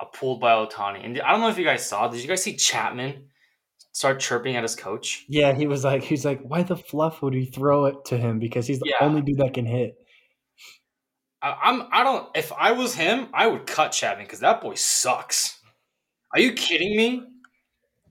a 0.00 0.06
pulled 0.06 0.40
by 0.40 0.52
Ohtani. 0.52 1.04
And 1.04 1.20
I 1.20 1.30
don't 1.30 1.40
know 1.40 1.48
if 1.48 1.56
you 1.58 1.64
guys 1.64 1.86
saw. 1.86 2.08
Did 2.08 2.20
you 2.20 2.26
guys 2.28 2.42
see 2.42 2.56
Chapman 2.56 3.28
start 3.92 4.18
chirping 4.18 4.56
at 4.56 4.64
his 4.64 4.74
coach? 4.74 5.24
Yeah, 5.28 5.52
he 5.54 5.68
was 5.68 5.84
like, 5.84 6.02
he's 6.02 6.24
like, 6.24 6.40
why 6.42 6.64
the 6.64 6.76
fluff 6.76 7.22
would 7.22 7.32
he 7.32 7.46
throw 7.46 7.84
it 7.84 8.04
to 8.06 8.18
him? 8.18 8.40
Because 8.40 8.66
he's 8.66 8.80
the 8.80 8.90
Yeah. 8.98 9.06
only 9.06 9.22
dude 9.22 9.38
that 9.38 9.54
can 9.54 9.66
hit. 9.66 9.94
I, 11.40 11.56
I'm 11.62 11.82
I 11.92 12.02
don't. 12.02 12.28
If 12.36 12.52
I 12.52 12.72
was 12.72 12.94
him, 12.96 13.28
I 13.32 13.46
would 13.46 13.66
cut 13.66 13.92
Chapman 13.92 14.26
because 14.26 14.40
that 14.40 14.60
boy 14.60 14.74
sucks. 14.74 15.60
Are 16.32 16.40
you 16.40 16.54
kidding 16.54 16.96
me? 16.96 17.22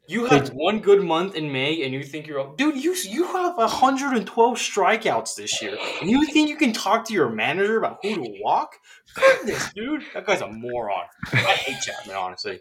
You 0.05 0.25
had 0.25 0.49
one 0.49 0.79
good 0.79 1.01
month 1.01 1.35
in 1.35 1.51
May, 1.51 1.83
and 1.83 1.93
you 1.93 2.03
think 2.03 2.27
you're 2.27 2.53
dude. 2.57 2.75
You 2.75 2.93
you 3.05 3.23
have 3.25 3.55
112 3.55 4.57
strikeouts 4.57 5.35
this 5.35 5.61
year, 5.61 5.77
and 6.01 6.09
you 6.09 6.25
think 6.27 6.49
you 6.49 6.57
can 6.57 6.73
talk 6.73 7.05
to 7.07 7.13
your 7.13 7.29
manager 7.29 7.77
about 7.77 7.99
who 8.01 8.15
to 8.15 8.37
walk? 8.41 8.75
Goodness, 9.15 9.71
dude, 9.73 10.03
that 10.13 10.25
guy's 10.25 10.41
a 10.41 10.47
moron. 10.49 11.05
I 11.31 11.37
hate 11.37 11.81
Chapman. 11.81 12.15
Honestly, 12.17 12.59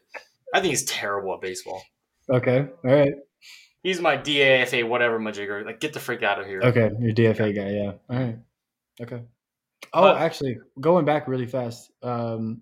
I 0.54 0.60
think 0.60 0.70
he's 0.70 0.84
terrible 0.84 1.34
at 1.34 1.40
baseball. 1.40 1.82
Okay. 2.30 2.68
All 2.84 2.94
right. 2.94 3.12
He's 3.82 4.00
my 4.00 4.16
DAFA 4.16 4.86
whatever 4.88 5.18
majigger. 5.18 5.66
Like, 5.66 5.80
get 5.80 5.92
the 5.92 5.98
freak 6.00 6.22
out 6.22 6.40
of 6.40 6.46
here. 6.46 6.60
Okay. 6.62 6.90
You're 7.00 7.12
DFA 7.12 7.52
guy. 7.54 7.70
Yeah. 7.70 7.92
All 8.08 8.24
right. 8.24 8.38
Okay. 9.00 9.22
Oh, 9.92 10.02
But- 10.02 10.18
actually, 10.18 10.58
going 10.80 11.04
back 11.04 11.26
really 11.26 11.46
fast. 11.46 11.90
Um, 12.02 12.60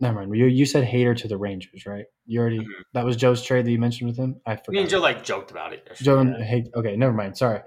never 0.00 0.18
mind. 0.20 0.36
You 0.36 0.46
you 0.46 0.66
said 0.66 0.86
Hader 0.86 1.16
to 1.18 1.28
the 1.28 1.36
Rangers, 1.36 1.86
right? 1.86 2.04
You 2.26 2.40
already 2.40 2.58
Mhm. 2.60 2.66
that 2.94 3.04
was 3.04 3.16
Joe's 3.16 3.42
trade 3.42 3.64
that 3.66 3.70
you 3.70 3.78
mentioned 3.78 4.08
with 4.08 4.16
him. 4.16 4.40
I 4.46 4.56
forgot. 4.56 4.72
mean, 4.80 4.88
Joe 4.88 5.00
like 5.00 5.24
joked 5.24 5.50
about 5.50 5.72
it. 5.72 5.88
Joe 5.96 6.18
and 6.18 6.36
hey, 6.42 6.64
okay, 6.74 6.96
never 6.96 7.12
mind. 7.12 7.36
Sorry. 7.36 7.60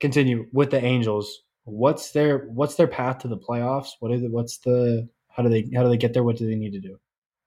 Continue 0.00 0.46
with 0.52 0.70
the 0.70 0.82
Angels. 0.84 1.42
What's 1.64 2.10
their 2.12 2.38
what's 2.48 2.74
their 2.74 2.88
path 2.88 3.18
to 3.18 3.28
the 3.28 3.38
playoffs? 3.38 3.90
What 4.00 4.12
is 4.12 4.22
it? 4.22 4.30
What's 4.30 4.58
the 4.58 5.08
how 5.28 5.42
do 5.42 5.48
they 5.48 5.68
how 5.74 5.82
do 5.82 5.88
they 5.88 5.96
get 5.96 6.12
there? 6.12 6.24
What 6.24 6.36
do 6.36 6.46
they 6.46 6.56
need 6.56 6.72
to 6.72 6.80
do? 6.80 6.98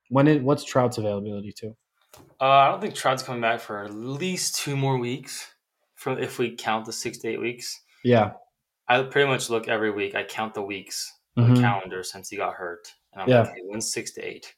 When 0.09 0.27
it 0.27 0.41
what's 0.41 0.63
Trout's 0.63 0.97
availability 0.97 1.51
to? 1.57 1.75
Uh, 2.39 2.45
I 2.45 2.69
don't 2.69 2.79
think 2.79 2.95
Trout's 2.95 3.23
coming 3.23 3.41
back 3.41 3.59
for 3.59 3.83
at 3.83 3.93
least 3.93 4.55
two 4.55 4.77
more 4.77 4.97
weeks. 4.97 5.53
For 5.95 6.17
if 6.19 6.39
we 6.39 6.55
count 6.55 6.85
the 6.85 6.93
six 6.93 7.17
to 7.19 7.27
eight 7.29 7.39
weeks, 7.41 7.81
Yeah. 8.03 8.33
I 8.88 9.01
pretty 9.03 9.27
much 9.27 9.49
look 9.49 9.67
every 9.67 9.91
week. 9.91 10.13
I 10.15 10.23
count 10.23 10.53
the 10.53 10.61
weeks 10.61 11.11
on 11.35 11.49
Mhm. 11.49 11.55
the 11.55 11.61
calendar 11.61 12.03
since 12.03 12.29
he 12.29 12.38
got 12.38 12.53
hurt, 12.53 12.93
and 13.15 13.23
I'm 13.23 13.30
Yeah. 13.30 13.39
like, 13.41 13.49
okay, 13.51 13.62
when's 13.63 13.91
six 13.91 14.12
to 14.13 14.21
eight? 14.21 14.54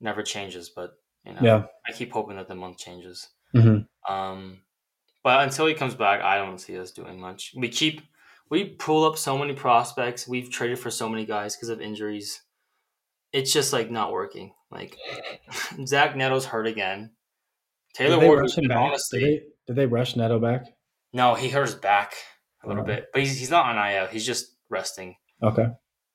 Never 0.00 0.22
changes, 0.22 0.68
but 0.68 0.92
you 1.24 1.32
know, 1.34 1.40
Yeah. 1.42 1.66
I 1.86 1.92
keep 1.92 2.12
hoping 2.12 2.36
that 2.36 2.48
the 2.48 2.54
month 2.56 2.78
changes. 2.78 3.28
hmm 3.52 3.78
Um, 4.08 4.62
but 5.22 5.44
until 5.44 5.66
he 5.66 5.74
comes 5.74 5.94
back, 5.94 6.20
I 6.20 6.36
don't 6.36 6.58
see 6.58 6.76
us 6.78 6.90
doing 6.90 7.20
much. 7.20 7.52
We 7.56 7.68
keep 7.68 8.02
we 8.50 8.64
pull 8.64 9.04
up 9.04 9.16
so 9.16 9.38
many 9.38 9.54
prospects. 9.54 10.26
We've 10.28 10.50
traded 10.50 10.78
for 10.78 10.90
so 10.90 11.08
many 11.08 11.24
guys 11.24 11.56
because 11.56 11.68
of 11.70 11.80
injuries. 11.80 12.42
It's 13.32 13.52
just 13.52 13.72
like 13.72 13.90
not 13.90 14.12
working. 14.12 14.52
Like 14.70 14.98
Zach 15.86 16.16
Neto's 16.16 16.44
hurt 16.46 16.66
again. 16.66 17.12
Taylor 17.94 18.18
Did 18.18 18.26
Ward, 18.26 18.40
rush 18.40 18.56
him 18.58 18.68
back? 18.68 18.78
honestly, 18.78 19.20
Did 19.20 19.28
they, 19.30 19.44
did 19.68 19.76
they 19.76 19.86
rush 19.86 20.16
Neto 20.16 20.38
back? 20.40 20.66
no, 21.12 21.34
he 21.34 21.48
hurt 21.50 21.66
his 21.66 21.74
back 21.74 22.14
a 22.64 22.68
little 22.68 22.82
Oh. 22.82 22.86
bit, 22.86 23.06
but 23.12 23.20
he's, 23.20 23.38
he's 23.38 23.50
not 23.50 23.66
on 23.66 23.76
IL. 23.92 24.06
He's 24.06 24.24
just 24.26 24.56
resting. 24.70 25.16
Okay. 25.42 25.66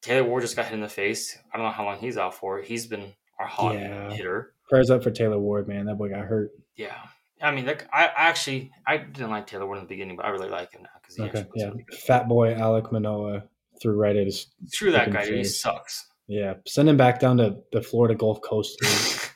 Taylor 0.07 0.23
Ward 0.27 0.41
just 0.43 0.55
got 0.55 0.65
hit 0.65 0.73
in 0.73 0.81
the 0.81 0.87
face. 0.89 1.37
I 1.53 1.57
don't 1.57 1.65
know 1.65 1.71
how 1.71 1.83
long 1.85 1.97
he's 1.99 2.17
out 2.17 2.33
for. 2.33 2.61
He's 2.61 2.87
been 2.87 3.13
our 3.39 3.45
hot 3.47 3.75
Yeah. 3.75 4.09
hitter. 4.11 4.53
Prayers 4.69 4.89
up 4.89 5.03
for 5.03 5.11
Taylor 5.11 5.37
Ward, 5.39 5.67
man. 5.67 5.85
That 5.85 5.95
boy 5.95 6.09
got 6.09 6.25
hurt. 6.25 6.51
Yeah. 6.75 6.95
I 7.41 7.51
mean, 7.51 7.65
like, 7.65 7.87
I 7.93 8.09
actually 8.15 8.71
I 8.87 8.97
didn't 8.97 9.29
like 9.29 9.45
Taylor 9.47 9.65
Ward 9.65 9.77
in 9.79 9.83
the 9.83 9.87
beginning, 9.89 10.15
but 10.15 10.25
I 10.25 10.29
really 10.29 10.49
like 10.49 10.71
him 10.71 10.83
now 10.83 10.89
because 11.01 11.15
he 11.17 11.23
Okay. 11.23 11.39
actually 11.39 11.51
was 11.53 11.61
Yeah. 11.61 11.67
really 11.69 11.83
good. 11.83 11.99
Fat 11.99 12.27
boy 12.27 12.53
Alek 12.55 12.91
Manoah 12.91 13.43
threw 13.81 13.93
right 13.95 14.15
at 14.15 14.25
his. 14.25 14.47
Screw 14.67 14.91
that 14.93 15.11
guy. 15.11 15.25
Dude. 15.25 15.37
He 15.37 15.43
sucks. 15.43 16.07
Yeah. 16.27 16.55
Send 16.65 16.89
him 16.89 16.97
back 16.97 17.19
down 17.19 17.37
to 17.37 17.57
the 17.71 17.81
Florida 17.81 18.15
Gulf 18.15 18.41
Coast 18.41 18.79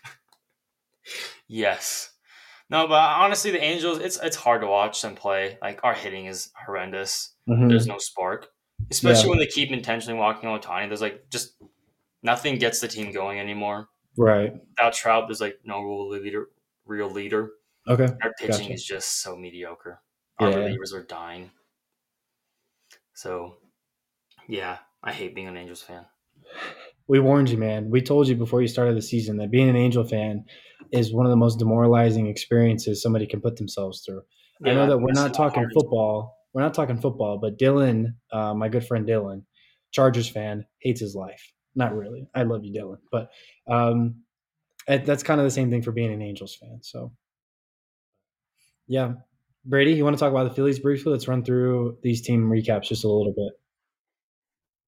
yes. 1.47 2.09
No, 2.69 2.87
but 2.87 2.95
honestly, 2.95 3.51
the 3.51 3.61
Angels, 3.61 3.99
it's 3.99 4.17
it's 4.23 4.37
hard 4.37 4.61
to 4.61 4.67
watch 4.67 5.01
them 5.01 5.15
play. 5.15 5.57
Like 5.61 5.81
our 5.83 5.93
hitting 5.93 6.25
is 6.25 6.51
horrendous. 6.65 7.35
Mhm. 7.49 7.69
There's 7.69 7.87
no 7.87 7.97
spark, 7.97 8.47
especially 8.91 9.23
Yeah. 9.23 9.29
when 9.29 9.39
they 9.39 9.47
keep 9.47 9.71
intentionally 9.71 10.19
walking 10.19 10.47
on 10.49 10.59
Ohtani. 10.59 10.87
There's 10.87 11.01
like 11.01 11.29
just 11.29 11.53
nothing 12.21 12.57
gets 12.59 12.79
the 12.79 12.87
team 12.87 13.11
going 13.11 13.39
anymore. 13.39 13.87
Right. 14.17 14.53
Without 14.69 14.93
Trout, 14.93 15.27
there's 15.27 15.41
like 15.41 15.59
no 15.63 15.81
real 15.81 16.09
leader. 16.09 16.49
Real 16.85 17.09
leader. 17.09 17.51
Okay. 17.87 18.07
Our 18.21 18.33
pitching 18.37 18.63
Gotcha. 18.67 18.73
is 18.73 18.83
just 18.85 19.21
so 19.21 19.35
mediocre. 19.35 20.01
Our 20.39 20.49
Yeah. 20.51 20.57
relievers 20.57 20.93
are 20.93 21.03
dying. 21.03 21.51
So, 23.13 23.57
yeah, 24.47 24.79
I 25.03 25.11
hate 25.11 25.35
being 25.35 25.47
an 25.47 25.57
Angels 25.57 25.81
fan. 25.81 26.05
We 27.07 27.19
warned 27.19 27.49
you, 27.49 27.57
man. 27.57 27.89
We 27.89 28.01
told 28.01 28.27
you 28.27 28.35
before 28.35 28.61
you 28.61 28.67
started 28.67 28.95
the 28.95 29.01
season 29.01 29.37
that 29.37 29.51
being 29.51 29.69
an 29.69 29.75
Angel 29.75 30.03
fan 30.03 30.45
is 30.91 31.13
one 31.13 31.25
of 31.25 31.29
the 31.29 31.35
most 31.37 31.59
demoralizing 31.59 32.27
experiences 32.27 33.01
somebody 33.01 33.25
can 33.27 33.41
put 33.41 33.57
themselves 33.57 34.03
through. 34.05 34.21
I 34.65 34.73
know 34.73 34.87
that 34.87 34.97
we're 34.97 35.13
not 35.13 35.33
talking 35.33 35.63
hard. 35.63 35.73
football. 35.73 36.37
We're 36.53 36.61
not 36.61 36.73
talking 36.73 36.97
football, 36.97 37.37
but 37.37 37.57
Dylan, 37.57 38.15
uh, 38.31 38.53
my 38.53 38.67
good 38.69 38.85
friend 38.85 39.07
Dylan, 39.07 39.43
Chargers 39.91 40.27
fan, 40.27 40.65
hates 40.79 40.99
his 40.99 41.15
life. 41.15 41.53
Not 41.75 41.95
really. 41.95 42.27
I 42.35 42.43
love 42.43 42.65
you, 42.65 42.73
Dylan, 42.73 42.97
but 43.11 43.29
um, 43.67 44.15
that's 44.87 45.23
kind 45.23 45.39
of 45.39 45.45
the 45.45 45.51
same 45.51 45.69
thing 45.69 45.81
for 45.81 45.91
being 45.91 46.11
an 46.11 46.21
Angels 46.21 46.55
fan. 46.55 46.79
So, 46.81 47.13
yeah, 48.87 49.13
Brady, 49.63 49.93
you 49.93 50.03
want 50.03 50.17
to 50.17 50.19
talk 50.19 50.31
about 50.31 50.49
the 50.49 50.55
Phillies 50.55 50.79
briefly? 50.79 51.11
Let's 51.11 51.27
run 51.27 51.43
through 51.43 51.97
these 52.01 52.21
team 52.21 52.49
recaps 52.49 52.83
just 52.83 53.05
a 53.05 53.07
little 53.07 53.33
bit. 53.33 53.53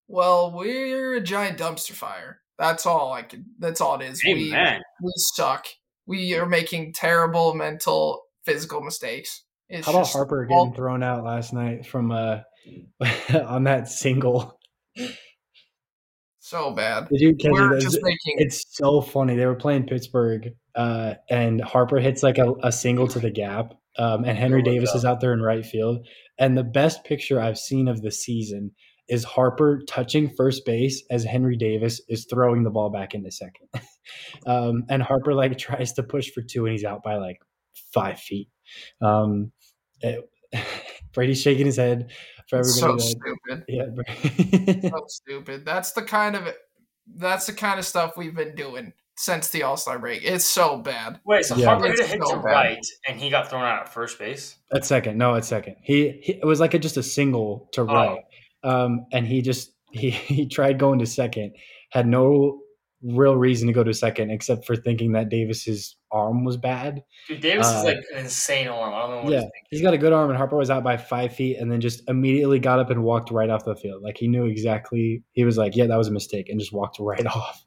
Well, 0.07 0.51
we're 0.51 1.15
a 1.15 1.21
giant 1.21 1.57
dumpster 1.57 1.93
fire. 1.93 2.41
That's 2.59 2.85
all 2.85 3.13
I 3.13 3.23
could. 3.23 3.45
That's 3.59 3.81
all 3.81 3.99
it 3.99 4.05
is. 4.05 4.23
We 4.23 4.53
we 5.01 5.11
suck. 5.15 5.65
We 6.05 6.35
are 6.35 6.45
making 6.45 6.93
terrible 6.93 7.53
mental, 7.53 8.23
physical 8.45 8.81
mistakes. 8.81 9.43
It's 9.73 9.87
How 9.87 9.91
about 9.93 10.01
just 10.03 10.13
Harper 10.13 10.45
getting 10.45 10.73
thrown 10.75 11.01
out 11.01 11.23
last 11.23 11.51
night 11.51 11.87
from 11.87 12.11
uh 12.11 12.41
on 13.33 13.63
that 13.63 13.89
single? 13.89 14.59
so 16.39 16.71
bad? 16.71 17.07
Did 17.09 17.21
you 17.21 17.35
catch 17.35 17.51
it? 17.51 17.81
just 17.81 17.97
making. 18.03 18.35
It's 18.37 18.63
so 18.69 19.01
funny. 19.01 19.35
They 19.35 19.47
were 19.47 19.55
playing 19.55 19.87
Pittsburgh, 19.87 20.51
uh, 20.75 21.15
and 21.27 21.59
Harper 21.59 21.99
hits 21.99 22.21
like 22.21 22.37
a, 22.37 22.53
a 22.61 22.71
single 22.71 23.07
to 23.07 23.19
the 23.19 23.31
gap, 23.31 23.73
um, 23.97 24.25
and 24.25 24.37
Henry 24.37 24.61
Oh 24.61 24.63
Davis 24.63 24.91
God. 24.91 24.97
is 24.97 25.05
out 25.05 25.21
there 25.21 25.33
in 25.33 25.41
right 25.41 25.65
field. 25.65 26.05
And 26.37 26.55
the 26.55 26.63
best 26.63 27.03
picture 27.03 27.41
I've 27.41 27.57
seen 27.57 27.87
of 27.87 28.03
the 28.03 28.11
season 28.11 28.71
is 29.09 29.23
Harper 29.23 29.81
touching 29.87 30.29
first 30.37 30.65
base 30.67 31.03
as 31.09 31.23
Henry 31.23 31.57
Davis 31.57 31.99
is 32.09 32.27
throwing 32.29 32.63
the 32.63 32.69
ball 32.69 32.91
back 32.91 33.15
into 33.15 33.31
second. 33.31 33.67
um, 34.45 34.83
and 34.87 35.01
Harper 35.01 35.33
like 35.33 35.57
tries 35.57 35.93
to 35.93 36.03
push 36.03 36.29
for 36.29 36.43
two, 36.43 36.67
and 36.67 36.73
he's 36.73 36.85
out 36.85 37.01
by 37.01 37.15
like 37.15 37.37
five 37.91 38.19
feet. 38.19 38.49
Um, 39.01 39.51
it- 40.03 40.29
Brady's 41.13 41.41
shaking 41.41 41.65
his 41.65 41.77
head 41.77 42.11
for 42.49 42.59
everybody. 42.59 42.79
so 42.79 42.95
that, 42.95 43.01
stupid. 43.01 44.81
yeah, 44.83 44.89
So 44.89 45.05
stupid. 45.07 45.65
That's 45.65 45.91
the 45.93 46.01
kind 46.01 46.35
of 46.35 46.47
that's 47.15 47.45
the 47.47 47.53
kind 47.53 47.79
of 47.79 47.85
stuff 47.85 48.17
we've 48.17 48.35
been 48.35 48.55
doing 48.55 48.93
since 49.15 49.49
the 49.49 49.61
All 49.63 49.77
Star 49.77 49.99
break. 49.99 50.23
It's 50.23 50.45
so 50.45 50.77
bad. 50.77 51.19
Wait, 51.25 51.45
so 51.45 51.55
Yeah. 51.55 51.67
Harper 51.67 51.87
hit 51.87 51.99
a 51.99 52.03
It's 52.03 52.11
hit 52.13 52.21
so 52.23 52.35
to 52.37 52.41
bad. 52.41 52.51
right, 52.51 52.85
and 53.07 53.19
he 53.19 53.29
got 53.29 53.49
thrown 53.49 53.63
out 53.63 53.81
at 53.81 53.93
first 53.93 54.17
base. 54.17 54.57
At 54.73 54.85
second, 54.85 55.17
no, 55.17 55.35
at 55.35 55.45
second. 55.45 55.75
He, 55.83 56.19
he 56.23 56.33
it 56.33 56.45
was 56.45 56.59
like 56.59 56.73
a, 56.73 56.79
just 56.79 56.97
a 56.97 57.03
single 57.03 57.69
to 57.73 57.83
right, 57.83 58.23
um, 58.63 59.05
and 59.11 59.27
he 59.27 59.41
just 59.43 59.71
he 59.91 60.09
he 60.09 60.47
tried 60.47 60.79
going 60.79 60.99
to 60.99 61.05
second, 61.05 61.53
had 61.91 62.07
no 62.07 62.59
real 63.03 63.35
reason 63.35 63.67
to 63.67 63.73
go 63.73 63.83
to 63.83 63.93
second 63.93 64.31
except 64.31 64.65
for 64.65 64.75
thinking 64.75 65.11
that 65.11 65.29
Davis's 65.29 65.95
arm 66.13 66.43
was 66.43 66.57
bad. 66.57 67.03
Dude, 67.27 67.41
Davis 67.41 67.67
Uh, 67.67 67.77
is 67.79 67.83
like 67.83 67.97
an 68.13 68.19
insane 68.19 68.67
arm. 68.67 68.93
I 68.93 69.01
don't 69.01 69.09
know 69.11 69.23
what 69.23 69.33
yeah, 69.33 69.41
he's 69.41 69.79
he's 69.79 69.81
got 69.81 69.93
a 69.93 69.97
good 69.97 70.13
arm, 70.13 70.29
and 70.29 70.37
Harper 70.37 70.55
was 70.57 70.69
out 70.69 70.83
by 70.83 70.97
five 70.97 71.35
feet, 71.35 71.57
and 71.57 71.71
then 71.71 71.81
just 71.81 72.07
immediately 72.09 72.59
got 72.59 72.79
up 72.79 72.89
and 72.89 73.03
walked 73.03 73.31
right 73.31 73.49
off 73.49 73.65
the 73.65 73.75
field. 73.75 74.01
Like 74.03 74.17
he 74.17 74.27
knew 74.27 74.45
exactly. 74.45 75.23
He 75.31 75.43
was 75.43 75.57
like, 75.57 75.75
"Yeah, 75.75 75.87
that 75.87 75.97
was 75.97 76.07
a 76.07 76.11
mistake," 76.11 76.49
and 76.49 76.59
just 76.59 76.71
walked 76.73 76.97
right 76.99 77.25
off. 77.35 77.65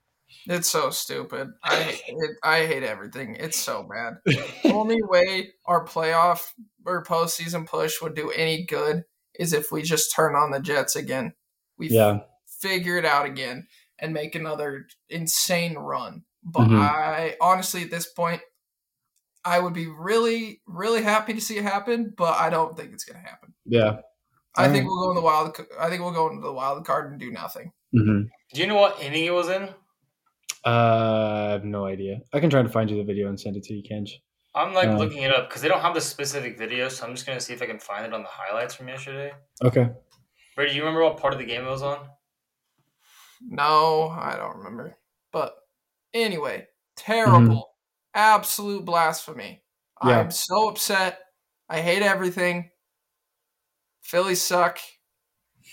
It's 0.48 0.68
so 0.70 0.90
stupid. 0.90 1.48
I 1.64 2.00
it, 2.06 2.30
I 2.42 2.66
hate 2.66 2.82
everything. 2.84 3.36
It's 3.38 3.58
so 3.58 3.82
bad. 3.88 4.14
The 4.62 4.72
only 4.72 4.98
way 5.02 5.52
our 5.64 5.84
playoff 5.84 6.52
or 6.84 7.02
postseason 7.04 7.66
push 7.66 8.00
would 8.02 8.14
do 8.14 8.30
any 8.30 8.64
good 8.64 9.04
is 9.38 9.52
if 9.52 9.70
we 9.72 9.82
just 9.82 10.14
turn 10.14 10.34
on 10.34 10.50
the 10.50 10.60
Jets 10.60 10.96
again. 10.96 11.32
We 11.78 11.88
Yeah, 11.88 12.20
figure 12.60 12.96
it 12.96 13.04
out 13.04 13.26
again 13.26 13.66
and 13.98 14.12
make 14.12 14.34
another 14.34 14.86
insane 15.08 15.74
run. 15.76 16.24
But 16.48 16.68
Mhm. 16.68 16.78
I 16.80 17.36
honestly, 17.40 17.82
at 17.82 17.90
this 17.90 18.06
point, 18.12 18.40
I 19.44 19.58
would 19.58 19.72
be 19.74 19.86
really, 19.88 20.62
really 20.66 21.02
happy 21.02 21.34
to 21.34 21.40
see 21.40 21.56
it 21.58 21.64
happen. 21.64 22.14
But 22.16 22.38
I 22.38 22.50
don't 22.50 22.76
think 22.76 22.92
it's 22.92 23.04
going 23.04 23.20
to 23.22 23.28
happen. 23.28 23.52
yeah. 23.64 24.00
I 24.58 24.66
All 24.68 24.72
think 24.72 24.84
right. 24.84 24.86
we'll 24.86 25.02
go 25.04 25.10
in 25.10 25.16
the 25.16 25.22
wild. 25.22 25.60
I 25.78 25.90
think 25.90 26.00
we'll 26.02 26.12
go 26.12 26.30
into 26.30 26.40
the 26.40 26.52
wild 26.52 26.86
card 26.86 27.10
and 27.10 27.20
do 27.20 27.30
nothing. 27.30 27.72
hmm 27.92 28.22
Do 28.54 28.60
you 28.60 28.66
know 28.66 28.76
what 28.76 29.02
inning 29.02 29.24
it 29.26 29.30
was 29.34 29.48
in? 29.50 29.68
Uh, 30.64 31.46
I 31.48 31.50
have 31.52 31.64
no 31.64 31.84
idea. 31.84 32.20
I 32.32 32.40
can 32.40 32.48
try 32.48 32.62
to 32.62 32.68
find 32.68 32.88
you 32.90 32.96
the 32.96 33.04
video 33.04 33.28
and 33.28 33.38
send 33.38 33.56
it 33.56 33.64
to 33.64 33.74
you, 33.74 33.82
Kenj. 33.82 34.12
I'm 34.54 34.72
like 34.72 34.88
Um, 34.88 34.96
looking 34.98 35.22
it 35.22 35.30
up 35.30 35.48
because 35.48 35.60
they 35.60 35.68
don't 35.68 35.82
have 35.82 35.94
the 35.94 36.00
specific 36.00 36.56
video, 36.58 36.88
so 36.88 37.06
I'm 37.06 37.14
just 37.14 37.26
gonna 37.26 37.38
see 37.40 37.52
if 37.52 37.60
I 37.60 37.66
can 37.66 37.78
find 37.78 38.06
it 38.06 38.14
on 38.14 38.22
the 38.22 38.28
highlights 38.30 38.74
from 38.74 38.88
yesterday. 38.88 39.34
Okay. 39.62 39.90
Brady, 40.54 40.70
do 40.72 40.76
you 40.78 40.82
remember 40.84 41.04
what 41.04 41.18
part 41.18 41.34
of 41.34 41.38
the 41.38 41.44
game 41.44 41.64
it 41.66 41.68
was 41.68 41.82
on? 41.82 42.08
No, 43.42 44.08
I 44.08 44.36
don't 44.36 44.56
remember. 44.56 44.96
But 45.32 45.54
anyway, 46.14 46.66
terrible. 46.96 47.70
Absolute 48.14 48.84
blasphemy. 48.84 49.62
Yeah. 50.04 50.20
I'm 50.20 50.30
so 50.30 50.68
upset. 50.68 51.18
I 51.68 51.80
hate 51.80 52.02
everything. 52.02 52.70
Phillies 54.02 54.42
suck. 54.42 54.78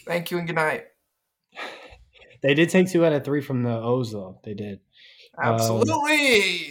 Thank 0.05 0.31
you 0.31 0.37
and 0.39 0.47
good 0.47 0.55
night. 0.55 0.85
They 2.41 2.53
did 2.53 2.69
take 2.69 2.89
two 2.91 3.05
out 3.05 3.13
of 3.13 3.23
three 3.23 3.41
from 3.41 3.63
the 3.63 3.71
O's, 3.71 4.11
though. 4.11 4.39
They 4.43 4.53
did. 4.53 4.79
Um, 5.41 5.53
Absolutely. 5.53 6.15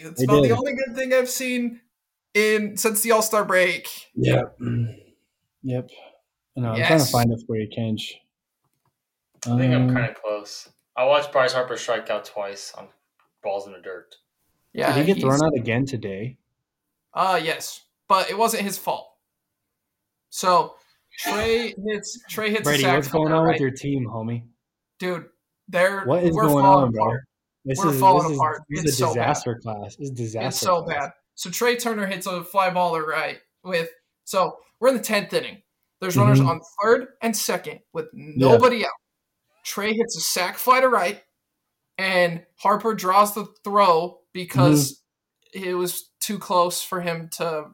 it's 0.04 0.22
about 0.22 0.42
did. 0.42 0.50
the 0.50 0.56
only 0.56 0.72
good 0.74 0.94
thing 0.96 1.14
I've 1.14 1.30
seen 1.30 1.80
in 2.34 2.76
since 2.76 3.00
the 3.00 3.12
All 3.12 3.22
Star 3.22 3.44
break. 3.44 3.88
Yep. 4.14 4.58
Yep. 5.62 5.90
No, 6.56 6.72
I'm 6.72 6.82
trying 6.84 6.98
to 6.98 7.04
find 7.06 7.32
it 7.32 7.40
for 7.46 7.56
you, 7.56 7.68
Kenj. 7.68 8.02
I 9.46 9.56
think 9.58 9.74
I'm 9.74 9.88
Um, 9.88 9.94
kind 9.94 10.10
of 10.10 10.14
close. 10.22 10.68
I 10.96 11.04
watched 11.04 11.32
Bryce 11.32 11.54
Harper 11.54 11.76
strike 11.76 12.10
out 12.10 12.24
twice 12.26 12.72
on 12.76 12.88
balls 13.42 13.66
in 13.66 13.72
the 13.72 13.80
dirt. 13.80 14.14
Yeah. 14.72 14.94
Did 14.94 15.06
he 15.06 15.14
get 15.14 15.20
thrown 15.22 15.40
out 15.44 15.54
again 15.54 15.84
today? 15.86 16.38
Uh 17.14 17.40
yes. 17.42 17.80
But 18.08 18.30
it 18.30 18.38
wasn't 18.38 18.62
his 18.64 18.78
fault. 18.78 19.08
So 20.30 20.74
Trea 21.18 21.74
hits 21.86 22.18
Trea 22.28 22.50
hits 22.50 22.62
Brady, 22.62 22.82
a 22.82 22.86
sack 22.86 22.96
what's 22.96 23.08
going 23.08 23.32
on 23.32 23.44
right? 23.44 23.52
with 23.52 23.60
your 23.60 23.70
team, 23.70 24.06
homie? 24.06 24.44
dude? 24.98 25.26
They're 25.68 26.04
What 26.04 26.22
is 26.24 26.34
we're 26.34 26.42
going 26.48 26.64
falling 26.64 26.86
on, 26.86 26.92
bro? 26.92 27.04
apart. 27.04 27.24
This 27.64 27.78
We're 27.78 27.92
is 27.92 28.00
falling 28.00 28.22
this 28.24 28.32
is, 28.32 28.38
apart. 28.38 28.62
This 28.68 28.80
It's 28.84 28.92
is 28.92 28.98
so 28.98 29.12
a 29.12 29.14
bad. 29.14 29.20
disaster 29.28 29.60
class. 29.62 29.86
It's 29.98 30.00
is 30.00 30.10
disaster. 30.10 30.48
It's 30.48 30.58
so 30.58 30.82
class. 30.82 30.98
bad. 30.98 31.10
So 31.36 31.50
Trea 31.50 31.76
Turner 31.76 32.06
hits 32.06 32.26
a 32.26 32.42
fly 32.44 32.70
baller 32.70 33.06
right 33.06 33.38
with 33.62 33.88
so 34.24 34.56
we're 34.80 34.88
in 34.88 34.96
the 34.96 35.02
tenth 35.02 35.32
inning. 35.32 35.62
There's 36.00 36.16
runners 36.16 36.40
on 36.40 36.60
third 36.82 37.08
and 37.22 37.36
second 37.36 37.78
with 37.92 38.06
nobody 38.12 38.84
out. 38.84 38.90
Trea 39.64 39.92
hits 39.94 40.16
a 40.16 40.20
sac 40.20 40.58
fly 40.58 40.80
to 40.80 40.88
right, 40.88 41.22
and 42.02 42.42
Harper 42.56 42.94
draws 42.94 43.34
the 43.34 43.46
throw 43.62 44.18
because 44.32 45.00
Mm-hmm. 45.54 45.68
it 45.70 45.74
was 45.74 46.08
too 46.18 46.38
close 46.38 46.82
for 46.82 47.00
him 47.00 47.28
to 47.36 47.66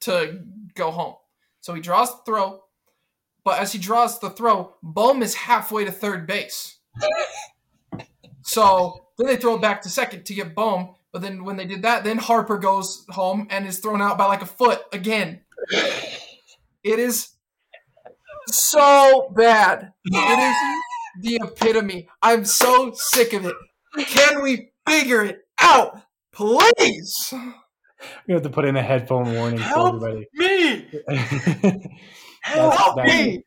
to 0.00 0.40
go 0.74 0.90
home. 0.90 1.14
So 1.60 1.72
he 1.72 1.80
draws 1.80 2.10
the 2.10 2.22
throw, 2.26 2.62
but 3.44 3.60
as 3.60 3.72
he 3.72 3.78
draws 3.78 4.18
the 4.18 4.30
throw, 4.30 4.74
Bohm 4.82 5.22
is 5.22 5.34
halfway 5.34 5.84
to 5.84 5.92
third 5.92 6.26
base. 6.26 6.78
so 8.42 9.06
then 9.18 9.28
they 9.28 9.36
throw 9.36 9.54
it 9.54 9.62
back 9.62 9.82
to 9.82 9.88
second 9.88 10.26
to 10.26 10.34
get 10.34 10.54
Bohm. 10.54 10.94
But 11.12 11.22
then 11.22 11.44
when 11.44 11.56
they 11.56 11.64
did 11.64 11.82
that, 11.82 12.04
then 12.04 12.18
Harper 12.18 12.58
goes 12.58 13.04
home 13.08 13.46
and 13.50 13.66
is 13.66 13.78
thrown 13.78 14.02
out 14.02 14.18
by 14.18 14.26
like 14.26 14.42
a 14.42 14.46
foot 14.46 14.82
again. 14.92 15.40
It 16.84 16.98
is 16.98 17.30
so 18.48 19.32
bad. 19.34 19.92
It 20.04 20.38
is 20.38 20.56
the 21.20 21.40
epitome. 21.42 22.08
I'm 22.22 22.44
so 22.44 22.92
sick 22.94 23.32
of 23.32 23.46
it. 23.46 23.54
Can 24.06 24.42
we 24.42 24.70
figure 24.86 25.24
it 25.24 25.38
out, 25.60 26.00
please? 26.32 27.32
We 28.26 28.34
have 28.34 28.42
to 28.42 28.50
put 28.50 28.64
in 28.66 28.76
a 28.76 28.82
headphone 28.82 29.32
warning 29.34 29.58
Help 29.58 30.00
for 30.00 30.08
everybody. 30.08 30.28
Me! 30.34 30.86
Help 32.42 32.96
That's- 32.96 33.26
me, 33.26 33.44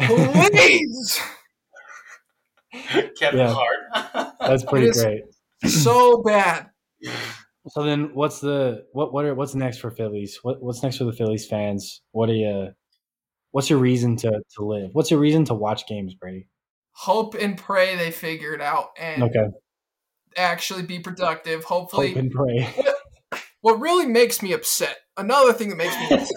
please. 0.00 1.20
Kevin 3.18 3.40
Yeah. 3.40 3.54
Hart. 3.54 4.32
That's 4.40 4.64
pretty 4.68 4.90
great. 4.90 5.22
so 5.66 6.22
bad. 6.22 6.68
So 7.68 7.82
then, 7.84 8.10
what's 8.14 8.40
the 8.40 8.84
what 8.92 9.12
what 9.12 9.24
are 9.24 9.34
what's 9.34 9.54
next 9.54 9.78
for 9.78 9.90
Phillies? 9.90 10.38
What 10.42 10.62
what's 10.62 10.82
next 10.82 10.98
for 10.98 11.04
the 11.04 11.12
Phillies 11.12 11.46
fans? 11.48 12.02
What 12.12 12.28
are 12.28 12.34
you? 12.34 12.68
What's 13.52 13.70
your 13.70 13.78
reason 13.78 14.16
to 14.18 14.42
to 14.56 14.64
live? 14.64 14.90
What's 14.92 15.10
your 15.10 15.20
reason 15.20 15.44
to 15.46 15.54
watch 15.54 15.86
games, 15.86 16.14
Brady? 16.14 16.48
Hope 16.98 17.34
and 17.34 17.58
pray 17.58 17.94
they 17.94 18.10
figure 18.10 18.54
it 18.54 18.60
out 18.60 18.90
and 18.98 19.22
Okay, 19.24 19.48
actually 20.36 20.82
be 20.82 20.98
productive. 20.98 21.64
Hopefully, 21.64 22.08
hope 22.08 22.16
and 22.16 22.30
pray. 22.30 22.74
what 23.60 23.80
really 23.80 24.06
makes 24.06 24.42
me 24.42 24.52
upset, 24.52 24.96
another 25.16 25.52
thing 25.52 25.68
that 25.68 25.76
makes 25.76 25.94
me 25.94 26.16
upset, 26.16 26.36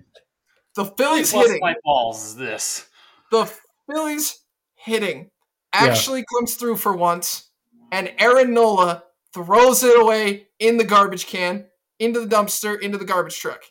the 0.76 0.84
Phillies 0.84 1.32
hitting, 1.32 1.58
my 1.60 1.74
balls 1.82 2.24
is 2.24 2.36
this. 2.36 2.88
the 3.32 3.52
Phillies 3.90 4.38
hitting 4.74 5.30
actually 5.72 6.24
comes 6.36 6.54
through 6.54 6.76
for 6.76 6.94
once, 6.94 7.50
and 7.90 8.12
Aaron 8.18 8.54
Nola 8.54 9.04
throws 9.34 9.82
it 9.82 10.00
away 10.00 10.48
in 10.58 10.76
the 10.76 10.84
garbage 10.84 11.26
can, 11.26 11.66
into 11.98 12.20
the 12.20 12.26
dumpster, 12.26 12.80
into 12.80 12.98
the 12.98 13.04
garbage 13.04 13.38
truck. 13.38 13.62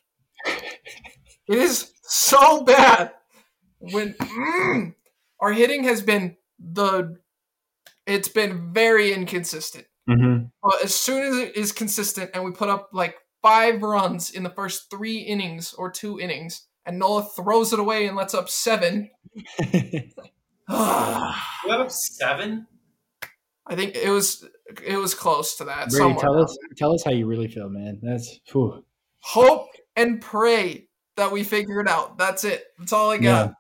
It 1.49 1.57
is 1.57 1.93
so 2.03 2.63
bad. 2.63 3.11
When 3.79 4.13
mm, 4.13 4.93
our 5.39 5.51
hitting 5.51 5.83
has 5.85 6.01
been 6.01 6.35
the, 6.59 7.17
it's 8.05 8.29
been 8.29 8.73
very 8.73 9.13
inconsistent. 9.13 9.85
hmm 10.07 10.43
But 10.63 10.83
as 10.83 10.93
soon 10.95 11.21
as 11.23 11.37
it 11.37 11.55
is 11.57 11.71
consistent 11.71 12.31
and 12.33 12.43
we 12.43 12.51
put 12.51 12.69
up 12.69 12.89
like 12.93 13.15
five 13.41 13.81
runs 13.81 14.31
in 14.31 14.43
the 14.43 14.49
first 14.49 14.89
three 14.89 15.17
innings 15.19 15.73
or 15.73 15.89
two 15.91 16.19
innings, 16.19 16.67
and 16.85 16.97
Nola 16.99 17.23
throws 17.35 17.71
it 17.73 17.79
away 17.79 18.07
and 18.07 18.17
lets 18.17 18.33
up 18.33 18.49
seven. 18.49 19.09
I 20.69 21.41
You 21.65 21.71
have 21.71 21.91
seven? 21.91 22.67
think 23.75 23.95
it 23.95 24.09
was 24.09 24.45
it 24.83 24.97
was 24.97 25.13
close 25.13 25.55
to 25.57 25.65
that. 25.65 25.89
Brady, 25.89 26.13
tell 26.19 26.33
down 26.33 26.43
us 26.43 26.57
tell 26.77 26.93
us 26.93 27.03
how 27.03 27.11
you 27.11 27.25
really 27.27 27.47
feel, 27.47 27.69
man. 27.69 27.99
That's 28.01 28.39
whew. 28.51 28.83
Hope 29.21 29.67
and 29.95 30.21
pray 30.21 30.87
that 31.17 31.31
we 31.31 31.43
figure 31.43 31.79
it 31.79 31.87
out. 31.87 32.17
That's 32.17 32.43
it. 32.43 32.63
That's 32.77 32.93
all 32.93 33.11
I 33.11 33.17
got. 33.17 33.53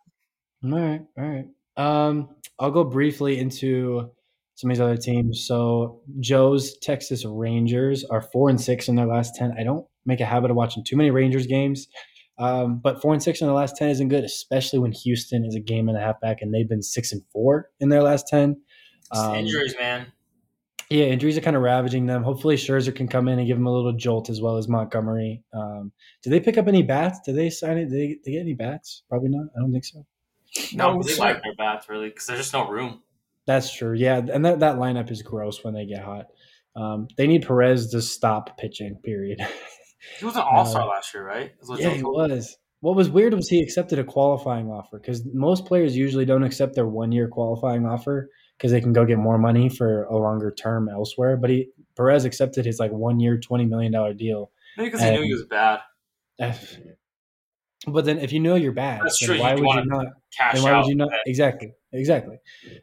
All 0.63 0.71
right, 0.71 1.01
all 1.17 1.23
right. 1.25 1.45
Um, 1.79 2.29
I'll 2.59 2.71
go 2.71 2.83
briefly 2.83 3.39
into 3.39 4.11
some 4.55 4.69
of 4.69 4.75
these 4.75 4.81
other 4.81 4.97
teams. 4.97 5.45
So 5.47 6.01
Joe's 6.19 6.77
Texas 6.79 7.23
Rangers 7.25 8.03
are 8.03 8.21
four 8.21 8.49
and 8.49 8.59
six 8.59 8.89
in 8.89 8.95
their 8.95 9.05
last 9.05 9.33
ten. 9.35 9.55
I 9.57 9.63
don't 9.63 9.87
make 10.05 10.19
a 10.19 10.25
habit 10.25 10.51
of 10.51 10.57
watching 10.57 10.83
too 10.83 10.97
many 10.97 11.09
Rangers 11.11 11.47
games, 11.47 11.87
um, 12.37 12.81
but 12.83 13.01
four 13.01 13.13
and 13.13 13.23
six 13.23 13.39
in 13.39 13.47
the 13.47 13.53
last 13.53 13.77
ten 13.77 13.89
isn't 13.89 14.09
good, 14.09 14.25
especially 14.25 14.79
when 14.79 14.91
Houston 14.91 15.45
is 15.45 15.55
a 15.55 15.61
game 15.61 15.87
and 15.87 15.97
a 15.97 16.01
half 16.01 16.19
back, 16.19 16.41
and 16.41 16.53
they've 16.53 16.67
been 16.67 16.81
six 16.81 17.13
and 17.13 17.21
four 17.31 17.69
in 17.79 17.87
their 17.87 18.03
last 18.03 18.27
ten. 18.27 18.61
Um, 19.11 19.35
injuries, 19.35 19.73
man. 19.79 20.07
yeah, 20.89 21.05
injuries 21.05 21.37
are 21.37 21.41
kind 21.41 21.55
of 21.55 21.61
ravaging 21.61 22.07
them. 22.07 22.23
Hopefully, 22.23 22.57
Scherzer 22.57 22.93
can 22.93 23.07
come 23.07 23.27
in 23.29 23.39
and 23.39 23.47
give 23.47 23.57
them 23.57 23.67
a 23.67 23.73
little 23.73 23.93
jolt 23.93 24.29
as 24.29 24.41
well 24.41 24.57
as 24.57 24.67
Montgomery. 24.67 25.43
Um, 25.53 25.91
did 26.23 26.31
they 26.31 26.39
pick 26.39 26.57
up 26.57 26.67
any 26.67 26.83
bats? 26.83 27.19
Did 27.25 27.35
they 27.37 27.49
sign 27.49 27.77
it? 27.77 27.85
Did 27.85 27.93
they, 27.93 28.07
did 28.07 28.23
they 28.25 28.31
get 28.33 28.41
any 28.41 28.53
bats? 28.53 29.03
Probably 29.07 29.29
not. 29.29 29.47
I 29.55 29.61
don't 29.61 29.71
think 29.71 29.85
so. 29.85 30.05
No, 30.73 30.93
No, 30.95 31.03
they 31.03 31.13
sir. 31.13 31.19
like 31.21 31.43
their 31.43 31.55
bats 31.57 31.89
really 31.89 32.09
because 32.09 32.27
there's 32.27 32.39
just 32.39 32.53
no 32.53 32.69
room. 32.69 33.01
That's 33.45 33.73
true. 33.73 33.93
Yeah, 33.93 34.17
and 34.17 34.45
that, 34.45 34.59
that 34.59 34.75
lineup 34.75 35.09
is 35.11 35.21
gross 35.21 35.63
when 35.63 35.73
they 35.73 35.85
get 35.85 36.03
hot. 36.03 36.25
Um, 36.75 37.07
they 37.17 37.27
need 37.27 37.45
Perez 37.47 37.89
to 37.91 38.01
stop 38.01 38.57
pitching. 38.57 38.99
Period. 39.03 39.39
He 40.19 40.25
was 40.25 40.35
an 40.35 40.41
all 40.49 40.65
star 40.65 40.87
last 40.87 41.13
year, 41.13 41.25
right? 41.25 41.51
Yeah, 41.77 41.89
he 41.89 42.03
was. 42.03 42.57
What 42.81 42.95
was 42.95 43.09
weird 43.09 43.33
was 43.33 43.49
he 43.49 43.61
accepted 43.61 43.99
a 43.99 44.03
qualifying 44.05 44.69
offer 44.69 44.99
because 44.99 45.25
most 45.33 45.65
players 45.65 45.97
usually 45.97 46.23
don't 46.25 46.43
accept 46.43 46.75
their 46.75 46.87
one 46.87 47.11
year 47.11 47.27
qualifying 47.27 47.85
offer 47.85 48.29
because 48.57 48.71
they 48.71 48.79
can 48.79 48.93
go 48.93 49.03
get 49.03 49.17
more 49.17 49.37
money 49.37 49.67
for 49.67 50.03
a 50.05 50.15
longer 50.15 50.51
term 50.51 50.87
elsewhere. 50.87 51.35
But 51.35 51.49
he 51.49 51.69
Perez 51.97 52.23
accepted 52.23 52.65
his 52.65 52.79
like 52.79 52.91
one 52.91 53.19
year, 53.19 53.37
twenty 53.37 53.65
million 53.65 53.91
dollar 53.91 54.13
deal. 54.13 54.51
Maybe 54.77 54.91
because 54.91 55.01
he 55.01 55.11
knew 55.11 55.23
he 55.23 55.33
was 55.33 55.45
bad. 55.45 55.81
But 57.87 58.05
then, 58.05 58.19
if 58.19 58.31
you 58.33 58.39
know 58.41 58.55
you're 58.55 58.73
bad, 58.73 59.01
That's 59.03 59.19
then 59.19 59.27
true, 59.29 59.39
why 59.39 59.51
you'd 59.55 59.59
you 59.59 59.85
not? 59.85 60.07
Cash 60.37 60.55
Then 60.55 60.63
why 60.63 60.71
out. 60.71 60.83
would 60.83 60.89
you 60.89 60.95
not? 60.95 61.09
Exactly, 61.25 61.71
exactly. 61.93 62.37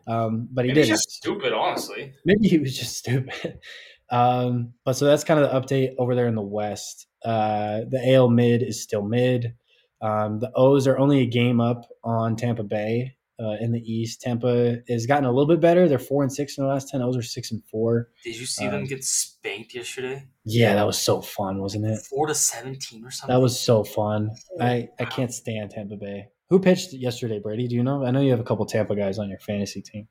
Um, 0.07 0.49
but 0.51 0.65
he 0.65 0.73
didn't. 0.73 0.89
just 0.89 1.11
stupid, 1.11 1.53
honestly. 1.53 2.13
Maybe 2.25 2.49
he 2.49 2.59
was 2.59 2.77
just 2.77 2.97
stupid. 2.97 3.59
Um, 4.09 4.73
but 4.85 4.93
so 4.93 5.05
that's 5.05 5.25
kind 5.25 5.41
of 5.41 5.51
the 5.51 5.61
update 5.61 5.97
over 5.99 6.15
there 6.15 6.29
in 6.29 6.37
the 6.37 6.41
West. 6.41 7.09
Uh, 7.25 7.81
the 7.91 8.01
AL 8.15 8.31
mid 8.31 8.63
is 8.63 8.81
still 8.81 9.03
mid. 9.03 9.57
Um, 10.01 10.39
the 10.39 10.53
O's 10.55 10.87
are 10.87 10.97
only 10.97 11.23
a 11.23 11.27
game 11.27 11.61
up 11.61 11.87
on 12.05 12.37
Tampa 12.37 12.63
Bay 12.63 13.17
uh, 13.41 13.57
in 13.61 13.73
the 13.73 13.81
East. 13.81 14.21
Tampa 14.23 14.79
has 14.89 15.07
gotten 15.07 15.25
a 15.25 15.31
little 15.31 15.47
bit 15.47 15.61
better. 15.61 15.89
They're 15.89 15.99
four 15.99 16.23
and 16.23 16.33
six 16.33 16.57
in 16.59 16.65
the 16.65 16.71
last 16.71 16.89
ten. 16.89 17.01
Those 17.01 17.17
are 17.17 17.23
six 17.23 17.51
and 17.53 17.63
four. 17.71 18.09
Did 18.25 18.37
you 18.37 18.47
see 18.47 18.65
Um, 18.67 18.73
them 18.73 18.85
get 18.87 19.05
spanked 19.05 19.75
yesterday? 19.75 20.27
Yeah, 20.45 20.75
that 20.75 20.87
was 20.87 20.99
so 20.99 21.21
fun, 21.21 21.61
wasn't 21.61 21.87
it? 21.87 21.99
Four 22.09 22.27
to 22.27 22.35
seventeen 22.35 23.05
or 23.05 23.11
something. 23.11 23.35
That 23.35 23.41
was 23.41 23.59
so 23.61 23.85
fun. 23.85 24.31
I, 24.61 24.89
I 24.99 25.05
can't 25.05 25.33
stand 25.33 25.71
Tampa 25.71 25.97
Bay. 25.97 26.29
Who 26.51 26.61
pitched 26.61 26.93
yesterday, 26.93 27.41
Brady? 27.41 27.67
Do 27.69 27.75
you 27.75 27.83
know? 27.83 28.05
I 28.05 28.11
know 28.11 28.21
you 28.21 28.31
have 28.31 28.41
a 28.41 28.45
couple 28.45 28.65
Tampa 28.67 28.95
guys 28.95 29.19
on 29.19 29.29
your 29.29 29.41
fantasy 29.41 29.83
team. 29.83 30.07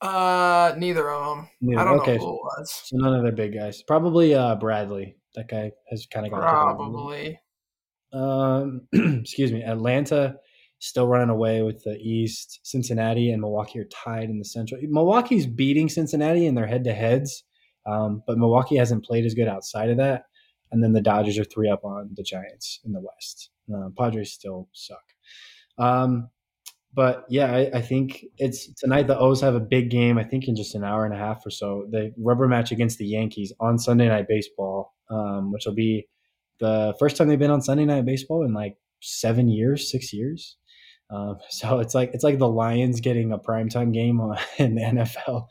Uh, 0.00 0.72
neither 0.78 1.10
of 1.10 1.36
them. 1.36 1.48
Neither. 1.60 1.80
I 1.80 1.84
don't 1.84 2.00
Okay. 2.00 2.16
know 2.16 2.24
who 2.24 2.34
it 2.36 2.40
was. 2.58 2.82
So 2.86 2.96
none 2.96 3.14
of 3.14 3.24
the 3.24 3.32
big 3.32 3.52
guys. 3.54 3.82
Probably 3.82 4.34
uh, 4.34 4.54
Bradley. 4.56 5.16
That 5.34 5.48
guy 5.48 5.70
has 5.90 6.06
kind 6.06 6.24
of 6.26 6.32
got 6.32 6.40
Probably. 6.48 7.38
Um, 8.12 8.88
excuse 8.92 9.52
me. 9.52 9.62
Atlanta 9.62 10.36
still 10.80 11.06
running 11.06 11.30
away 11.30 11.62
with 11.62 11.84
the 11.84 11.96
East. 11.98 12.60
Cincinnati 12.64 13.30
and 13.30 13.40
Milwaukee 13.40 13.78
are 13.78 13.84
tied 13.84 14.28
in 14.30 14.38
the 14.38 14.44
Central. 14.44 14.80
Milwaukee's 14.82 15.46
beating 15.46 15.88
Cincinnati 15.88 16.46
in 16.46 16.54
their 16.54 16.66
head-to-heads, 16.66 17.44
um, 17.86 18.22
but 18.26 18.38
Milwaukee 18.38 18.76
hasn't 18.76 19.04
played 19.04 19.24
as 19.24 19.34
good 19.34 19.46
outside 19.48 19.90
of 19.90 19.98
that. 19.98 20.24
And 20.72 20.82
then 20.82 20.92
the 20.92 21.00
Dodgers 21.00 21.38
are 21.38 21.44
three 21.44 21.68
up 21.68 21.84
on 21.84 22.10
the 22.14 22.22
Giants 22.22 22.80
in 22.84 22.92
the 22.92 23.00
West. 23.00 23.50
Uh, 23.72 23.90
Padres 23.96 24.32
still 24.32 24.68
suck. 24.72 25.02
Um, 25.78 26.30
but 26.92 27.24
yeah, 27.28 27.52
I, 27.52 27.70
I 27.74 27.82
think 27.82 28.24
it's 28.38 28.72
tonight. 28.74 29.06
The 29.06 29.18
O's 29.18 29.40
have 29.42 29.54
a 29.54 29.60
big 29.60 29.90
game. 29.90 30.18
I 30.18 30.24
think 30.24 30.48
in 30.48 30.56
just 30.56 30.74
an 30.74 30.84
hour 30.84 31.04
and 31.04 31.14
a 31.14 31.18
half 31.18 31.44
or 31.46 31.50
so. 31.50 31.86
The 31.90 32.12
rubber 32.18 32.48
match 32.48 32.72
against 32.72 32.98
the 32.98 33.06
Yankees 33.06 33.52
on 33.60 33.78
Sunday 33.78 34.08
Night 34.08 34.26
Baseball, 34.28 34.94
um, 35.10 35.52
which 35.52 35.66
will 35.66 35.74
be 35.74 36.08
the 36.58 36.94
first 36.98 37.16
time 37.16 37.28
they've 37.28 37.38
been 37.38 37.50
on 37.50 37.62
Sunday 37.62 37.84
Night 37.84 38.06
Baseball 38.06 38.44
in 38.44 38.54
like 38.54 38.76
seven 39.00 39.48
years, 39.48 39.90
six 39.90 40.12
years. 40.12 40.56
Um, 41.10 41.38
so 41.50 41.80
it's 41.80 41.94
like 41.94 42.10
it's 42.14 42.24
like 42.24 42.38
the 42.38 42.48
Lions 42.48 43.00
getting 43.00 43.32
a 43.32 43.38
primetime 43.38 43.92
game 43.92 44.20
in 44.58 44.74
the 44.74 44.82
NFL. 44.82 45.46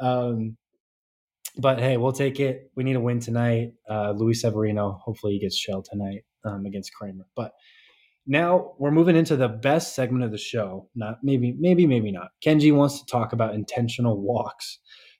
Um, 0.00 0.56
but 1.58 1.78
hey, 1.80 1.96
we'll 1.98 2.12
take 2.12 2.40
it. 2.40 2.70
We 2.76 2.84
need 2.84 2.96
a 2.96 3.00
win 3.00 3.20
tonight. 3.20 3.72
Uh, 3.88 4.12
Luis 4.12 4.40
Severino, 4.40 4.98
hopefully 5.04 5.34
he 5.34 5.40
gets 5.40 5.56
shelled 5.56 5.86
tonight 5.90 6.24
um, 6.44 6.64
against 6.64 6.94
Kremer. 6.94 7.26
But 7.36 7.52
now 8.26 8.72
we're 8.78 8.90
moving 8.90 9.16
into 9.16 9.36
the 9.36 9.48
best 9.48 9.94
segment 9.94 10.24
of 10.24 10.30
the 10.30 10.38
show. 10.38 10.88
Not 10.94 11.18
maybe, 11.22 11.54
maybe, 11.58 11.86
maybe 11.86 12.10
not. 12.10 12.28
Kenji 12.44 12.74
wants 12.74 13.00
to 13.00 13.06
talk 13.06 13.32
about 13.32 13.54
intentional 13.54 14.20
walks. 14.20 14.78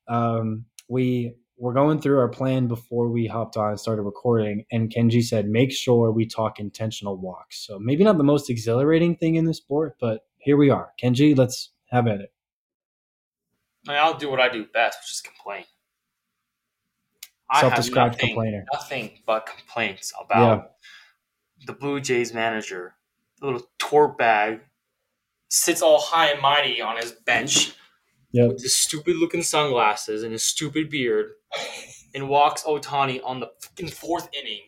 Um, 0.08 0.66
we 0.88 1.34
were 1.56 1.72
going 1.72 2.00
through 2.00 2.18
our 2.18 2.28
plan 2.28 2.66
before 2.66 3.08
we 3.08 3.26
hopped 3.26 3.56
on 3.56 3.70
and 3.70 3.78
started 3.80 4.02
recording, 4.02 4.64
and 4.72 4.90
Kenji 4.90 5.22
said, 5.22 5.46
"Make 5.48 5.70
sure 5.72 6.10
we 6.10 6.26
talk 6.26 6.58
intentional 6.58 7.16
walks." 7.16 7.64
So 7.66 7.78
maybe 7.78 8.02
not 8.04 8.18
the 8.18 8.24
most 8.24 8.50
exhilarating 8.50 9.16
thing 9.16 9.36
in 9.36 9.44
the 9.44 9.54
sport, 9.54 9.96
but 10.00 10.26
here 10.38 10.56
we 10.56 10.70
are. 10.70 10.92
Kenji, 11.00 11.36
let's 11.36 11.70
have 11.90 12.06
at 12.08 12.20
it. 12.20 12.32
I 13.86 13.92
mean, 13.92 14.00
I'll 14.00 14.16
do 14.18 14.30
what 14.30 14.40
I 14.40 14.48
do 14.48 14.64
best, 14.64 14.98
which 15.02 15.10
is 15.12 15.20
complain. 15.20 15.64
I 17.50 17.56
have 17.58 17.72
Self-described 17.72 18.14
nothing, 18.14 18.28
complainer. 18.30 18.64
nothing 18.72 19.18
but 19.26 19.46
complaints 19.46 20.12
about 20.18 20.72
the 21.66 21.74
Blue 21.74 22.00
Jays 22.00 22.32
manager. 22.32 22.94
The 23.40 23.46
little 23.46 23.68
tour 23.78 24.08
bag 24.08 24.60
sits 25.48 25.82
all 25.82 26.00
high 26.00 26.30
and 26.30 26.40
mighty 26.40 26.80
on 26.80 26.96
his 26.96 27.12
bench 27.12 27.74
Yep. 28.30 28.48
with 28.48 28.62
his 28.62 28.74
stupid 28.74 29.16
looking 29.16 29.42
sunglasses 29.42 30.22
and 30.22 30.32
his 30.32 30.44
stupid 30.44 30.88
beard 30.88 31.32
and 32.14 32.28
walks 32.28 32.62
Ohtani 32.64 33.20
on 33.24 33.40
the 33.40 33.48
fucking 33.60 33.88
fourth 33.88 34.28
inning 34.38 34.60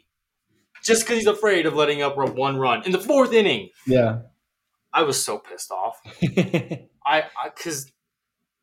just 0.82 1.02
because 1.02 1.18
he's 1.18 1.26
afraid 1.26 1.66
of 1.66 1.74
letting 1.74 2.02
up 2.02 2.16
one 2.16 2.56
run 2.58 2.84
in 2.84 2.92
the 2.92 2.98
fourth 3.00 3.32
inning. 3.32 3.70
Yeah. 3.86 4.20
I 4.92 5.02
was 5.02 5.22
so 5.22 5.38
pissed 5.38 5.70
off. 5.72 6.00
I 7.06 7.24
because 7.54 7.90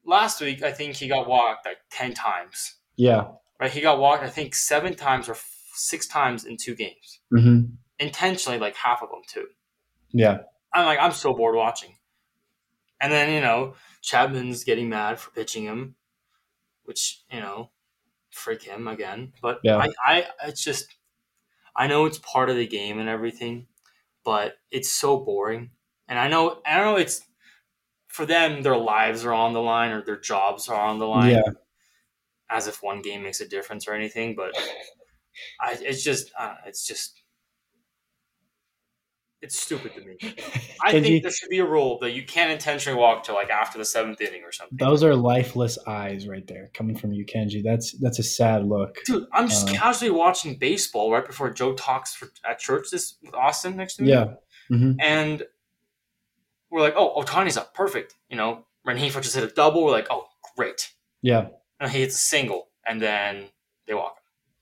last 0.05 0.39
week 0.41 0.63
I 0.63 0.71
think 0.71 0.95
he 0.95 1.07
got 1.07 1.27
walked 1.27 1.65
like 1.65 1.77
ten 1.89 2.13
times. 2.13 2.75
yeah. 2.95 3.27
Right, 3.59 3.69
he 3.69 3.81
got 3.81 3.99
walked 3.99 4.23
I 4.23 4.29
think 4.29 4.55
seven 4.55 4.95
times 4.95 5.29
or 5.29 5.33
f- 5.33 5.55
six 5.75 6.07
times 6.07 6.45
in 6.45 6.57
two 6.57 6.73
games, 6.75 7.19
hmm 7.31 7.61
intentionally 7.99 8.57
like 8.57 8.75
half 8.75 9.03
of 9.03 9.09
them 9.09 9.21
too. 9.27 9.45
Yeah. 10.11 10.39
I'm 10.73 10.85
like 10.85 10.97
I'm 10.99 11.11
so 11.11 11.33
bored 11.33 11.55
watching. 11.55 11.95
And 12.99 13.11
then 13.11 13.33
you 13.33 13.41
know 13.41 13.75
Chapman's 14.01 14.63
getting 14.63 14.89
mad 14.89 15.19
for 15.19 15.31
pitching 15.31 15.63
him, 15.65 15.95
which 16.85 17.21
you 17.31 17.39
know, 17.39 17.69
freak 18.31 18.63
him 18.63 18.87
again. 18.87 19.33
But 19.41 19.59
Yeah. 19.63 19.77
I, 19.77 19.89
I 20.05 20.27
it's 20.47 20.63
just 20.63 20.95
I 21.75 21.87
know 21.87 22.05
it's 22.05 22.19
part 22.19 22.49
of 22.49 22.57
the 22.57 22.67
game 22.67 22.99
and 22.99 23.09
everything, 23.09 23.67
but 24.23 24.57
it's 24.71 24.91
so 24.91 25.17
boring. 25.17 25.71
And 26.07 26.19
I 26.19 26.27
know 26.27 26.61
I 26.65 26.79
know 26.79 26.97
it's 26.97 27.23
for 28.07 28.25
them, 28.25 28.61
their 28.61 28.77
lives 28.77 29.25
are 29.25 29.33
on 29.33 29.53
the 29.53 29.61
line 29.61 29.91
or 29.91 30.01
their 30.03 30.19
jobs 30.19 30.67
are 30.67 30.79
on 30.79 30.99
the 30.99 31.07
line. 31.07 31.31
Yeah. 31.31 31.51
As 32.49 32.67
if 32.67 32.83
one 32.83 33.01
game 33.01 33.23
makes 33.23 33.39
a 33.39 33.47
difference 33.47 33.87
or 33.87 33.93
anything, 33.93 34.35
but 34.35 34.51
I, 35.61 35.77
it's 35.79 36.03
just, 36.03 36.31
uh, 36.37 36.55
it's 36.65 36.85
just, 36.85 37.20
it's 39.41 39.59
stupid 39.59 39.93
to 39.95 40.01
me. 40.01 40.17
I 40.83 40.91
Kenji, 40.93 41.01
think 41.03 41.23
there 41.23 41.31
should 41.31 41.49
be 41.49 41.59
a 41.59 41.65
rule 41.65 41.97
that 41.99 42.11
you 42.11 42.23
can't 42.23 42.51
intentionally 42.51 42.97
walk 42.99 43.23
to 43.23 43.33
like 43.33 43.49
after 43.49 43.77
the 43.77 43.85
seventh 43.85 44.21
inning 44.21 44.43
or 44.43 44.51
something. 44.51 44.77
those 44.77 45.03
are 45.03 45.15
lifeless 45.15 45.77
eyes 45.87 46.27
right 46.27 46.45
there 46.47 46.69
coming 46.73 46.95
from 46.95 47.11
you, 47.11 47.25
Kenji. 47.25 47.63
That's 47.63 47.93
that's 47.93 48.19
a 48.19 48.23
sad 48.23 48.65
look. 48.67 48.97
Dude, 49.05 49.25
I'm 49.33 49.47
just 49.47 49.69
Uh, 49.69 49.73
casually 49.73 50.11
watching 50.11 50.55
baseball 50.57 51.11
right 51.11 51.25
before 51.25 51.49
Joe 51.51 51.73
talks 51.73 52.13
for, 52.13 52.29
at 52.47 52.59
church 52.59 52.89
this 52.91 53.15
with 53.23 53.33
Austin 53.33 53.75
next 53.75 53.95
to 53.95 54.03
me. 54.03 54.09
Yeah. 54.11 54.33
hmm 54.69 54.93
And 54.99 55.43
we're 56.69 56.81
like, 56.81 56.93
oh, 56.95 57.21
Ohtani's 57.21 57.57
up. 57.57 57.73
Perfect. 57.73 58.15
You 58.29 58.37
know, 58.37 58.65
Rengifo 58.87 59.21
just 59.21 59.35
hit 59.35 59.43
a 59.43 59.53
double. 59.53 59.83
We're 59.83 59.91
like, 59.91 60.07
oh, 60.09 60.27
great. 60.55 60.91
Yeah. 61.21 61.47
And 61.79 61.91
he 61.91 61.99
hits 62.01 62.15
a 62.15 62.19
single. 62.19 62.69
And 62.87 63.01
then 63.01 63.47
they 63.87 63.93
walk. 63.93 64.17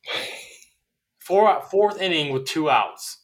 Four, 1.19 1.61
fourth 1.69 2.01
inning 2.01 2.34
with 2.34 2.45
two 2.45 2.69
outs. 2.69 3.18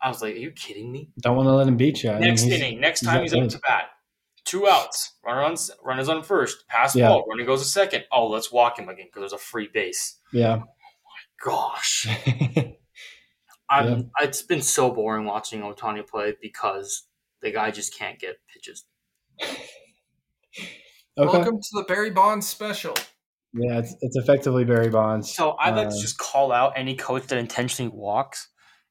I 0.00 0.08
was 0.08 0.20
like, 0.22 0.34
are 0.34 0.38
you 0.38 0.50
kidding 0.50 0.92
me? 0.92 1.10
Don't 1.20 1.36
want 1.36 1.46
to 1.48 1.52
let 1.54 1.66
him 1.66 1.76
beat 1.76 2.02
you. 2.02 2.10
I 2.10 2.18
Next 2.18 2.42
he's- 2.42 2.60
inning, 2.60 2.80
next 2.80 3.00
time 3.02 3.16
that 3.16 3.22
he's 3.22 3.34
up 3.34 3.48
to 3.48 3.58
bat. 3.66 3.84
Two 4.44 4.68
outs. 4.68 5.14
Runner 5.24 5.42
on, 5.42 5.56
runners 5.82 6.08
on 6.08 6.22
first. 6.22 6.68
Pass 6.68 6.94
Yeah. 6.94 7.08
ball. 7.08 7.24
Runner 7.28 7.44
goes 7.44 7.62
to 7.62 7.68
second. 7.68 8.04
Oh, 8.12 8.28
let's 8.28 8.52
walk 8.52 8.78
him 8.78 8.88
again 8.88 9.06
because 9.06 9.20
there's 9.22 9.32
a 9.32 9.38
free 9.38 9.68
base. 9.72 10.20
Yeah. 10.32 10.58
Oh 10.60 10.64
my 10.64 11.50
gosh. 11.52 12.06
I'm, 13.68 14.10
It's 14.20 14.42
been 14.42 14.62
so 14.62 14.90
boring 14.92 15.24
watching 15.24 15.62
Ohtani 15.62 16.06
play 16.06 16.34
because 16.40 17.08
the 17.42 17.50
guy 17.50 17.72
just 17.72 17.96
can't 17.98 18.20
get 18.20 18.36
pitches. 18.52 18.84
okay. 19.42 19.56
Welcome 21.16 21.60
to 21.60 21.68
the 21.72 21.84
Barry 21.88 22.10
Bonds 22.10 22.46
special. 22.48 22.94
Yeah, 23.52 23.78
it's, 23.78 23.94
it's 24.00 24.16
effectively 24.16 24.64
Barry 24.64 24.90
Bonds. 24.90 25.34
So 25.34 25.56
I'd 25.58 25.74
like 25.74 25.88
Uh, 25.88 25.90
to 25.90 26.00
just 26.00 26.18
call 26.18 26.52
out 26.52 26.74
any 26.76 26.94
coach 26.94 27.26
that 27.28 27.38
intentionally 27.38 27.90
walks 27.92 28.48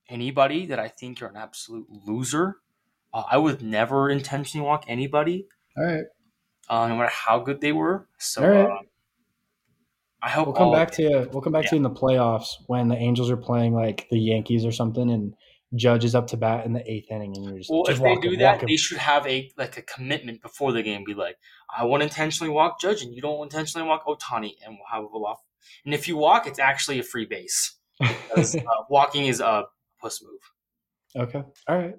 anybody 0.09 0.65
that 0.67 0.79
I 0.79 0.87
think 0.87 1.19
you're 1.19 1.29
an 1.29 1.37
absolute 1.37 1.87
loser. 1.89 2.57
Uh, 3.13 3.23
I 3.29 3.37
would 3.37 3.61
never 3.61 4.09
intentionally 4.09 4.65
walk 4.65 4.85
anybody, 4.87 5.47
All 5.77 5.85
right. 5.85 6.03
uh, 6.69 6.87
no 6.87 6.97
matter 6.97 7.09
how 7.13 7.39
good 7.39 7.61
they 7.61 7.71
were. 7.71 8.07
So 8.19 8.43
All 8.43 8.49
right. 8.49 8.69
uh, 8.71 8.79
I 10.21 10.29
hope 10.29 10.47
We'll 10.47 10.55
come 10.55 10.67
all- 10.67 10.73
back 10.73 10.91
to 10.91 11.03
you. 11.03 11.29
We'll 11.31 11.41
come 11.41 11.53
back 11.53 11.65
to 11.67 11.71
you 11.75 11.77
in 11.77 11.83
the 11.83 11.89
playoffs 11.91 12.55
when 12.67 12.87
the 12.87 12.95
Angels 12.97 13.29
are 13.29 13.37
playing 13.37 13.73
like 13.73 14.07
the 14.09 14.19
Yankees 14.19 14.65
or 14.65 14.71
something, 14.71 15.09
and 15.11 15.33
Judge 15.75 16.03
is 16.05 16.15
up 16.15 16.27
to 16.27 16.37
bat 16.37 16.65
in 16.65 16.73
the 16.73 16.89
eighth 16.91 17.11
inning, 17.11 17.35
and 17.35 17.45
you're 17.45 17.57
just 17.57 17.69
Well, 17.69 17.83
just 17.83 17.97
if 17.97 18.03
they 18.03 18.15
do 18.15 18.35
that, 18.37 18.53
walk 18.53 18.63
him. 18.63 18.67
they 18.69 18.77
should 18.77 18.97
have 18.97 19.25
a 19.27 19.51
like 19.57 19.77
a 19.77 19.81
commitment 19.83 20.41
before 20.41 20.71
the 20.71 20.81
game. 20.81 21.03
Be 21.05 21.13
like, 21.13 21.37
I 21.75 21.83
won't 21.85 22.01
intentionally 22.03 22.51
walk 22.51 22.79
Judge, 22.81 23.01
and 23.03 23.13
you 23.13 23.21
don't 23.21 23.43
intentionally 23.43 23.87
walk 23.87 24.05
Ohtani, 24.05 24.53
and 24.65 24.75
we'll 24.77 24.87
have 24.91 25.03
a 25.03 25.07
off. 25.07 25.41
And 25.83 25.93
if 25.93 26.07
you 26.07 26.17
walk, 26.17 26.47
it's 26.47 26.59
actually 26.59 26.99
a 26.99 27.03
free 27.03 27.25
base. 27.25 27.75
'Cause, 28.33 28.55
uh, 28.55 28.61
walking 28.89 29.25
is 29.25 29.39
a 29.41 29.65
puss 30.05 30.23
move. 30.23 31.23
okay. 31.27 31.43
All 31.67 31.77
right. 31.77 31.95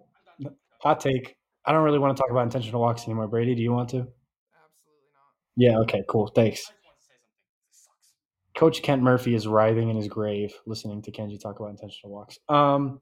Hot 0.82 1.00
take. 1.00 1.34
I 1.64 1.72
don't 1.72 1.82
really 1.82 1.98
want 1.98 2.16
to 2.16 2.20
talk 2.20 2.30
about 2.30 2.44
intentional 2.44 2.80
walks 2.80 3.04
anymore. 3.04 3.26
Brady, 3.26 3.56
do 3.56 3.62
you 3.62 3.72
want 3.72 3.88
to? 3.90 3.96
Absolutely 3.96 5.08
not. 5.12 5.56
Yeah. 5.56 5.78
Okay. 5.80 6.04
Cool. 6.08 6.28
Thanks. 6.28 6.70
Coach 8.56 8.82
Kent 8.82 9.02
Murphy 9.02 9.34
is 9.34 9.48
writhing 9.48 9.90
in 9.90 9.96
his 9.96 10.08
grave 10.08 10.54
listening 10.66 11.02
to 11.02 11.10
Kenji 11.10 11.40
talk 11.40 11.58
about 11.58 11.70
intentional 11.70 12.14
walks. 12.14 12.38
Um, 12.48 13.00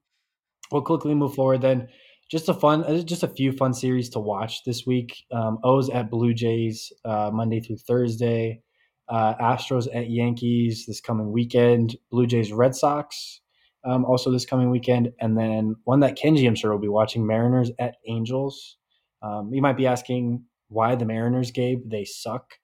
we'll 0.72 0.82
quickly 0.82 1.14
move 1.14 1.34
forward 1.34 1.60
then. 1.60 1.88
Just 2.30 2.48
a 2.48 2.54
fun, 2.54 2.82
uh, 2.84 3.02
just 3.02 3.22
a 3.22 3.28
few 3.28 3.52
fun 3.52 3.74
series 3.74 4.08
to 4.10 4.18
watch 4.18 4.64
this 4.64 4.86
week. 4.86 5.14
Um, 5.30 5.58
O's 5.62 5.90
at 5.90 6.10
Blue 6.10 6.32
Jays 6.32 6.90
uh, 7.04 7.30
Monday 7.32 7.60
through 7.60 7.76
Thursday. 7.76 8.62
Uh, 9.08 9.34
Astros 9.34 9.86
at 9.94 10.08
Yankees 10.08 10.86
this 10.86 11.02
coming 11.02 11.30
weekend. 11.30 11.96
Blue 12.10 12.26
Jays 12.26 12.50
Red 12.50 12.74
Sox 12.74 13.42
um, 13.84 14.04
also 14.04 14.30
this 14.30 14.46
coming 14.46 14.70
weekend, 14.70 15.12
and 15.20 15.36
then 15.36 15.76
one 15.84 16.00
that 16.00 16.18
Kenji 16.18 16.46
I'm 16.46 16.54
sure 16.54 16.72
will 16.72 16.78
be 16.78 16.88
watching 16.88 17.26
Mariners 17.26 17.70
at 17.78 17.96
Angels. 18.06 18.76
Um, 19.22 19.50
you 19.52 19.62
might 19.62 19.76
be 19.76 19.86
asking 19.86 20.44
why 20.68 20.94
the 20.94 21.04
Mariners, 21.04 21.50
Gabe? 21.50 21.82
They 21.90 22.04
suck, 22.04 22.54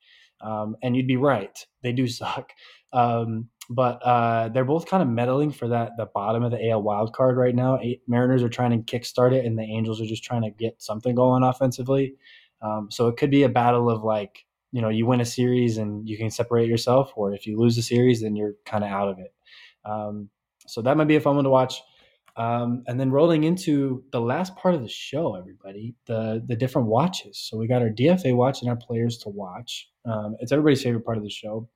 um, 0.40 0.76
and 0.82 0.96
you'd 0.96 1.06
be 1.06 1.16
right. 1.16 1.58
They 1.82 1.92
do 1.92 2.06
suck. 2.08 2.52
Um, 2.92 3.48
but 3.72 4.02
uh, 4.02 4.48
they're 4.48 4.64
both 4.64 4.86
kind 4.86 5.00
of 5.00 5.08
meddling 5.08 5.52
for 5.52 5.68
that 5.68 5.92
the 5.96 6.06
bottom 6.06 6.42
of 6.42 6.50
the 6.50 6.70
AL 6.70 6.82
wild 6.82 7.14
card 7.14 7.36
right 7.36 7.54
now. 7.54 7.78
Eight, 7.80 8.02
Mariners 8.08 8.42
are 8.42 8.48
trying 8.48 8.70
to 8.70 8.98
kickstart 8.98 9.32
it, 9.32 9.44
and 9.44 9.56
the 9.56 9.62
Angels 9.62 10.00
are 10.00 10.06
just 10.06 10.24
trying 10.24 10.42
to 10.42 10.50
get 10.50 10.82
something 10.82 11.14
going 11.14 11.44
offensively. 11.44 12.14
Um, 12.62 12.88
so 12.90 13.06
it 13.06 13.16
could 13.16 13.30
be 13.30 13.44
a 13.44 13.48
battle 13.48 13.88
of 13.88 14.02
like 14.02 14.44
you 14.72 14.82
know 14.82 14.88
you 14.88 15.06
win 15.06 15.20
a 15.20 15.24
series 15.24 15.78
and 15.78 16.08
you 16.08 16.18
can 16.18 16.30
separate 16.30 16.68
yourself, 16.68 17.12
or 17.14 17.32
if 17.32 17.46
you 17.46 17.58
lose 17.58 17.78
a 17.78 17.82
series, 17.82 18.22
then 18.22 18.34
you're 18.34 18.54
kind 18.64 18.82
of 18.82 18.90
out 18.90 19.08
of 19.08 19.18
it. 19.18 19.32
Um, 19.84 20.30
so 20.70 20.82
that 20.82 20.96
might 20.96 21.08
be 21.08 21.16
a 21.16 21.20
fun 21.20 21.36
one 21.36 21.44
to 21.44 21.50
watch. 21.50 21.82
Um, 22.36 22.84
and 22.86 22.98
then 22.98 23.10
rolling 23.10 23.44
into 23.44 24.04
the 24.12 24.20
last 24.20 24.54
part 24.56 24.74
of 24.74 24.82
the 24.82 24.88
show, 24.88 25.34
everybody, 25.34 25.94
the 26.06 26.42
the 26.46 26.56
different 26.56 26.88
watches. 26.88 27.38
So 27.38 27.56
we 27.56 27.66
got 27.66 27.82
our 27.82 27.90
DFA 27.90 28.34
watch 28.34 28.62
and 28.62 28.70
our 28.70 28.76
players 28.76 29.18
to 29.18 29.28
watch. 29.28 29.88
Um, 30.04 30.36
it's 30.38 30.52
everybody's 30.52 30.82
favorite 30.82 31.04
part 31.04 31.18
of 31.18 31.24
the 31.24 31.30
show. 31.30 31.68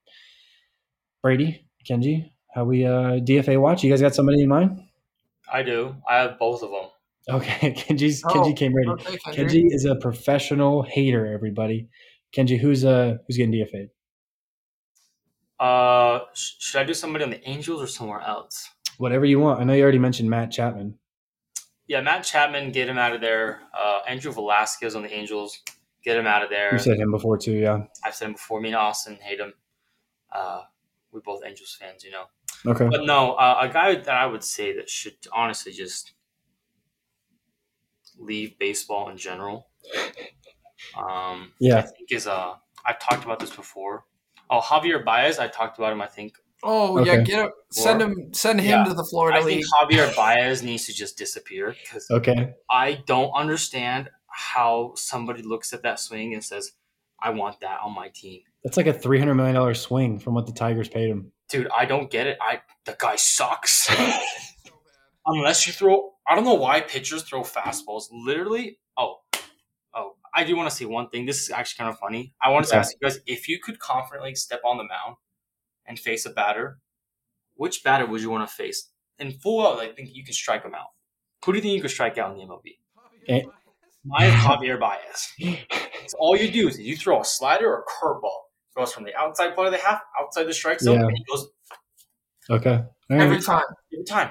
Brady, 1.22 1.66
Kenji, 1.88 2.30
how 2.54 2.64
we 2.64 2.86
uh, 2.86 3.20
DFA 3.20 3.60
watch? 3.60 3.82
You 3.82 3.90
guys 3.90 4.00
got 4.00 4.14
somebody 4.14 4.42
in 4.42 4.48
mind? 4.48 4.80
I 5.52 5.62
do. 5.62 5.96
I 6.08 6.18
have 6.18 6.38
both 6.38 6.62
of 6.62 6.70
them. 6.70 6.88
Okay, 7.28 7.72
Kenji's 7.76 8.22
Oh, 8.24 8.28
Kenji 8.28 8.56
came 8.56 8.74
ready. 8.74 8.90
Okay, 8.90 9.16
Kenji 9.32 9.64
is 9.70 9.84
a 9.84 9.96
professional 9.96 10.82
hater. 10.82 11.26
Everybody, 11.26 11.88
Kenji, 12.34 12.58
who's 12.58 12.84
uh 12.84 13.16
who's 13.26 13.36
getting 13.36 13.52
DFA? 13.52 13.88
Uh, 15.58 16.24
sh- 16.34 16.54
should 16.58 16.80
I 16.80 16.84
do 16.84 16.94
somebody 16.94 17.24
on 17.24 17.30
the 17.30 17.48
Angels 17.48 17.82
or 17.82 17.86
somewhere 17.86 18.20
else? 18.20 18.68
Whatever 18.98 19.24
you 19.24 19.40
want. 19.40 19.60
I 19.60 19.64
know 19.64 19.72
you 19.72 19.82
already 19.82 19.98
mentioned 19.98 20.30
Matt 20.30 20.50
Chapman. 20.50 20.98
Yeah, 21.86 22.00
Matt 22.00 22.24
Chapman, 22.24 22.72
get 22.72 22.88
him 22.88 22.98
out 22.98 23.14
of 23.14 23.20
there. 23.20 23.60
Uh, 23.78 24.00
Andrew 24.08 24.32
Velazquez 24.32 24.94
on 24.94 25.02
the 25.02 25.12
Angels, 25.12 25.60
get 26.02 26.16
him 26.16 26.26
out 26.26 26.42
of 26.42 26.50
there. 26.50 26.72
You 26.72 26.78
said 26.78 26.98
him 26.98 27.10
before 27.10 27.36
too, 27.36 27.52
yeah. 27.52 27.84
I've 28.04 28.14
said 28.14 28.26
him 28.26 28.32
before. 28.32 28.60
Me 28.60 28.68
and 28.68 28.76
Austin 28.76 29.16
hate 29.20 29.40
him. 29.40 29.52
Uh, 30.32 30.62
we're 31.12 31.20
both 31.20 31.42
Angels 31.44 31.76
fans, 31.78 32.02
you 32.04 32.10
know. 32.10 32.24
Okay. 32.66 32.88
But 32.88 33.04
no, 33.04 33.32
uh, 33.34 33.58
a 33.60 33.68
guy 33.68 33.94
that 33.94 34.08
I 34.08 34.26
would 34.26 34.42
say 34.42 34.74
that 34.76 34.88
should 34.88 35.16
honestly 35.32 35.72
just 35.72 36.14
leave 38.18 38.58
baseball 38.58 39.08
in 39.10 39.16
general. 39.16 39.68
Um, 40.98 41.52
yeah, 41.58 41.78
I 41.78 41.82
think 41.82 42.12
is 42.12 42.26
uh, 42.26 42.54
I've 42.84 42.98
talked 42.98 43.24
about 43.24 43.38
this 43.38 43.50
before. 43.50 44.04
Oh, 44.50 44.60
Javier 44.60 45.02
Baez, 45.02 45.38
I 45.38 45.48
talked 45.48 45.78
about 45.78 45.92
him. 45.92 46.02
I 46.02 46.06
think 46.06 46.34
Oh 46.66 47.04
yeah, 47.04 47.18
get 47.20 47.44
him, 47.46 47.50
send 47.70 48.00
him, 48.00 48.32
send 48.32 48.60
him 48.60 48.80
Yeah. 48.80 48.84
to 48.84 48.94
the 48.94 49.04
Florida 49.04 49.38
I 49.38 49.42
think 49.42 49.62
League. 49.90 50.00
Javier 50.00 50.16
Baez 50.16 50.62
needs 50.62 50.86
to 50.86 50.94
just 50.94 51.18
disappear 51.18 51.76
because 51.82 52.10
Okay. 52.10 52.54
I 52.70 53.02
don't 53.06 53.30
understand 53.32 54.08
how 54.28 54.92
somebody 54.96 55.42
looks 55.42 55.72
at 55.72 55.82
that 55.82 56.00
swing 56.00 56.32
and 56.34 56.42
says, 56.42 56.72
"I 57.20 57.30
want 57.30 57.60
that 57.60 57.80
on 57.82 57.94
my 57.94 58.08
team." 58.08 58.40
That's 58.64 58.76
like 58.78 58.86
a 58.86 58.92
three 58.94 59.18
hundred 59.18 59.34
million 59.34 59.54
dollar 59.54 59.74
swing 59.74 60.18
from 60.18 60.34
what 60.34 60.46
the 60.46 60.52
Tigers 60.52 60.88
paid 60.88 61.10
him. 61.10 61.30
Dude, 61.50 61.68
I 61.76 61.84
don't 61.84 62.10
get 62.10 62.26
it. 62.26 62.38
I 62.40 62.62
the 62.86 62.96
guy 62.98 63.16
sucks. 63.16 63.88
Unless 65.26 65.66
you 65.66 65.72
throw, 65.72 66.12
I 66.28 66.34
don't 66.34 66.44
know 66.44 66.54
why 66.54 66.80
pitchers 66.82 67.22
throw 67.22 67.42
fastballs. 67.42 68.04
Literally, 68.12 68.78
oh, 68.96 69.20
oh, 69.94 70.16
I 70.34 70.44
do 70.44 70.54
want 70.56 70.68
to 70.68 70.74
say 70.74 70.84
one 70.84 71.08
thing. 71.08 71.24
This 71.24 71.42
is 71.42 71.50
actually 71.50 71.84
kind 71.84 71.90
of 71.94 71.98
funny. 71.98 72.34
I 72.42 72.50
want 72.50 72.66
to 72.66 72.74
Yeah. 72.74 72.80
ask 72.80 72.92
you 72.92 73.06
guys 73.08 73.20
if 73.26 73.48
you 73.48 73.58
could 73.58 73.78
confidently 73.78 74.34
step 74.34 74.60
on 74.64 74.76
the 74.76 74.84
mound 74.84 75.16
and 75.86 75.98
face 75.98 76.26
a 76.26 76.30
batter, 76.30 76.78
which 77.54 77.82
batter 77.84 78.06
would 78.06 78.20
you 78.20 78.30
want 78.30 78.48
to 78.48 78.54
face? 78.54 78.88
In 79.18 79.30
full 79.32 79.66
out, 79.66 79.78
I 79.78 79.92
think 79.92 80.10
you 80.12 80.24
can 80.24 80.32
strike 80.34 80.64
him 80.64 80.74
out. 80.74 80.88
Who 81.44 81.52
do 81.52 81.58
you 81.58 81.62
think 81.62 81.74
you 81.74 81.80
could 81.82 81.90
strike 81.90 82.18
out 82.18 82.32
in 82.32 82.38
the 82.38 82.44
MLB? 82.44 82.78
Eh. 83.28 83.42
Mine 84.04 84.28
is 84.28 84.34
Javier 84.42 84.78
Baez. 84.80 85.32
So 86.08 86.16
all 86.18 86.36
you 86.36 86.50
do 86.50 86.68
is 86.68 86.78
you 86.78 86.96
throw 86.96 87.20
a 87.20 87.24
slider 87.24 87.72
or 87.72 87.80
a 87.82 88.04
curveball. 88.04 88.30
Throws 88.74 88.92
from 88.92 89.04
the 89.04 89.14
outside 89.14 89.54
part 89.54 89.68
of 89.68 89.72
the 89.72 89.78
half, 89.78 90.00
outside 90.20 90.44
the 90.44 90.52
strike 90.54 90.80
zone, 90.80 90.96
Yeah. 91.00 91.06
and 91.06 91.16
he 91.16 91.24
goes 91.24 91.48
Okay. 92.50 92.82
All 93.10 93.20
Every 93.20 93.40
time, 93.40 93.62
every 93.92 94.04
time. 94.04 94.30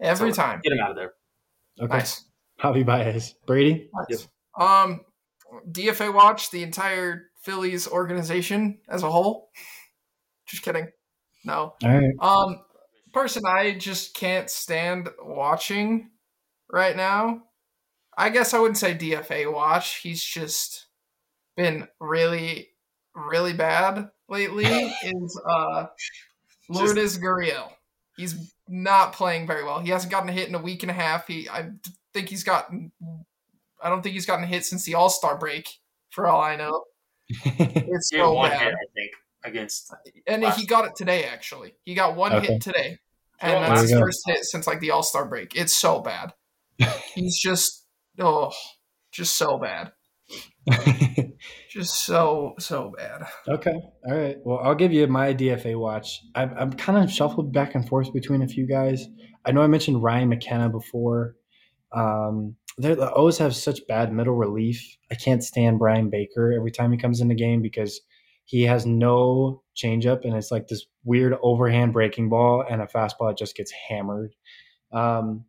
every 0.00 0.30
So, 0.32 0.42
time. 0.42 0.60
Get 0.62 0.72
him 0.72 0.80
out 0.80 0.90
of 0.90 0.96
there. 0.96 1.12
Okay. 1.80 1.98
Nice. 1.98 2.24
Javi 2.60 2.84
Baez. 2.84 3.34
Brady. 3.46 3.88
nice. 4.10 4.28
Um, 4.58 5.00
DFA 5.70 6.12
watch 6.12 6.50
the 6.50 6.62
entire 6.62 7.30
Phillies 7.42 7.86
organization 7.88 8.80
as 8.88 9.02
a 9.02 9.10
whole. 9.10 9.50
Just 10.50 10.62
kidding. 10.62 10.88
No. 11.44 11.74
All 11.82 11.90
right. 11.90 12.12
Um, 12.20 12.60
person 13.12 13.42
I 13.46 13.76
just 13.78 14.14
can't 14.14 14.50
stand 14.50 15.08
watching 15.22 16.10
right 16.70 16.96
now. 16.96 17.42
I 18.16 18.28
guess 18.28 18.52
I 18.52 18.58
wouldn't 18.58 18.78
say 18.78 18.94
DFA 18.94 19.52
watch. 19.52 19.98
He's 19.98 20.22
just 20.22 20.86
been 21.56 21.88
really, 22.00 22.68
really 23.14 23.52
bad 23.52 24.10
lately. 24.28 24.64
is 25.04 25.40
uh 25.48 25.86
Lourdes 26.68 27.18
Gurriel. 27.18 27.72
He's 28.16 28.52
not 28.68 29.12
playing 29.12 29.46
very 29.46 29.64
well. 29.64 29.80
He 29.80 29.90
hasn't 29.90 30.12
gotten 30.12 30.28
a 30.28 30.32
hit 30.32 30.48
in 30.48 30.54
a 30.54 30.62
week 30.62 30.82
and 30.82 30.90
a 30.90 30.94
half. 30.94 31.26
He 31.26 31.48
I 31.48 31.70
think 32.12 32.28
he's 32.28 32.44
gotten 32.44 32.92
I 33.82 33.88
don't 33.88 34.02
think 34.02 34.14
he's 34.14 34.26
gotten 34.26 34.44
a 34.44 34.48
hit 34.48 34.64
since 34.64 34.84
the 34.84 34.94
All 34.94 35.10
Star 35.10 35.38
break. 35.38 35.68
For 36.10 36.26
all 36.26 36.40
I 36.40 36.56
know, 36.56 36.84
it's 37.28 38.10
so 38.10 38.34
bad. 38.42 38.60
hit, 38.60 38.74
I 38.74 38.86
think, 38.94 39.12
against. 39.44 39.92
And 40.26 40.44
he 40.44 40.66
got 40.66 40.86
it 40.86 40.96
today. 40.96 41.24
Actually, 41.24 41.74
he 41.84 41.94
got 41.94 42.16
one 42.16 42.32
Okay. 42.32 42.46
hit 42.54 42.62
today, 42.62 42.98
and 43.40 43.52
There 43.52 43.68
that's 43.68 43.82
his 43.82 43.92
first 43.92 44.22
hit 44.26 44.44
since 44.44 44.66
like 44.66 44.80
the 44.80 44.90
All 44.90 45.02
Star 45.02 45.28
break. 45.28 45.54
It's 45.54 45.74
so 45.74 46.00
bad. 46.00 46.32
He's 47.14 47.38
just 47.38 47.86
oh, 48.18 48.52
just 49.12 49.36
so 49.36 49.58
bad. 49.58 49.92
Just 51.70 52.04
so 52.04 52.54
so 52.58 52.92
bad. 52.96 53.22
Okay. 53.48 53.72
All 54.08 54.16
right. 54.16 54.36
Well, 54.44 54.58
I'll 54.62 54.74
give 54.74 54.92
you 54.92 55.06
my 55.06 55.32
DFA 55.34 55.78
watch. 55.78 56.20
I'm, 56.34 56.52
I'm 56.56 56.72
kind 56.72 57.02
of 57.02 57.10
shuffled 57.10 57.52
back 57.52 57.74
and 57.74 57.88
forth 57.88 58.12
between 58.12 58.42
a 58.42 58.48
few 58.48 58.66
guys. 58.66 59.06
I 59.44 59.52
know 59.52 59.62
I 59.62 59.66
mentioned 59.66 60.02
Ryan 60.02 60.28
McKenna 60.28 60.68
before. 60.68 61.36
Um, 61.92 62.56
they're- 62.78 62.94
the 62.96 63.12
O's 63.12 63.38
have 63.38 63.54
such 63.56 63.80
bad 63.88 64.12
middle 64.12 64.34
relief. 64.34 64.96
I 65.10 65.14
can't 65.14 65.42
stand 65.42 65.78
Bryan 65.78 66.10
Baker 66.10 66.52
every 66.52 66.70
time 66.70 66.92
he 66.92 66.98
comes 66.98 67.20
in 67.20 67.28
the 67.28 67.34
game 67.34 67.62
because 67.62 68.00
he 68.50 68.62
has 68.64 68.84
no 68.84 69.62
changeup 69.76 70.24
and 70.24 70.34
it's 70.34 70.50
like 70.50 70.66
this 70.66 70.86
weird 71.04 71.38
overhand 71.40 71.92
breaking 71.92 72.28
ball 72.28 72.64
and 72.68 72.82
a 72.82 72.86
fastball 72.86 73.28
that 73.28 73.38
just 73.38 73.54
gets 73.54 73.70
hammered. 73.70 74.34
Um, 74.92 75.44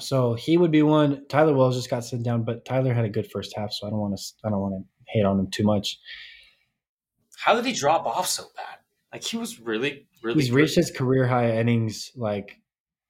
so 0.00 0.32
he 0.32 0.56
would 0.56 0.70
be 0.70 0.82
one. 0.82 1.26
Tyler 1.28 1.52
Wells 1.52 1.76
just 1.76 1.90
got 1.90 2.06
sent 2.06 2.22
down, 2.22 2.42
but 2.42 2.64
Tyler 2.64 2.94
had 2.94 3.04
a 3.04 3.10
good 3.10 3.30
first 3.30 3.54
half, 3.54 3.70
so 3.70 3.86
I 3.86 3.90
don't 3.90 3.98
want 3.98 4.16
to. 4.16 4.22
I 4.46 4.48
don't 4.48 4.60
want 4.60 4.74
to 4.76 5.12
hate 5.12 5.26
on 5.26 5.38
him 5.38 5.50
too 5.50 5.62
much. 5.64 5.98
How 7.36 7.54
did 7.54 7.66
he 7.66 7.74
drop 7.74 8.06
off 8.06 8.26
so 8.26 8.44
bad? 8.56 8.78
Like 9.12 9.22
he 9.22 9.36
was 9.36 9.60
really, 9.60 10.06
really. 10.22 10.40
He's 10.40 10.48
good. 10.48 10.56
reached 10.56 10.76
his 10.76 10.90
career 10.90 11.26
high 11.26 11.58
innings, 11.58 12.12
like 12.16 12.58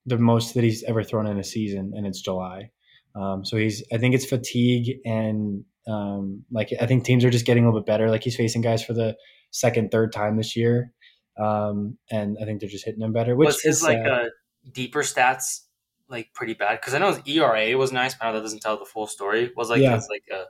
the 0.05 0.17
most 0.17 0.53
that 0.55 0.65
he's 0.65 0.83
ever 0.83 1.01
thrown 1.01 1.27
in 1.27 1.39
a 1.39 1.45
season, 1.45 1.93
and 1.95 2.05
it's 2.05 2.21
July. 2.21 2.71
Um, 3.19 3.43
so 3.45 3.57
he's, 3.57 3.83
I 3.91 3.97
think 3.97 4.13
it's 4.15 4.25
fatigue 4.25 4.97
and 5.05 5.63
um, 5.87 6.43
like 6.51 6.69
I 6.81 6.85
think 6.85 7.03
teams 7.05 7.23
are 7.25 7.29
just 7.29 7.45
getting 7.45 7.63
a 7.63 7.67
little 7.67 7.79
bit 7.81 7.87
better. 7.87 8.09
Like 8.09 8.21
he's 8.23 8.35
facing 8.35 8.61
guys 8.61 8.83
for 8.83 8.93
the 8.93 9.15
second, 9.51 9.89
third 9.89 10.11
time 10.11 10.35
this 10.37 10.55
year, 10.55 10.91
um, 11.39 11.97
and 12.11 12.37
I 12.41 12.45
think 12.45 12.59
they're 12.59 12.69
just 12.69 12.83
hitting 12.85 13.01
him 13.01 13.13
better. 13.13 13.35
Which 13.35 13.47
was 13.47 13.61
his 13.61 13.77
is 13.77 13.83
like 13.83 13.99
sad. 13.99 14.07
uh, 14.07 14.25
deeper 14.73 15.01
stats 15.01 15.61
like 16.09 16.33
pretty 16.33 16.53
bad? 16.53 16.79
Because 16.81 16.93
I 16.93 16.99
know 16.99 17.13
his 17.13 17.21
ERA 17.25 17.77
was 17.77 17.91
nice, 17.93 18.15
but 18.15 18.27
I 18.27 18.31
that 18.33 18.41
doesn't 18.41 18.61
tell 18.61 18.77
the 18.77 18.85
full 18.85 19.07
story. 19.07 19.51
Was 19.55 19.69
like 19.69 19.81
Yeah. 19.81 19.95
like 20.09 20.25
uh, 20.33 20.43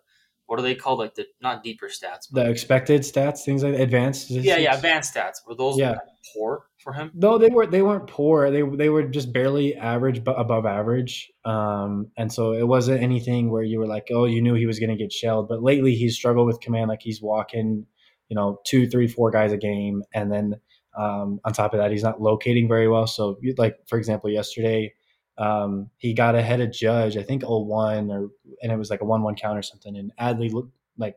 what 0.47 0.57
are 0.59 0.63
they 0.63 0.73
called? 0.75 0.97
Like 0.99 1.13
the 1.13 1.25
not 1.39 1.63
deeper 1.63 1.87
stats. 1.87 2.29
the 2.31 2.49
expected 2.49 3.01
stats, 3.01 3.43
things 3.45 3.63
like 3.63 3.75
advanced. 3.75 4.31
yeah, 4.31 4.57
yeah, 4.57 4.73
advanced 4.75 5.13
stats. 5.13 5.35
Were 5.47 5.55
those 5.55 5.77
Yeah. 5.77 5.97
poor 6.35 6.65
for 6.87 6.93
him? 6.93 7.11
No, 7.13 7.37
they 7.37 7.49
were 7.49 7.67
they 7.67 7.81
weren't 7.81 8.07
poor. 8.07 8.49
They 8.49 8.61
they 8.61 8.89
were 8.89 9.03
just 9.03 9.33
barely 9.33 9.75
average, 9.75 10.23
but 10.23 10.39
above 10.39 10.65
average. 10.65 11.29
Um, 11.43 12.11
and 12.17 12.31
so 12.31 12.53
it 12.53 12.65
wasn't 12.67 13.03
anything 13.03 13.51
where 13.51 13.63
you 13.63 13.79
were 13.79 13.87
like, 13.87 14.07
oh, 14.11 14.25
you 14.25 14.41
knew 14.41 14.53
he 14.53 14.65
was 14.65 14.79
going 14.79 14.89
to 14.89 14.95
get 14.95 15.11
shelled. 15.11 15.49
But 15.49 15.61
lately, 15.61 15.95
he's 15.95 16.15
struggled 16.15 16.47
with 16.47 16.61
command. 16.61 16.87
Like 16.87 17.01
he's 17.01 17.21
walking, 17.21 17.85
you 18.29 18.35
know, 18.35 18.59
two, 18.65 18.87
three, 18.87 19.07
four 19.07 19.31
guys 19.31 19.51
a 19.51 19.57
game, 19.57 20.03
and 20.13 20.31
then 20.31 20.55
um, 20.97 21.39
on 21.43 21.51
top 21.51 21.73
of 21.73 21.79
that, 21.79 21.91
he's 21.91 22.03
not 22.03 22.21
locating 22.21 22.67
very 22.69 22.87
well. 22.87 23.05
So, 23.05 23.37
like 23.57 23.75
for 23.87 23.97
example, 23.97 24.29
yesterday, 24.29 24.93
um, 25.37 25.89
he 25.97 26.13
got 26.13 26.35
ahead 26.35 26.61
of 26.61 26.71
Judge. 26.71 27.17
I 27.17 27.23
think 27.23 27.43
0-1 27.43 28.09
or 28.11 28.29
and 28.63 28.71
it 28.71 28.77
was 28.77 28.89
like 28.89 29.01
a 29.01 29.05
one-one 29.05 29.35
count 29.35 29.59
or 29.59 29.61
something. 29.61 29.95
And 29.97 30.11
Adley 30.19 30.51
looked 30.51 30.71
like 30.97 31.15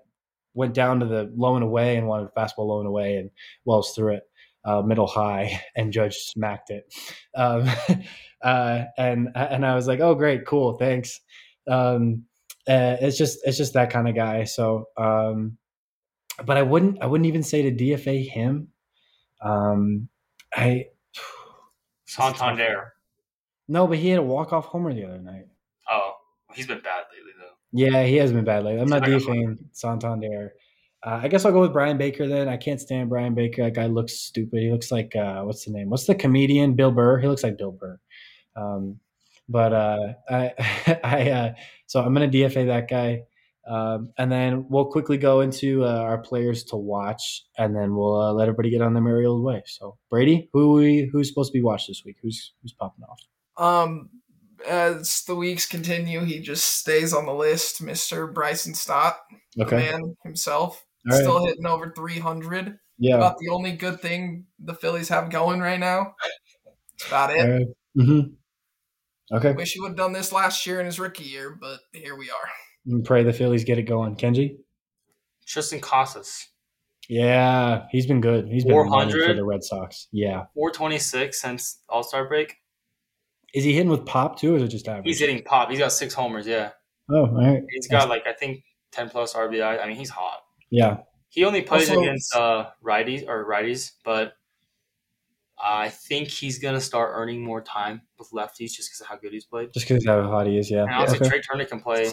went 0.53 0.75
down 0.75 0.99
to 0.99 1.07
the 1.07 1.33
low 1.37 1.55
and 1.55 1.63
away 1.63 1.97
and 1.97 2.09
wanted 2.09 2.29
fastball 2.37 2.67
low 2.67 2.81
and 2.81 2.89
away, 2.89 3.17
and 3.17 3.31
Wells 3.65 3.95
threw 3.95 4.15
it 4.15 4.25
uh, 4.65 4.83
middle 4.83 5.07
high, 5.07 5.63
and 5.77 5.93
Judge 5.93 6.17
smacked 6.17 6.71
it. 6.71 6.93
Um, 7.35 7.69
uh, 8.43 8.85
and 8.97 9.29
and 9.35 9.67
I 9.67 9.75
was 9.75 9.87
like, 9.87 10.01
oh 10.01 10.15
great, 10.15 10.47
cool, 10.47 10.77
thanks. 10.79 11.21
Um, 11.69 12.25
uh, 12.69 12.97
it's 13.01 13.19
just 13.19 13.39
it's 13.45 13.57
just 13.57 13.75
that 13.75 13.91
kind 13.91 14.09
of 14.09 14.15
guy. 14.15 14.45
So, 14.45 14.87
um, 14.97 15.59
but 16.45 16.57
I 16.57 16.63
wouldn't 16.63 17.03
I 17.03 17.07
wouldn't 17.07 17.27
even 17.27 17.43
say 17.43 17.63
to 17.63 17.73
DFA 17.73 18.29
him. 18.29 18.69
Um, 19.43 20.09
I 20.55 20.87
Santander. 22.07 22.93
no, 23.69 23.87
but 23.87 23.99
he 23.99 24.09
had 24.09 24.19
a 24.19 24.23
walk 24.23 24.53
off 24.53 24.67
homer 24.67 24.93
the 24.93 25.05
other 25.05 25.19
night. 25.19 25.47
Oh, 25.91 26.15
he's 26.55 26.67
been 26.67 26.81
bad 26.81 27.05
lately 27.13 27.33
though. 27.39 27.51
Yeah, 27.73 28.05
he 28.05 28.17
has 28.17 28.33
been 28.33 28.45
bad 28.45 28.65
lately. 28.65 28.81
I'm 28.81 28.89
not 28.89 29.03
DFAing 29.03 29.59
Santander. 29.73 30.55
Uh, 31.03 31.21
I 31.23 31.29
guess 31.29 31.45
I'll 31.45 31.53
go 31.53 31.61
with 31.61 31.73
Bryan 31.73 31.97
Baker 31.97 32.29
then. 32.29 32.49
I 32.49 32.57
can't 32.57 32.81
stand 32.81 33.09
Bryan 33.09 33.35
Baker. 33.35 33.65
That 33.65 33.75
guy 33.75 33.87
looks 33.87 34.15
stupid. 34.15 34.61
He 34.61 34.71
looks 34.71 34.93
like 34.93 35.17
uh, 35.17 35.43
what's 35.43 35.65
the 35.65 35.73
name? 35.73 35.89
What's 35.89 36.07
the 36.07 36.15
comedian? 36.15 36.75
Bill 36.75 36.91
Burr. 36.91 37.19
He 37.19 37.27
looks 37.27 37.43
like 37.43 37.57
Bill 37.57 37.73
Burr. 37.73 37.99
Um, 38.55 39.01
but 39.49 39.73
uh, 39.73 40.13
I, 40.29 40.53
I 41.05 41.31
uh, 41.31 41.55
so 41.87 42.01
I'm 42.01 42.15
gonna 42.15 42.29
DFA 42.29 42.67
that 42.67 42.89
guy, 42.89 43.23
um, 43.67 44.11
and 44.17 44.31
then 44.31 44.67
we'll 44.69 44.87
quickly 44.87 45.19
go 45.19 45.41
into 45.41 45.85
uh, 45.85 46.01
our 46.01 46.19
players 46.19 46.65
to 46.65 46.77
watch, 46.77 47.45
and 47.59 47.75
then 47.75 47.95
we'll 47.97 48.21
uh, 48.21 48.33
let 48.33 48.45
everybody 48.45 48.71
get 48.71 48.83
on 48.83 48.95
their 48.95 49.03
merry 49.03 49.27
old 49.27 49.43
way. 49.43 49.63
So 49.67 49.99
Brady, 50.11 50.49
who 50.53 50.73
we 50.73 51.11
who's 51.13 51.29
supposed 51.29 51.53
to 51.53 51.59
be 51.59 51.63
watched 51.63 51.89
this 51.89 52.03
week? 52.05 52.17
Who's 52.23 52.53
who's 52.63 52.73
popping 52.73 53.05
off? 53.05 53.21
Um, 53.57 54.11
as 54.69 55.23
the 55.27 55.35
weeks 55.35 55.67
continue, 55.67 56.21
he 56.21 56.41
just 56.41 56.79
stays 56.79 57.13
on 57.13 57.27
the 57.27 57.35
list. 57.35 57.83
Mister 57.83 58.27
Bryson 58.27 58.75
Stott, 58.75 59.17
the 59.57 59.65
Okay, 59.65 59.77
man 59.77 60.17
himself, 60.23 60.85
right. 61.07 61.21
still 61.21 61.45
hitting 61.47 61.67
over 61.67 61.93
300. 61.97 62.79
yeah. 62.99 63.17
About 63.17 63.39
the 63.39 63.49
only 63.51 63.73
good 63.73 64.01
thing 64.01 64.47
the 64.59 64.75
Phillies 64.75 65.09
have 65.09 65.31
going 65.31 65.61
right 65.61 65.81
now. 65.81 66.15
That's 66.99 67.09
about 67.09 67.31
it. 67.31 67.41
All 67.41 67.49
right. 67.51 67.67
Mm-hmm. 67.99 69.37
Okay. 69.37 69.53
Wish 69.53 69.73
he 69.73 69.81
would 69.81 69.91
have 69.91 69.97
done 69.97 70.13
this 70.13 70.33
last 70.33 70.67
year 70.67 70.81
in 70.81 70.87
his 70.87 70.99
rookie 70.99 71.25
year, 71.25 71.57
but 71.61 71.79
here 71.93 72.17
we 72.17 72.31
are. 72.31 72.49
And 72.87 73.05
pray 73.05 73.23
the 73.23 73.33
Phillies 73.33 73.65
get 73.65 73.79
it 73.79 73.83
going. 73.85 74.17
Kenji? 74.17 74.57
Triston 75.47 75.81
Casas, 75.81 76.47
Yeah, 77.09 77.87
he's 77.91 78.07
been 78.07 78.21
good. 78.21 78.47
He's 78.49 78.65
been 78.65 78.77
running 78.77 78.91
400? 79.11 79.27
for 79.27 79.35
the 79.35 79.45
Red 79.45 79.65
Sox. 79.65 80.07
Yeah. 80.13 80.45
426 80.55 81.41
since 81.41 81.79
All 81.89 82.03
Star 82.03 82.29
break. 82.29 82.57
Is 83.53 83.65
he 83.65 83.73
hitting 83.73 83.89
with 83.91 84.07
pop 84.07 84.39
too, 84.39 84.55
or 84.55 84.57
is 84.59 84.63
it 84.63 84.69
just 84.69 84.87
average? 84.87 85.07
He's 85.07 85.19
hitting 85.19 85.43
pop. 85.43 85.71
He's 85.71 85.81
got 85.81 85.93
six 85.93 86.15
homers. 86.15 86.47
Yeah, 86.47 86.71
Oh, 87.11 87.27
all 87.27 87.35
right. 87.35 87.63
he's 87.71 87.89
got 87.89 88.09
like 88.09 88.27
I 88.29 88.33
think 88.33 88.63
10 88.93 89.09
plus 89.11 89.35
RBI. 89.35 89.83
I 89.83 89.87
mean, 89.89 89.97
he's 89.97 90.11
hot. 90.11 90.39
Yeah. 90.71 90.99
He 91.29 91.45
only 91.45 91.63
plays 91.63 91.89
Also- 91.91 92.01
against 92.01 92.35
uh, 92.35 92.71
righties 92.85 93.27
or 93.29 93.45
righties, 93.49 93.93
but 94.05 94.35
I 95.63 95.91
think 95.91 96.29
he's 96.29 96.59
gonna 96.59 96.81
start 96.81 97.11
earning 97.15 97.45
more 97.45 97.61
time 97.61 98.03
with 98.19 98.31
lefties 98.31 98.73
just 98.73 98.89
because 98.89 99.01
of 99.03 99.07
how 99.09 99.17
good 99.17 99.33
he's 99.33 99.45
played. 99.45 99.73
Just 99.75 99.87
because 99.89 100.07
of 100.07 100.25
how 100.25 100.31
hot 100.31 100.47
he 100.47 100.57
is. 100.59 100.71
Yeah. 100.71 100.83
And 100.85 100.91
honestly, 100.95 101.19
Okay. 101.21 101.29
Trea 101.29 101.43
Turner 101.43 101.65
can 101.67 101.81
play 101.81 102.11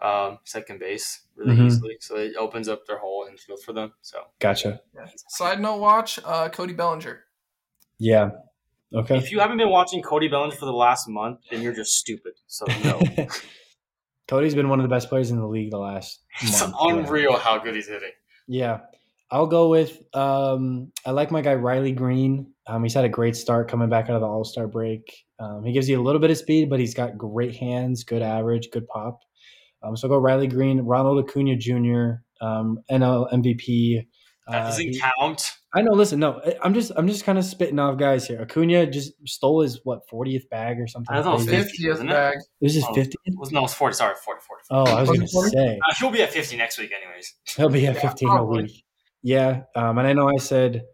um, 0.00 0.38
second 0.44 0.78
base 0.78 1.22
really 1.36 1.56
Mhm. 1.56 1.66
easily, 1.66 1.96
so 2.00 2.16
it 2.16 2.36
opens 2.36 2.68
up 2.68 2.86
their 2.86 2.98
whole 2.98 3.26
infield 3.28 3.62
for 3.62 3.72
them. 3.72 3.94
So 4.02 4.24
Gotcha. 4.38 4.80
Yeah. 4.94 5.06
Side 5.30 5.60
note 5.60 5.76
watch, 5.78 6.18
uh, 6.24 6.48
Cody 6.50 6.74
Bellinger. 6.74 7.24
Yeah. 7.98 8.30
Okay. 8.94 9.16
if 9.18 9.32
you 9.32 9.40
haven't 9.40 9.56
been 9.58 9.70
watching 9.70 10.00
Cody 10.02 10.28
Bellinger 10.28 10.54
for 10.54 10.66
the 10.66 10.72
last 10.72 11.08
month, 11.08 11.40
then 11.50 11.60
you're 11.62 11.72
just 11.74 11.94
stupid. 11.94 12.34
So 12.46 12.66
no, 12.84 13.00
Cody's 14.28 14.54
been 14.54 14.68
one 14.68 14.80
of 14.80 14.82
the 14.84 14.88
best 14.94 15.08
players 15.08 15.30
in 15.30 15.38
the 15.38 15.46
league 15.46 15.70
the 15.70 15.78
last 15.78 16.20
it's 16.40 16.60
month. 16.60 16.74
Yeah. 16.80 16.94
unreal 16.94 17.36
how 17.36 17.58
good 17.58 17.74
he's 17.74 17.88
hitting. 17.88 18.10
Yeah. 18.48 18.80
I'll 19.30 19.46
go 19.46 19.68
with 19.68 19.98
um 20.14 20.92
I 21.04 21.10
like 21.10 21.30
my 21.30 21.40
guy 21.42 21.54
Riley 21.54 21.92
Greene. 21.92 22.52
Um 22.66 22.82
he's 22.82 22.94
had 22.94 23.04
a 23.04 23.08
great 23.08 23.34
start 23.36 23.68
coming 23.68 23.88
back 23.88 24.04
out 24.08 24.14
of 24.16 24.20
the 24.20 24.26
All-Star 24.26 24.66
break. 24.68 25.02
Um 25.40 25.64
he 25.64 25.72
gives 25.72 25.88
you 25.88 26.00
a 26.00 26.02
little 26.02 26.20
bit 26.20 26.30
of 26.30 26.38
speed, 26.38 26.70
but 26.70 26.78
he's 26.80 26.94
got 26.94 27.18
great 27.18 27.56
hands, 27.56 28.04
good 28.04 28.22
average, 28.22 28.68
good 28.72 28.86
pop. 28.88 29.18
Um 29.82 29.96
so 29.96 30.08
go 30.08 30.16
Riley 30.16 30.46
Greene, 30.46 30.80
Ronald 30.80 31.24
Acuna 31.24 31.56
Jr., 31.56 32.22
um 32.40 32.78
NL 32.90 33.32
MVP. 33.32 34.06
That 34.48 34.54
Uh, 34.62 34.64
doesn't 34.66 34.84
he- 34.90 35.00
count. 35.00 35.52
I 35.76 35.82
know. 35.82 35.92
Listen, 35.92 36.18
no, 36.18 36.40
I- 36.44 36.56
I'm 36.62 36.72
just, 36.74 36.90
I'm 36.96 37.06
just 37.06 37.24
kind 37.24 37.38
of 37.38 37.44
spitting 37.44 37.78
off 37.78 37.98
guys 37.98 38.26
here. 38.26 38.40
Acuna 38.40 38.86
just 38.86 39.12
stole 39.26 39.60
his 39.60 39.80
what 39.84 40.00
40th 40.10 40.48
bag 40.48 40.80
or 40.80 40.86
something. 40.86 41.14
I 41.14 41.22
thought 41.22 41.34
it 41.40 41.44
was 41.44 41.46
50th 41.46 41.88
wasn't 41.88 42.10
it? 42.10 42.34
was 42.34 42.48
This 42.60 42.76
is 42.76 42.84
Oh. 42.84 42.92
50th. 42.94 43.14
It 43.24 43.34
was 43.38 43.52
no, 43.52 43.64
it's 43.64 43.74
forty. 43.74 43.94
Sorry, 43.94 44.14
40, 44.24 44.40
40. 44.46 44.62
Oh, 44.70 44.84
I 44.96 45.00
was 45.00 45.10
Was 45.10 45.18
gonna 45.18 45.28
40? 45.28 45.50
say 45.50 45.78
Uh, 45.88 45.94
he'll 46.00 46.10
be 46.10 46.22
at 46.22 46.32
fifty 46.32 46.56
next 46.56 46.78
week, 46.78 46.92
anyways. 46.92 47.34
he'll 47.56 47.68
be 47.68 47.86
at 47.86 47.94
Yeah, 47.96 48.00
15 48.00 48.28
a 48.30 48.44
week. 48.44 48.84
Yeah, 49.22 49.62
um, 49.74 49.98
and 49.98 50.06
I 50.08 50.12
know 50.14 50.28
I 50.28 50.36
said 50.38 50.84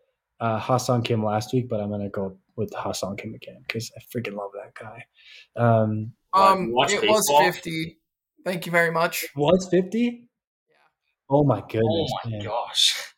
uh, 0.40 0.58
Ha-Seong 0.58 1.04
Kim 1.04 1.24
last 1.24 1.52
week, 1.54 1.68
but 1.68 1.80
I'm 1.80 1.88
gonna 1.90 2.08
go 2.10 2.36
with 2.56 2.72
Ha-Seong 2.74 3.16
Kim 3.18 3.34
again 3.34 3.58
because 3.66 3.92
I 3.96 4.00
freaking 4.12 4.34
love 4.36 4.50
that 4.54 4.74
guy. 4.74 5.04
Um, 5.56 6.12
Um, 6.32 6.68
you 6.68 6.74
watch 6.74 6.92
it 6.92 7.08
was 7.08 7.30
50. 7.38 7.98
Thank 8.44 8.66
you 8.66 8.72
very 8.72 8.90
much. 8.90 9.26
was 9.36 9.68
50? 9.70 9.98
Yeah. 10.68 10.74
Oh 11.30 11.44
my 11.44 11.60
goodness. 11.60 11.84
Oh 11.84 12.18
my 12.24 12.30
man. 12.30 12.44
gosh, 12.44 13.11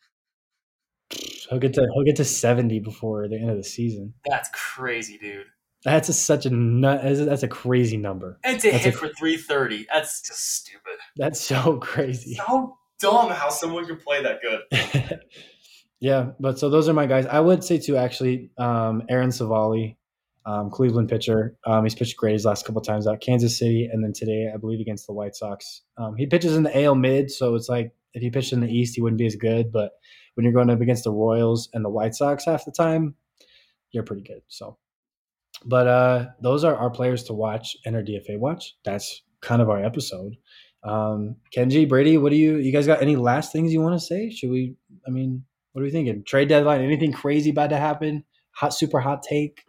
He'll 1.49 1.59
get 1.59 1.73
to 1.75 1.87
he'll 1.93 2.03
get 2.03 2.15
to 2.17 2.25
70 2.25 2.79
before 2.79 3.27
the 3.27 3.35
end 3.37 3.49
of 3.49 3.57
the 3.57 3.63
season. 3.63 4.13
that's 4.25 4.49
crazy, 4.53 5.17
dude. 5.17 5.45
That's 5.85 6.09
a, 6.09 6.13
such 6.13 6.47
a 6.47 6.49
nut. 6.49 7.01
That's 7.03 7.43
a, 7.43 7.47
crazy 7.47 7.95
number. 7.97 8.39
And 8.43 8.59
to 8.59 8.71
That's 8.71 8.85
hit 8.85 8.95
a- 8.95 8.97
for 8.97 9.09
three 9.09 9.37
thirty, 9.37 9.85
that's 9.93 10.21
just 10.27 10.55
stupid. 10.55 10.97
That's 11.15 11.39
so 11.39 11.77
crazy. 11.81 12.33
So 12.35 12.75
dumb 12.99 13.29
how 13.29 13.49
someone 13.49 13.85
can 13.85 13.97
play 13.97 14.23
that 14.23 14.39
good. 14.41 15.21
yeah, 15.99 16.31
but 16.39 16.57
so 16.57 16.71
those 16.71 16.89
are 16.89 16.93
my 16.93 17.05
guys. 17.05 17.27
I 17.27 17.39
would 17.39 17.63
say 17.63 17.77
too, 17.77 17.97
actually, 17.97 18.49
um, 18.57 19.03
Aaron 19.09 19.29
Civale. 19.29 19.95
Um, 20.47 20.69
Cleveland 20.69 21.09
pitcher. 21.09 21.55
Um, 21.65 21.83
he's 21.85 21.95
pitched 21.95 22.17
great 22.17 22.33
his 22.33 22.45
last 22.45 22.67
couple 22.67 22.79
times 22.79 23.07
out. 23.07 23.19
Kansas 23.19 23.57
City, 23.57 23.89
and 23.91 24.03
then 24.03 24.13
today, 24.13 24.51
I 24.53 24.57
believe, 24.57 24.79
against 24.79 25.07
the 25.07 25.13
White 25.13 25.35
Sox. 25.35 25.81
Um, 25.97 26.15
he 26.15 26.27
pitches 26.27 26.55
in 26.55 26.61
the 26.61 26.83
AL 26.83 26.93
mid, 26.93 27.31
so 27.31 27.55
it's 27.55 27.67
like 27.67 27.93
if 28.13 28.21
he 28.21 28.29
pitched 28.29 28.53
in 28.53 28.59
the 28.61 28.69
East, 28.71 28.93
he 28.93 29.01
wouldn't 29.01 29.17
be 29.17 29.25
as 29.25 29.35
good. 29.35 29.71
But 29.71 29.93
when 30.35 30.43
you're 30.43 30.53
going 30.53 30.69
up 30.69 30.81
against 30.81 31.03
the 31.03 31.11
Royals 31.11 31.69
and 31.73 31.83
the 31.83 31.89
White 31.89 32.15
Sox 32.15 32.45
half 32.45 32.65
the 32.65 32.71
time, 32.71 33.15
you're 33.91 34.03
pretty 34.03 34.21
good. 34.21 34.41
So, 34.47 34.77
but 35.65 35.87
uh, 35.87 36.25
those 36.41 36.63
are 36.63 36.75
our 36.75 36.89
players 36.89 37.23
to 37.25 37.33
watch 37.33 37.75
and 37.85 37.95
our 37.95 38.03
DFA 38.03 38.37
watch. 38.37 38.75
That's 38.85 39.23
kind 39.41 39.61
of 39.61 39.69
our 39.69 39.83
episode. 39.83 40.35
Um, 40.83 41.37
Kenji, 41.55 41.89
Brady, 41.89 42.17
what 42.17 42.29
do 42.29 42.35
you 42.35 42.57
you 42.57 42.71
guys 42.71 42.85
got 42.85 43.01
any 43.01 43.15
last 43.15 43.51
things 43.51 43.73
you 43.73 43.81
want 43.81 43.99
to 43.99 44.05
say? 44.05 44.29
Should 44.29 44.51
we? 44.51 44.75
I 45.07 45.09
mean, 45.09 45.43
what 45.71 45.81
are 45.81 45.85
we 45.85 45.91
thinking? 45.91 46.23
Trade 46.23 46.49
deadline? 46.49 46.81
Anything 46.81 47.11
crazy 47.11 47.49
about 47.49 47.71
to 47.71 47.77
happen? 47.77 48.23
Hot, 48.51 48.73
super 48.73 48.99
hot 48.99 49.23
take? 49.23 49.63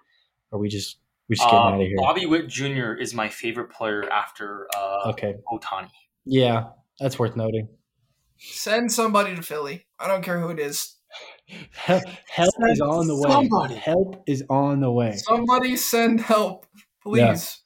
Or 0.51 0.59
we 0.59 0.69
just 0.69 0.99
we 1.29 1.37
just 1.37 1.47
getting 1.47 1.59
uh, 1.59 1.62
out 1.62 1.81
of 1.81 1.87
here? 1.87 1.97
Bobby 1.97 2.27
Witt 2.27 2.49
Jr. 2.49 2.93
is 2.93 3.14
my 3.14 3.29
favorite 3.29 3.71
player 3.71 4.09
after 4.11 4.69
uh, 4.77 5.11
okay 5.11 5.37
Ohtani. 5.51 5.91
Yeah, 6.25 6.64
that's 7.01 7.19
worth 7.19 7.37
noting. 7.37 7.69
Send 8.39 8.93
somebody 8.93 9.35
to 9.35 9.43
Philly. 9.43 9.86
I 9.99 10.09
don't 10.09 10.23
care 10.23 10.41
who 10.41 10.51
it 10.51 10.59
is. 10.59 10.97
help 11.75 12.03
send 12.35 12.71
is 12.71 12.81
on 12.81 13.07
the 13.07 13.17
way. 13.17 13.31
Somebody. 13.31 13.75
Help 13.75 14.23
is 14.27 14.45
on 14.51 14.81
the 14.81 14.91
way. 14.91 15.17
Somebody 15.17 15.77
send 15.77 16.21
help, 16.21 16.67
please. 17.03 17.63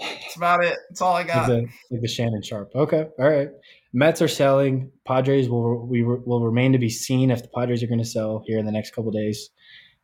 That's 0.00 0.36
about 0.36 0.64
it. 0.64 0.76
That's 0.88 1.00
all 1.00 1.14
I 1.14 1.24
got. 1.24 1.48
Like 1.48 1.62
the, 1.62 1.68
like 1.90 2.02
the, 2.02 2.08
Shannon 2.08 2.42
Sharpe. 2.42 2.70
Okay. 2.74 3.06
All 3.18 3.28
right. 3.28 3.48
Mets 3.92 4.22
are 4.22 4.28
selling. 4.28 4.92
Padres 5.06 5.48
will 5.48 5.86
we 5.86 6.02
will 6.02 6.44
remain 6.44 6.72
to 6.72 6.78
be 6.78 6.88
seen 6.88 7.30
if 7.30 7.42
the 7.42 7.48
Padres 7.48 7.82
are 7.82 7.88
going 7.88 7.98
to 7.98 8.04
sell 8.04 8.42
here 8.46 8.58
in 8.58 8.66
the 8.66 8.72
next 8.72 8.94
couple 8.94 9.10
days. 9.10 9.50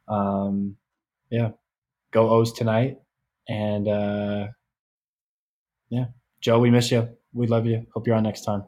Um, 0.09 0.77
yeah. 1.31 1.51
Go 2.11 2.31
O's 2.31 2.53
tonight. 2.53 2.99
And 3.49 3.89
uh, 3.89 4.47
yeah, 5.91 6.07
Joe, 6.41 6.59
we 6.59 6.71
miss 6.71 6.91
you. 6.91 7.09
We 7.33 7.47
love 7.47 7.67
you. 7.67 7.87
Hope 7.95 8.07
you're 8.07 8.17
on 8.17 8.23
next 8.23 8.43
time. 8.43 8.65